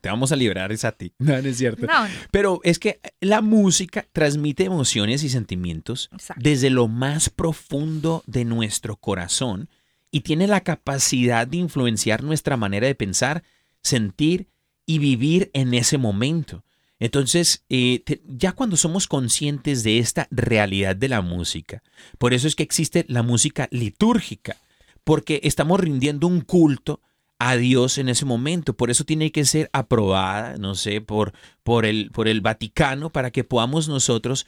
te 0.00 0.08
vamos 0.08 0.32
a 0.32 0.36
librar 0.36 0.72
es 0.72 0.84
a 0.84 0.90
ti. 0.90 1.12
No, 1.20 1.40
no 1.40 1.48
es 1.48 1.56
cierto. 1.58 1.86
No, 1.86 2.08
no. 2.08 2.14
Pero 2.32 2.60
es 2.64 2.80
que 2.80 2.98
la 3.20 3.40
música 3.40 4.04
transmite 4.12 4.64
emociones 4.64 5.22
y 5.22 5.28
sentimientos 5.28 6.08
Exacto. 6.12 6.42
desde 6.44 6.70
lo 6.70 6.88
más 6.88 7.30
profundo 7.30 8.24
de 8.26 8.44
nuestro 8.44 8.96
corazón 8.96 9.68
y 10.10 10.22
tiene 10.22 10.48
la 10.48 10.62
capacidad 10.62 11.46
de 11.46 11.58
influenciar 11.58 12.24
nuestra 12.24 12.56
manera 12.56 12.88
de 12.88 12.96
pensar, 12.96 13.44
sentir 13.80 14.48
y 14.86 14.98
vivir 14.98 15.50
en 15.54 15.72
ese 15.74 15.96
momento. 15.96 16.64
Entonces, 16.98 17.62
eh, 17.68 18.02
te- 18.04 18.20
ya 18.26 18.50
cuando 18.52 18.76
somos 18.76 19.06
conscientes 19.06 19.84
de 19.84 19.98
esta 20.00 20.26
realidad 20.32 20.96
de 20.96 21.08
la 21.08 21.22
música, 21.22 21.84
por 22.18 22.34
eso 22.34 22.48
es 22.48 22.56
que 22.56 22.64
existe 22.64 23.04
la 23.08 23.22
música 23.22 23.68
litúrgica, 23.70 24.56
porque 25.04 25.38
estamos 25.44 25.78
rindiendo 25.78 26.26
un 26.26 26.40
culto 26.40 27.00
a 27.40 27.56
Dios 27.56 27.98
en 27.98 28.08
ese 28.08 28.26
momento. 28.26 28.76
Por 28.76 28.90
eso 28.90 29.04
tiene 29.04 29.32
que 29.32 29.44
ser 29.44 29.68
aprobada, 29.72 30.56
no 30.58 30.76
sé, 30.76 31.00
por, 31.00 31.32
por, 31.64 31.86
el, 31.86 32.10
por 32.12 32.28
el 32.28 32.42
Vaticano 32.42 33.10
para 33.10 33.32
que 33.32 33.42
podamos 33.42 33.88
nosotros 33.88 34.46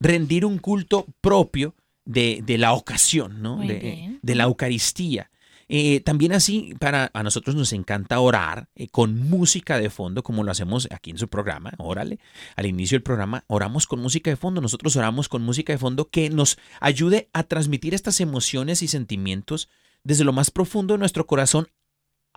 rendir 0.00 0.44
un 0.46 0.58
culto 0.58 1.06
propio 1.20 1.76
de, 2.04 2.42
de 2.44 2.58
la 2.58 2.72
ocasión, 2.72 3.42
¿no? 3.42 3.58
De 3.58 4.34
la 4.34 4.44
Eucaristía. 4.44 5.30
Eh, 5.72 6.00
también 6.00 6.32
así, 6.32 6.74
para 6.80 7.12
a 7.14 7.22
nosotros 7.22 7.54
nos 7.54 7.72
encanta 7.72 8.18
orar 8.18 8.68
eh, 8.74 8.88
con 8.88 9.16
música 9.30 9.78
de 9.78 9.88
fondo, 9.88 10.24
como 10.24 10.42
lo 10.42 10.50
hacemos 10.50 10.88
aquí 10.90 11.10
en 11.10 11.18
su 11.18 11.28
programa, 11.28 11.72
órale. 11.78 12.18
Al 12.56 12.66
inicio 12.66 12.96
del 12.96 13.04
programa 13.04 13.44
oramos 13.46 13.86
con 13.86 14.00
música 14.00 14.30
de 14.30 14.36
fondo, 14.36 14.60
nosotros 14.60 14.96
oramos 14.96 15.28
con 15.28 15.42
música 15.42 15.72
de 15.72 15.78
fondo 15.78 16.08
que 16.08 16.28
nos 16.28 16.58
ayude 16.80 17.28
a 17.32 17.44
transmitir 17.44 17.94
estas 17.94 18.20
emociones 18.20 18.82
y 18.82 18.88
sentimientos 18.88 19.68
desde 20.02 20.24
lo 20.24 20.32
más 20.32 20.50
profundo 20.50 20.94
de 20.94 20.98
nuestro 20.98 21.26
corazón 21.28 21.68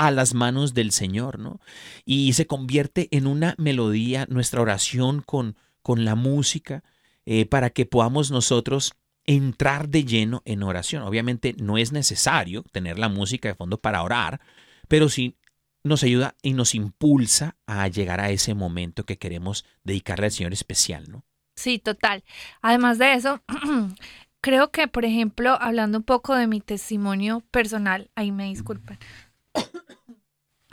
a 0.08 0.12
las 0.12 0.34
manos 0.34 0.74
del 0.74 0.92
Señor, 0.92 1.40
¿no? 1.40 1.60
Y 2.06 2.34
se 2.34 2.48
convierte 2.48 3.08
en 3.12 3.28
una 3.28 3.56
melodía 3.58 4.26
nuestra 4.30 4.62
oración 4.62 5.22
con, 5.22 5.56
con 5.82 6.06
la 6.06 6.16
música 6.16 6.84
eh, 7.26 7.46
para 7.46 7.70
que 7.70 7.86
podamos 7.86 8.32
nosotros 8.32 8.94
entrar 9.26 9.90
de 9.90 10.04
lleno 10.04 10.42
en 10.46 10.64
oración. 10.64 11.04
Obviamente 11.04 11.56
no 11.58 11.78
es 11.78 11.92
necesario 11.92 12.64
tener 12.72 13.00
la 13.00 13.10
música 13.10 13.48
de 13.50 13.56
fondo 13.56 13.80
para 13.80 14.04
orar, 14.04 14.42
pero 14.88 15.10
sí 15.10 15.38
nos 15.84 16.04
ayuda 16.04 16.36
y 16.42 16.54
nos 16.54 16.76
impulsa 16.76 17.56
a 17.66 17.88
llegar 17.88 18.20
a 18.20 18.30
ese 18.30 18.54
momento 18.54 19.06
que 19.06 19.18
queremos 19.18 19.66
dedicarle 19.84 20.26
al 20.26 20.32
Señor 20.32 20.54
especial, 20.54 21.10
¿no? 21.10 21.26
Sí, 21.56 21.80
total. 21.80 22.24
Además 22.62 22.98
de 22.98 23.14
eso, 23.14 23.42
creo 24.42 24.72
que, 24.72 24.88
por 24.88 25.06
ejemplo, 25.06 25.58
hablando 25.62 26.00
un 26.00 26.04
poco 26.04 26.36
de 26.36 26.48
mi 26.48 26.62
testimonio 26.62 27.42
personal, 27.52 28.10
ahí 28.16 28.32
me 28.32 28.46
disculpan. 28.46 28.98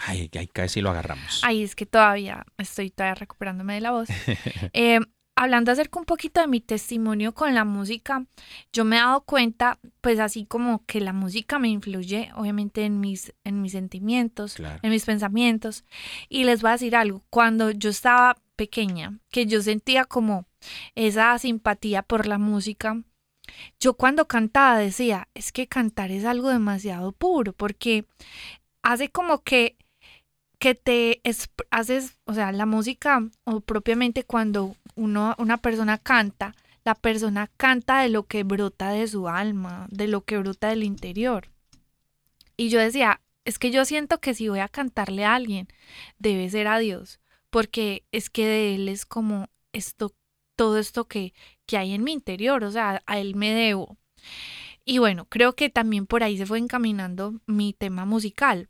Ay, 0.06 0.30
ay, 0.38 0.46
casi 0.46 0.80
lo 0.80 0.90
agarramos. 0.90 1.40
Ahí 1.44 1.62
es 1.62 1.74
que 1.74 1.86
todavía 1.86 2.44
estoy 2.58 2.90
todavía 2.90 3.14
recuperándome 3.14 3.74
de 3.74 3.80
la 3.80 3.90
voz. 3.92 4.08
Eh, 4.72 5.00
hablando 5.36 5.72
acerca 5.72 5.98
un 5.98 6.04
poquito 6.04 6.40
de 6.40 6.46
mi 6.46 6.60
testimonio 6.60 7.32
con 7.34 7.54
la 7.54 7.64
música, 7.64 8.24
yo 8.72 8.84
me 8.84 8.96
he 8.96 9.00
dado 9.00 9.22
cuenta, 9.22 9.78
pues 10.00 10.18
así 10.18 10.44
como 10.44 10.84
que 10.86 11.00
la 11.00 11.12
música 11.12 11.58
me 11.58 11.68
influye, 11.68 12.30
obviamente, 12.36 12.84
en 12.84 13.00
mis, 13.00 13.32
en 13.44 13.62
mis 13.62 13.72
sentimientos, 13.72 14.54
Claro. 14.54 14.78
en 14.82 14.90
mis 14.90 15.04
pensamientos. 15.04 15.84
Y 16.28 16.44
les 16.44 16.60
voy 16.62 16.70
a 16.70 16.72
decir 16.72 16.94
algo, 16.96 17.22
cuando 17.30 17.70
yo 17.70 17.88
estaba 17.90 18.36
pequeña, 18.56 19.18
que 19.30 19.46
yo 19.46 19.62
sentía 19.62 20.04
como 20.04 20.44
esa 20.94 21.38
simpatía 21.38 22.02
por 22.02 22.26
la 22.26 22.36
música, 22.38 23.02
yo 23.80 23.94
cuando 23.94 24.28
cantaba 24.28 24.78
decía, 24.78 25.28
es 25.34 25.52
que 25.52 25.66
cantar 25.66 26.10
es 26.10 26.24
algo 26.26 26.50
demasiado 26.50 27.12
puro, 27.12 27.52
porque 27.54 28.04
hace 28.82 29.10
como 29.10 29.42
que 29.42 29.76
que 30.60 30.74
te 30.76 31.22
haces, 31.70 32.18
o 32.26 32.34
sea, 32.34 32.52
la 32.52 32.66
música 32.66 33.26
o 33.44 33.60
propiamente 33.60 34.24
cuando 34.24 34.76
uno 34.94 35.34
una 35.38 35.56
persona 35.56 35.98
canta, 35.98 36.54
la 36.84 36.94
persona 36.94 37.50
canta 37.56 38.02
de 38.02 38.10
lo 38.10 38.24
que 38.24 38.44
brota 38.44 38.90
de 38.90 39.08
su 39.08 39.28
alma, 39.28 39.88
de 39.90 40.06
lo 40.06 40.20
que 40.20 40.38
brota 40.38 40.68
del 40.68 40.84
interior. 40.84 41.48
Y 42.56 42.68
yo 42.68 42.78
decía, 42.78 43.22
es 43.46 43.58
que 43.58 43.70
yo 43.70 43.84
siento 43.86 44.20
que 44.20 44.34
si 44.34 44.48
voy 44.48 44.60
a 44.60 44.68
cantarle 44.68 45.24
a 45.24 45.34
alguien, 45.34 45.66
debe 46.18 46.50
ser 46.50 46.68
a 46.68 46.78
Dios, 46.78 47.20
porque 47.48 48.04
es 48.12 48.28
que 48.28 48.46
de 48.46 48.74
él 48.74 48.88
es 48.88 49.06
como 49.06 49.48
esto 49.72 50.14
todo 50.56 50.78
esto 50.78 51.08
que 51.08 51.32
que 51.64 51.78
hay 51.78 51.94
en 51.94 52.04
mi 52.04 52.12
interior, 52.12 52.64
o 52.64 52.70
sea, 52.70 53.02
a 53.06 53.18
él 53.18 53.34
me 53.34 53.54
debo. 53.54 53.96
Y 54.84 54.98
bueno, 54.98 55.24
creo 55.26 55.54
que 55.54 55.70
también 55.70 56.06
por 56.06 56.22
ahí 56.22 56.36
se 56.36 56.46
fue 56.46 56.58
encaminando 56.58 57.40
mi 57.46 57.72
tema 57.72 58.04
musical. 58.04 58.68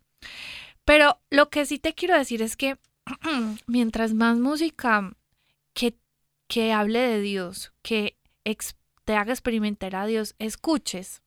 Pero 0.90 1.20
lo 1.30 1.50
que 1.50 1.66
sí 1.66 1.78
te 1.78 1.94
quiero 1.94 2.18
decir 2.18 2.42
es 2.42 2.56
que 2.56 2.76
mientras 3.68 4.12
más 4.12 4.38
música 4.38 5.12
que, 5.72 5.94
que 6.48 6.72
hable 6.72 6.98
de 6.98 7.20
Dios, 7.20 7.72
que 7.80 8.16
te 9.04 9.14
haga 9.14 9.32
experimentar 9.32 9.94
a 9.94 10.04
Dios, 10.06 10.34
escuches, 10.40 11.22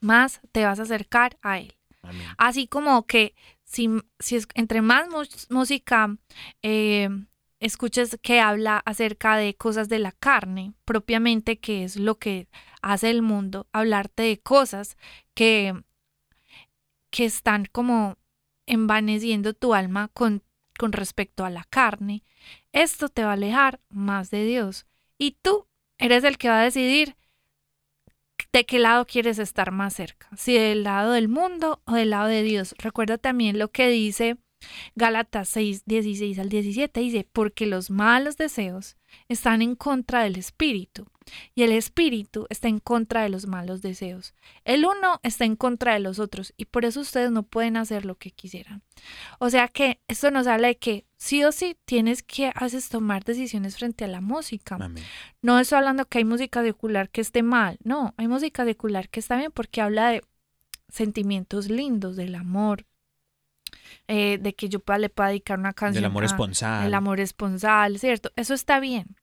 más 0.00 0.42
te 0.52 0.66
vas 0.66 0.78
a 0.78 0.82
acercar 0.82 1.38
a 1.40 1.60
Él. 1.60 1.74
Amén. 2.02 2.26
Así 2.36 2.66
como 2.66 3.06
que 3.06 3.34
si, 3.64 3.88
si 4.18 4.36
es, 4.36 4.46
entre 4.52 4.82
más 4.82 5.08
música 5.48 6.14
eh, 6.60 7.08
escuches 7.58 8.18
que 8.20 8.40
habla 8.40 8.82
acerca 8.84 9.38
de 9.38 9.54
cosas 9.54 9.88
de 9.88 9.98
la 9.98 10.12
carne, 10.12 10.74
propiamente, 10.84 11.58
que 11.58 11.84
es 11.84 11.96
lo 11.96 12.18
que 12.18 12.48
hace 12.82 13.08
el 13.08 13.22
mundo, 13.22 13.66
hablarte 13.72 14.24
de 14.24 14.38
cosas 14.40 14.98
que, 15.32 15.72
que 17.08 17.24
están 17.24 17.64
como 17.64 18.18
envaneciendo 18.66 19.54
tu 19.54 19.74
alma 19.74 20.08
con, 20.08 20.42
con 20.78 20.92
respecto 20.92 21.44
a 21.44 21.50
la 21.50 21.64
carne, 21.64 22.22
esto 22.72 23.08
te 23.08 23.24
va 23.24 23.30
a 23.30 23.34
alejar 23.34 23.80
más 23.88 24.30
de 24.30 24.44
Dios. 24.44 24.86
Y 25.18 25.36
tú 25.42 25.66
eres 25.98 26.24
el 26.24 26.38
que 26.38 26.48
va 26.48 26.60
a 26.60 26.64
decidir 26.64 27.16
de 28.52 28.66
qué 28.66 28.78
lado 28.78 29.06
quieres 29.06 29.38
estar 29.38 29.70
más 29.70 29.94
cerca, 29.94 30.28
si 30.36 30.54
del 30.54 30.82
lado 30.84 31.12
del 31.12 31.28
mundo 31.28 31.80
o 31.86 31.94
del 31.94 32.10
lado 32.10 32.28
de 32.28 32.42
Dios. 32.42 32.74
Recuerda 32.78 33.18
también 33.18 33.58
lo 33.58 33.70
que 33.70 33.88
dice 33.88 34.36
Gálatas 34.94 35.48
6, 35.50 35.84
16 35.86 36.38
al 36.38 36.48
17, 36.48 37.00
dice, 37.00 37.26
porque 37.32 37.66
los 37.66 37.90
malos 37.90 38.36
deseos 38.36 38.96
están 39.28 39.62
en 39.62 39.74
contra 39.74 40.22
del 40.22 40.36
espíritu 40.36 41.06
y 41.54 41.62
el 41.62 41.72
espíritu 41.72 42.46
está 42.50 42.68
en 42.68 42.80
contra 42.80 43.22
de 43.22 43.28
los 43.28 43.46
malos 43.46 43.82
deseos. 43.82 44.34
El 44.64 44.84
uno 44.84 45.20
está 45.22 45.44
en 45.44 45.56
contra 45.56 45.94
de 45.94 46.00
los 46.00 46.18
otros 46.18 46.52
y 46.56 46.66
por 46.66 46.84
eso 46.84 47.00
ustedes 47.00 47.30
no 47.30 47.42
pueden 47.42 47.76
hacer 47.76 48.04
lo 48.04 48.16
que 48.16 48.30
quisieran. 48.30 48.82
O 49.38 49.50
sea 49.50 49.68
que 49.68 50.00
esto 50.08 50.30
nos 50.30 50.46
habla 50.46 50.68
de 50.68 50.76
que 50.76 51.06
sí 51.16 51.44
o 51.44 51.52
sí 51.52 51.76
tienes 51.84 52.22
que 52.22 52.52
haces 52.54 52.88
tomar 52.88 53.24
decisiones 53.24 53.76
frente 53.76 54.04
a 54.04 54.08
la 54.08 54.20
música. 54.20 54.76
Amén. 54.80 55.04
No 55.40 55.58
estoy 55.58 55.78
hablando 55.78 56.06
que 56.06 56.18
hay 56.18 56.24
música 56.24 56.62
secular 56.62 57.10
que 57.10 57.20
esté 57.20 57.42
mal, 57.42 57.78
no, 57.84 58.14
hay 58.16 58.28
música 58.28 58.64
secular 58.64 59.08
que 59.08 59.20
está 59.20 59.36
bien 59.36 59.52
porque 59.52 59.80
habla 59.80 60.10
de 60.10 60.22
sentimientos 60.88 61.70
lindos, 61.70 62.16
del 62.16 62.34
amor, 62.34 62.86
eh, 64.08 64.38
de 64.40 64.54
que 64.54 64.68
yo 64.68 64.80
pueda- 64.80 64.98
le 64.98 65.08
pueda 65.08 65.28
dedicar 65.30 65.58
una 65.58 65.72
canción. 65.72 66.02
Del 66.02 66.10
amor 66.10 66.22
a- 66.24 66.26
esponsal. 66.26 66.86
El 66.86 66.94
amor 66.94 67.20
esponsal, 67.20 67.98
¿cierto? 67.98 68.30
Eso 68.36 68.54
está 68.54 68.80
bien. 68.80 69.16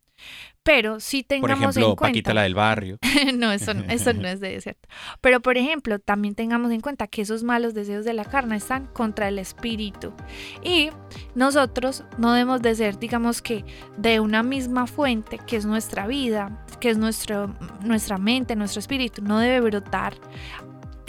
Pero 0.64 0.98
Por 0.98 1.24
tengamos 1.28 1.50
ejemplo, 1.78 1.90
en 1.92 1.96
cuenta. 1.96 2.12
Paquita 2.12 2.34
la 2.34 2.42
del 2.44 2.54
barrio. 2.54 2.98
no, 3.36 3.52
eso, 3.54 3.74
no- 3.74 3.86
eso 3.86 4.12
no 4.14 4.28
es 4.28 4.42
de 4.42 4.60
cierto. 4.60 4.90
Pero, 5.22 5.40
por 5.42 5.58
ejemplo, 5.58 5.98
también 6.00 6.36
tengamos 6.36 6.72
en 6.74 6.82
cuenta 6.82 7.08
que 7.08 7.22
esos 7.22 7.42
malos 7.44 7.74
deseos 7.74 8.04
de 8.04 8.14
la 8.14 8.26
carne 8.26 8.58
están 8.58 8.88
contra 8.88 9.30
el 9.30 9.40
espíritu. 9.40 10.14
Y 10.62 10.90
nosotros 11.36 12.04
no 12.18 12.34
debemos 12.34 12.62
de 12.62 12.76
ser, 12.76 13.00
digamos 13.00 13.42
que, 13.42 13.64
de 13.98 14.20
una 14.20 14.44
misma 14.44 14.86
fuente, 14.88 15.40
que 15.48 15.56
es 15.56 15.66
nuestra 15.66 16.06
vida, 16.06 16.66
que 16.82 16.90
es 16.90 16.98
nuestro, 16.98 17.56
nuestra 17.82 18.18
mente, 18.18 18.58
nuestro 18.58 18.80
espíritu. 18.82 19.22
No 19.24 19.40
debe 19.40 19.62
brotar, 19.62 20.16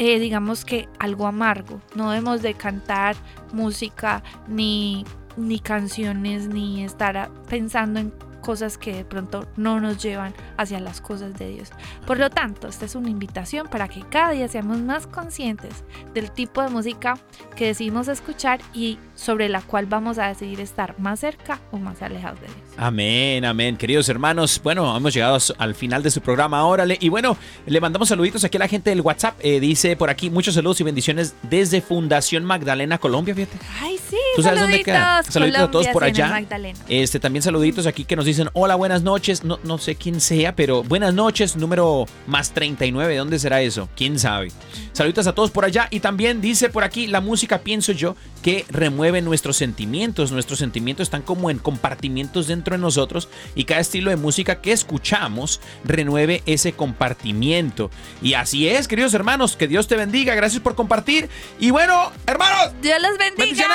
eh, 0.03 0.19
digamos 0.19 0.65
que, 0.65 0.89
algo 0.99 1.27
amargo. 1.27 1.79
No 1.95 2.11
debemos 2.11 2.41
de 2.41 2.55
cantar 2.55 3.17
música 3.53 4.23
ni, 4.49 5.05
ni 5.37 5.61
canciones, 5.61 6.49
ni 6.49 6.83
estar 6.83 7.31
pensando 7.51 8.01
en 8.01 8.11
cosas 8.41 8.79
que 8.79 8.95
de 8.95 9.05
pronto 9.05 9.47
no 9.57 9.79
nos 9.79 10.03
llevan 10.03 10.33
hacia 10.57 10.81
las 10.81 11.03
cosas 11.03 11.39
de 11.39 11.51
Dios. 11.51 11.69
Por 12.07 12.19
lo 12.19 12.31
tanto, 12.31 12.67
esta 12.67 12.87
es 12.87 12.95
una 12.95 13.11
invitación 13.11 13.69
para 13.69 13.89
que 13.89 14.01
cada 14.01 14.31
día 14.31 14.49
seamos 14.49 14.79
más 14.79 15.07
conscientes 15.07 15.85
del 16.15 16.31
tipo 16.31 16.63
de 16.63 16.71
música 16.71 17.19
que 17.55 17.67
decidimos 17.67 18.09
escuchar 18.09 18.59
y 18.73 18.99
sobre 19.21 19.49
la 19.51 19.61
cual 19.61 19.85
vamos 19.85 20.19
a 20.19 20.29
decidir 20.29 20.61
estar 20.61 20.99
más 20.99 21.21
cerca 21.21 21.61
o 21.73 21.77
más 21.77 22.01
alejados 22.01 22.41
de 22.41 22.47
Dios. 22.47 22.59
Amén, 22.79 23.45
amén. 23.45 23.77
Queridos 23.77 24.09
hermanos, 24.09 24.61
bueno, 24.65 24.97
hemos 24.97 25.13
llegado 25.13 25.37
al 25.59 25.75
final 25.75 26.03
de 26.03 26.11
su 26.11 26.23
programa, 26.23 26.65
órale. 26.65 26.97
Y 27.01 27.11
bueno, 27.11 27.37
le 27.67 27.81
mandamos 27.81 28.09
saluditos 28.09 28.45
aquí 28.45 28.57
a 28.57 28.61
la 28.61 28.69
gente 28.69 28.89
del 28.89 29.03
WhatsApp. 29.03 29.39
Eh, 29.41 29.61
dice 29.61 29.95
por 29.97 30.09
aquí, 30.09 30.31
muchos 30.31 30.55
saludos 30.55 30.81
y 30.81 30.85
bendiciones 30.85 31.35
desde 31.43 31.83
Fundación 31.83 32.45
Magdalena, 32.47 32.97
Colombia, 32.97 33.35
fíjate. 33.35 33.59
Ay, 33.81 33.99
sí, 34.09 34.17
¿Tú 34.37 34.43
sabes 34.43 34.61
dónde 34.61 34.83
queda? 34.83 35.23
saluditos, 35.23 35.61
a 35.61 35.71
todos 35.71 35.89
por 35.89 36.03
allá. 36.03 36.29
Magdalena. 36.29 36.79
Este, 36.89 37.21
también 37.21 37.43
saluditos 37.43 37.87
aquí 37.87 38.05
que 38.05 38.17
nos 38.17 38.25
dicen, 38.25 38.49
hola, 38.55 38.75
buenas 38.75 39.03
noches. 39.03 39.45
No, 39.45 39.61
no 39.65 39.77
sé 39.77 39.97
quién 39.97 40.21
sea, 40.23 40.57
pero 40.57 40.83
buenas 40.83 41.13
noches, 41.13 41.57
número 41.57 42.07
más 42.27 42.53
39. 42.53 43.17
¿Dónde 43.17 43.39
será 43.39 43.61
eso? 43.61 43.91
¿Quién 43.95 44.19
sabe? 44.19 44.51
Saluditos 44.93 45.27
a 45.27 45.35
todos 45.35 45.51
por 45.51 45.67
allá. 45.67 45.89
Y 45.91 46.01
también 46.01 46.41
dice 46.41 46.71
por 46.71 46.85
aquí, 46.85 47.07
la 47.07 47.21
música, 47.21 47.59
pienso 47.59 47.93
yo, 47.93 48.17
que 48.43 48.65
remueve 48.71 49.10
nuestros 49.21 49.57
sentimientos. 49.57 50.31
Nuestros 50.31 50.61
sentimientos 50.61 51.09
están 51.09 51.23
como 51.23 51.51
en 51.51 51.59
compartimientos 51.59 52.47
dentro 52.47 52.77
de 52.77 52.81
nosotros 52.81 53.29
y 53.57 53.65
cada 53.65 53.81
estilo 53.81 54.11
de 54.11 54.17
música 54.17 54.61
que 54.61 54.71
escuchamos 54.71 55.61
renueve 55.85 56.43
ese 56.47 56.73
compartimiento. 56.73 57.91
Y 58.23 58.35
así 58.35 58.69
es, 58.69 58.87
queridos 58.87 59.13
hermanos, 59.15 59.57
que 59.57 59.67
Dios 59.67 59.89
te 59.89 59.97
bendiga. 59.97 60.37
Gracias 60.37 60.63
por 60.63 60.77
compartir. 60.77 61.29
Y 61.59 61.73
bueno, 61.73 62.13
hermanos, 62.27 62.73
Dios 62.81 62.99
los 63.03 63.19
bendiga. 63.19 63.67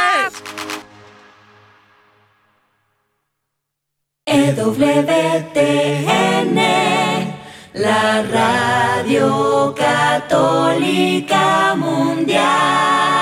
EWTN, 4.28 5.56
la 7.74 8.24
radio 8.24 9.76
católica 9.78 11.76
mundial. 11.76 13.15